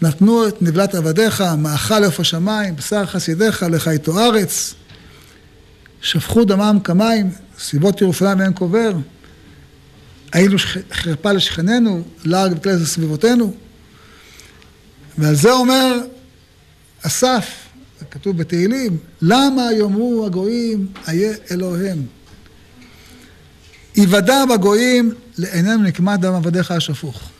נתנו 0.04 0.48
את 0.48 0.62
נבלת 0.62 0.96
עבדיך, 0.96 1.44
מאכל 1.58 2.00
לעוף 2.00 2.20
השמיים, 2.20 2.76
בשר 2.76 3.06
חסידיך, 3.06 3.64
לך 3.64 3.88
איתו 3.88 4.20
ארץ. 4.20 4.74
שפכו 6.02 6.46
דמם 6.46 6.78
כמים, 6.84 7.32
סביבות 7.60 8.02
ירושלים 8.02 8.42
אין 8.42 8.54
קובר. 8.54 8.92
היינו 10.34 10.56
חרפה 10.92 11.32
לשכנינו, 11.32 12.04
לעג 12.26 12.54
וכלי 12.56 12.86
סביבותינו. 12.86 13.54
ועל 15.18 15.36
זה 15.36 15.52
אומר 15.52 16.00
אסף, 17.02 17.50
כתוב 18.12 18.38
בתהילים, 18.38 18.98
למה 19.22 19.74
יאמרו 19.74 20.26
הגויים 20.26 20.88
איה 21.08 21.34
אלוהיהם? 21.52 22.06
היוודע 23.96 24.46
בגויים 24.46 25.14
לעינינו 25.38 25.84
נקמת 25.84 26.20
דם 26.20 26.34
עבדיך 26.34 26.72
השפוך. 26.72 27.33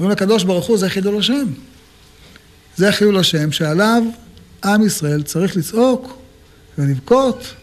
אומרים 0.00 0.16
לקדוש 0.16 0.44
ברוך 0.44 0.66
הוא, 0.66 0.78
זה 0.78 0.90
חילול 0.90 1.18
השם. 1.18 1.44
זה 2.76 2.92
חילול 2.92 3.18
השם 3.18 3.52
שעליו 3.52 4.02
עם 4.64 4.86
ישראל 4.86 5.22
צריך 5.22 5.56
לצעוק 5.56 6.18
ולבכות. 6.78 7.54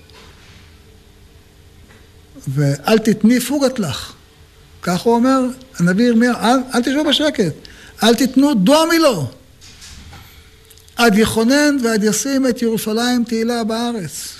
ואל 2.47 2.97
תתני 2.97 3.39
פוגת 3.39 3.79
לך. 3.79 4.13
כך 4.81 5.01
הוא 5.01 5.15
אומר 5.15 5.39
הנביא 5.79 6.05
ירמיה, 6.05 6.33
אל, 6.33 6.59
אל 6.75 6.81
תשבו 6.81 7.03
בשקט, 7.03 7.53
אל 8.03 8.15
תיתנו 8.15 8.53
דומי 8.53 8.99
לו. 8.99 9.31
עד 10.95 11.17
יכונן 11.17 11.77
ועד 11.83 12.03
ישים 12.03 12.47
את 12.47 12.61
ירושלים 12.61 13.23
תהילה 13.23 13.63
בארץ. 13.63 14.33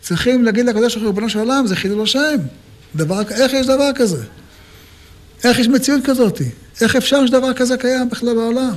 צריכים 0.00 0.44
להגיד 0.44 0.66
לקדוש 0.66 0.94
ברוך 0.94 1.02
הוא, 1.02 1.06
ריבונו 1.06 1.30
של 1.30 1.38
עולם, 1.38 1.66
זה 1.66 1.76
חילול 1.76 2.02
השם. 2.02 2.36
דבר, 2.96 3.20
איך 3.30 3.52
יש 3.52 3.66
דבר 3.66 3.90
כזה? 3.94 4.24
איך 5.44 5.58
יש 5.58 5.68
מציאות 5.68 6.04
כזאת? 6.04 6.40
איך 6.80 6.96
אפשר 6.96 7.26
שדבר 7.26 7.54
כזה 7.54 7.76
קיים 7.76 8.10
בכלל 8.10 8.34
בעולם? 8.34 8.74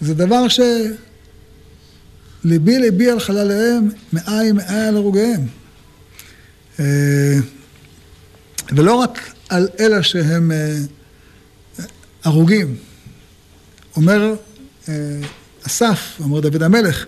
זה 0.00 0.14
דבר 0.14 0.48
ש... 0.48 0.60
ליבי 2.44 2.78
ליבי 2.78 3.10
על 3.10 3.20
חלליהם, 3.20 3.88
מאי 4.12 4.52
מאי 4.52 4.86
על 4.88 4.96
הרוגיהם. 4.96 5.46
אה, 6.80 7.38
ולא 8.76 8.94
רק 8.94 9.32
על 9.48 9.68
אלה 9.80 10.02
שהם 10.02 10.52
אה, 10.52 10.78
הרוגים. 12.24 12.76
אומר 13.96 14.34
אה, 14.88 14.94
אסף, 15.66 16.16
אומר 16.20 16.40
דוד 16.40 16.62
המלך, 16.62 17.06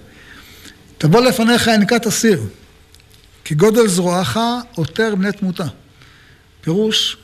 תבוא 0.99 1.21
לפניך 1.21 1.67
ינקת 1.67 2.07
אסיר, 2.07 2.43
כי 3.45 3.55
גודל 3.55 3.89
זרועך 3.89 4.39
עותר 4.75 5.15
בני 5.15 5.33
תמותה. 5.33 5.67
פירוש, 6.61 7.17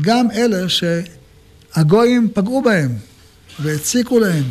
גם 0.00 0.30
אלה 0.30 0.66
שהגויים 0.68 2.28
פגעו 2.34 2.62
בהם, 2.62 2.90
והציקו 3.60 4.18
להם, 4.18 4.44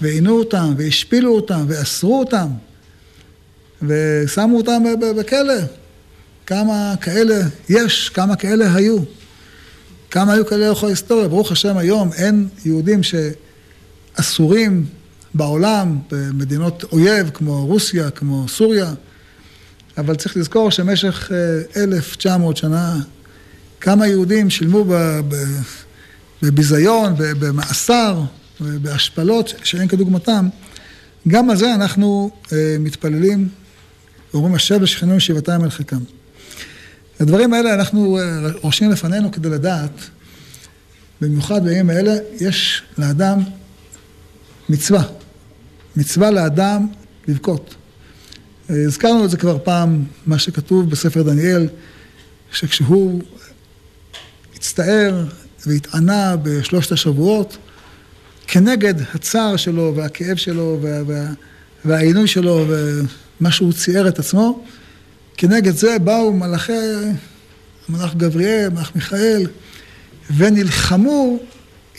ועינו 0.00 0.38
אותם, 0.38 0.74
והשפילו 0.76 1.34
אותם, 1.34 1.64
ואסרו 1.68 2.18
אותם, 2.18 2.48
ושמו 3.82 4.56
אותם 4.56 4.82
בכלא. 5.18 5.54
כמה 6.46 6.94
כאלה 7.00 7.40
יש, 7.68 8.08
כמה 8.08 8.36
כאלה 8.36 8.74
היו. 8.74 8.98
כמה 10.10 10.32
היו 10.32 10.46
כאלה 10.46 10.66
לאורך 10.66 10.84
ההיסטוריה. 10.84 11.28
ברוך 11.28 11.52
השם 11.52 11.76
היום 11.76 12.12
אין 12.12 12.48
יהודים 12.64 13.00
שאסורים 13.02 14.86
בעולם, 15.34 15.98
במדינות 16.10 16.84
אויב 16.92 17.30
כמו 17.34 17.66
רוסיה, 17.66 18.10
כמו 18.10 18.48
סוריה, 18.48 18.92
אבל 19.98 20.14
צריך 20.14 20.36
לזכור 20.36 20.70
שמשך 20.70 21.30
1,900 21.76 22.56
שנה 22.56 23.00
כמה 23.80 24.06
יהודים 24.06 24.50
שילמו 24.50 24.84
בביזיון, 26.42 27.14
במאסר, 27.18 28.22
בהשפלות 28.60 29.54
שאין 29.64 29.88
כדוגמתם. 29.88 30.48
גם 31.28 31.50
על 31.50 31.56
זה 31.56 31.74
אנחנו 31.74 32.30
מתפללים 32.80 33.48
ואומרים 34.34 34.54
השב 34.54 34.82
לשכנו 34.82 35.16
ישיבתם 35.16 35.64
אל 35.64 35.70
חלקם. 35.70 36.00
הדברים 37.20 37.52
האלה 37.52 37.74
אנחנו 37.74 38.18
רושמים 38.62 38.90
לפנינו 38.90 39.32
כדי 39.32 39.48
לדעת, 39.48 40.00
במיוחד 41.20 41.64
בימים 41.64 41.90
האלה, 41.90 42.16
יש 42.40 42.82
לאדם 42.98 43.38
מצווה. 44.68 45.02
מצווה 45.96 46.30
לאדם 46.30 46.86
לבכות. 47.28 47.74
הזכרנו 48.68 49.24
את 49.24 49.30
זה 49.30 49.36
כבר 49.36 49.58
פעם, 49.64 50.04
מה 50.26 50.38
שכתוב 50.38 50.90
בספר 50.90 51.22
דניאל, 51.22 51.68
שכשהוא 52.52 53.22
הצטער 54.60 55.24
והתענה 55.66 56.36
בשלושת 56.42 56.92
השבועות, 56.92 57.56
כנגד 58.46 58.94
הצער 59.14 59.56
שלו 59.56 59.92
והכאב 59.96 60.36
שלו 60.36 60.78
וה, 60.82 61.02
וה, 61.06 61.26
והעינוי 61.84 62.26
שלו 62.28 62.64
ומה 62.68 63.50
שהוא 63.50 63.72
צייר 63.72 64.08
את 64.08 64.18
עצמו, 64.18 64.64
כנגד 65.36 65.76
זה 65.76 65.98
באו 65.98 66.32
מלאכי, 66.32 66.72
מלאך 67.88 68.14
גבריאל, 68.14 68.68
מלאך 68.68 68.94
מיכאל, 68.94 69.46
ונלחמו 70.36 71.38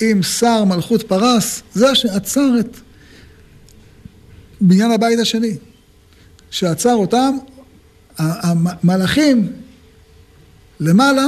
עם 0.01 0.23
שר 0.23 0.63
מלכות 0.63 1.03
פרס, 1.03 1.61
זה 1.73 1.95
שעצר 1.95 2.59
את 2.59 2.77
בניין 4.61 4.91
הבית 4.91 5.19
השני. 5.19 5.57
שעצר 6.51 6.93
אותם, 6.93 7.37
המלאכים 8.17 9.51
למעלה, 10.79 11.25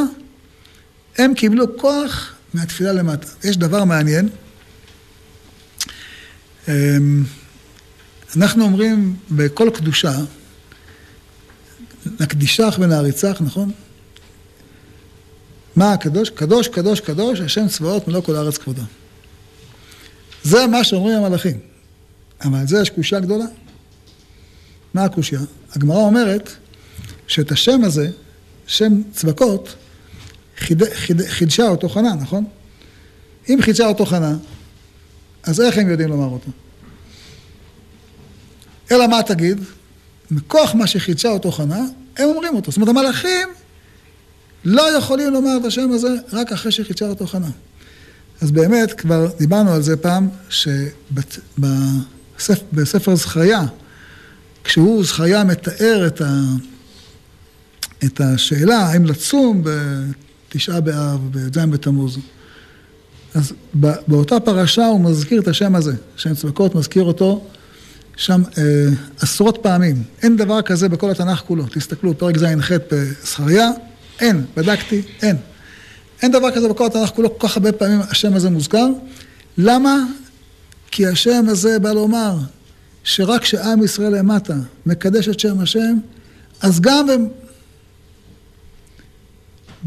הם 1.18 1.34
קיבלו 1.34 1.78
כוח 1.78 2.34
מהתפילה 2.54 2.92
למטה. 2.94 3.28
יש 3.44 3.58
דבר 3.58 3.84
מעניין. 3.84 4.30
אמ, 6.68 7.24
אנחנו 8.36 8.64
אומרים 8.64 9.16
בכל 9.32 9.70
קדושה, 9.74 10.14
נקדישך 12.20 12.76
ונעריצך, 12.80 13.38
נכון? 13.42 13.72
מה 15.76 15.94
הקדוש? 15.94 16.30
קדוש, 16.30 16.68
קדוש, 16.68 17.00
קדוש, 17.00 17.40
השם 17.40 17.68
צבאות 17.68 18.08
מלוא 18.08 18.22
כל 18.22 18.36
הארץ 18.36 18.58
כבודו. 18.58 18.82
זה 20.44 20.68
מה 20.68 20.84
שאומרים 20.84 21.18
המלאכים. 21.18 21.60
אבל 22.42 22.68
זה 22.68 22.82
יש 22.82 22.90
קושה 22.90 23.20
גדולה. 23.20 23.46
מה 24.94 25.04
הקושייה? 25.04 25.42
הגמרא 25.76 25.98
אומרת 25.98 26.50
שאת 27.28 27.52
השם 27.52 27.84
הזה, 27.84 28.10
שם 28.68 29.02
צבקות, 29.12 29.76
חיד, 30.58 30.84
חיד, 30.94 31.22
חידשה 31.22 31.68
אותו 31.68 31.90
חנה, 31.90 32.16
נכון? 32.16 32.46
אם 33.50 33.60
חידשה 33.62 33.88
אותו 33.88 34.06
חנה, 34.06 34.36
אז 35.44 35.62
איך 35.62 35.78
הם 35.78 35.90
יודעים 35.90 36.10
לומר 36.10 36.28
אותו? 36.28 36.52
אלא 38.92 39.08
מה 39.08 39.24
תגיד? 39.24 39.60
מכוח 40.32 40.76
מה 40.76 40.88
שחידשה 40.88 41.30
אותו 41.30 41.52
חנה, 41.52 41.82
הם 42.18 42.30
אומרים 42.30 42.56
אותו. 42.56 42.72
זאת 42.72 42.78
אומרת, 42.78 42.90
המלאכים 42.90 43.50
לא 44.66 44.98
יכולים 44.98 45.34
לומר 45.34 45.58
את 45.62 45.66
השם 45.66 45.92
הזה 45.92 46.08
רק 46.34 46.52
אחרי 46.52 46.72
שחידשה 46.72 47.06
אותו 47.06 47.28
חנה. 47.28 47.50
אז 48.42 48.52
באמת, 48.52 48.94
כבר 48.94 49.28
דיברנו 49.40 49.74
על 49.74 49.82
זה 49.82 49.98
פעם, 49.98 50.30
שבספר 52.40 53.16
זכריה, 53.16 53.62
כשהוא, 54.64 55.06
זכריה, 55.06 55.44
מתאר 55.44 56.08
את, 56.08 56.22
ה, 56.22 56.42
את 58.06 58.22
השאלה 58.22 58.78
האם 58.78 59.06
לצום 59.06 59.64
בתשעה 60.54 60.82
באב, 60.82 61.20
בי"ז 61.32 61.58
בתמוז, 61.58 62.18
אז 63.34 63.54
באותה 64.08 64.40
פרשה 64.40 64.86
הוא 64.86 65.02
מזכיר 65.02 65.42
את 65.42 65.48
השם 65.48 65.76
הזה, 65.76 65.94
שם 66.16 66.36
צבקות, 66.36 66.76
מזכיר 66.76 67.04
אותו 67.04 67.48
שם 68.16 68.42
אה, 68.58 68.64
עשרות 69.20 69.58
פעמים. 69.62 70.04
אין 70.22 70.38
דבר 70.38 70.62
כזה 70.62 70.90
בכל 70.90 71.12
התנ"ך 71.12 71.40
כולו. 71.48 71.66
תסתכלו, 71.74 72.18
פרק 72.18 72.38
ז'-ח' 72.38 72.72
בזכריה, 72.92 73.70
אין, 74.20 74.46
בדקתי, 74.58 75.02
אין. 75.22 75.36
אין 76.22 76.32
דבר 76.32 76.52
כזה 76.52 76.70
בכל 76.70 76.86
התנ"ך 76.86 77.10
כולו, 77.10 77.40
כל 77.40 77.48
כך 77.48 77.58
הרבה 77.58 77.72
פעמים 77.72 78.00
השם 78.10 78.34
הזה 78.34 78.50
מוזכר. 78.50 78.88
למה? 79.58 80.04
כי 80.92 81.08
השם 81.08 81.46
הזה 81.48 81.80
בא 81.80 81.92
לומר 81.92 82.38
שרק 83.04 83.42
כשעם 83.42 83.84
ישראל 83.84 84.18
למטה 84.18 84.56
מקדש 84.86 85.30
את 85.30 85.40
שם 85.40 85.60
השם, 85.60 85.98
אז 86.62 86.80
גם, 86.82 87.08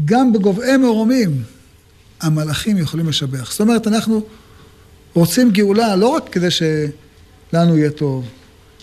גם 0.05 0.33
בגובהי 0.33 0.77
מרומים 0.77 1.43
המלאכים 2.21 2.77
יכולים 2.77 3.09
לשבח. 3.09 3.51
זאת 3.51 3.59
אומרת, 3.59 3.87
אנחנו 3.87 4.21
רוצים 5.13 5.51
גאולה 5.51 5.95
לא 5.95 6.07
רק 6.07 6.29
כדי 6.29 6.47
שלנו 6.51 7.77
יהיה 7.77 7.89
טוב, 7.89 8.25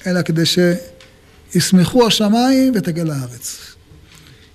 אלא 0.07 0.23
כדי 0.23 0.43
שישמחו 0.47 2.07
השמיים 2.07 2.73
ותגל 2.77 3.11
הארץ. 3.11 3.75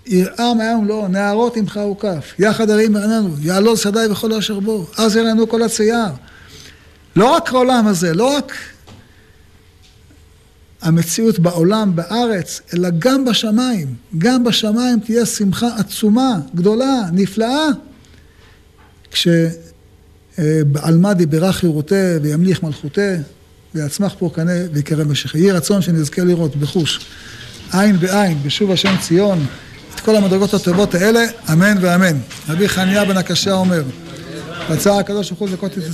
ירעם 0.05 0.59
היום 0.59 0.87
לא, 0.87 1.07
נערות 1.09 1.57
עמך 1.57 1.79
וכף, 1.91 2.33
יחד 2.39 2.69
הרים 2.69 2.95
ירננו, 2.95 3.35
יעלול 3.41 3.75
שדי 3.75 4.05
וכל 4.11 4.33
אשר 4.33 4.59
בו, 4.59 4.87
אז 4.97 5.15
ירננו 5.15 5.49
כל 5.49 5.63
הצייר. 5.63 6.11
לא 7.15 7.35
רק 7.35 7.53
העולם 7.53 7.87
הזה, 7.87 8.13
לא 8.13 8.35
רק 8.37 8.53
המציאות 10.81 11.39
בעולם, 11.39 11.95
בארץ, 11.95 12.61
אלא 12.73 12.89
גם 12.99 13.25
בשמיים. 13.25 13.95
גם 14.17 14.43
בשמיים 14.43 14.99
תהיה 14.99 15.25
שמחה 15.25 15.67
עצומה, 15.77 16.39
גדולה, 16.55 17.01
נפלאה. 17.11 17.67
כשבעלמא 20.37 21.13
דיברה 21.13 21.53
חירותי 21.53 21.95
וימליך 22.21 22.63
מלכותי 22.63 23.15
ויצמח 23.75 24.15
פורקנה 24.19 24.51
ויקרב 24.73 25.07
משיחי. 25.07 25.39
יהי 25.39 25.51
רצון 25.51 25.81
שנזכה 25.81 26.23
לראות 26.23 26.55
בחוש, 26.55 26.99
עין 27.73 27.99
בעין, 27.99 28.37
בשוב 28.43 28.71
השם 28.71 28.95
ציון, 29.01 29.45
את 29.95 29.99
כל 29.99 30.15
המדרגות 30.15 30.53
הטובות 30.53 30.95
האלה, 30.95 31.25
אמן 31.53 31.77
ואמן. 31.81 32.17
רבי 32.49 32.69
חניה 32.69 33.05
בן 33.05 33.17
הקשה 33.17 33.53
אומר, 33.53 33.83
רצה 34.69 34.99
הקדוש 34.99 35.29
ברוך 35.29 35.39
הוא 35.39 35.49
לזכות 35.49 35.71
את 35.71 35.77
ישראל 35.77 35.93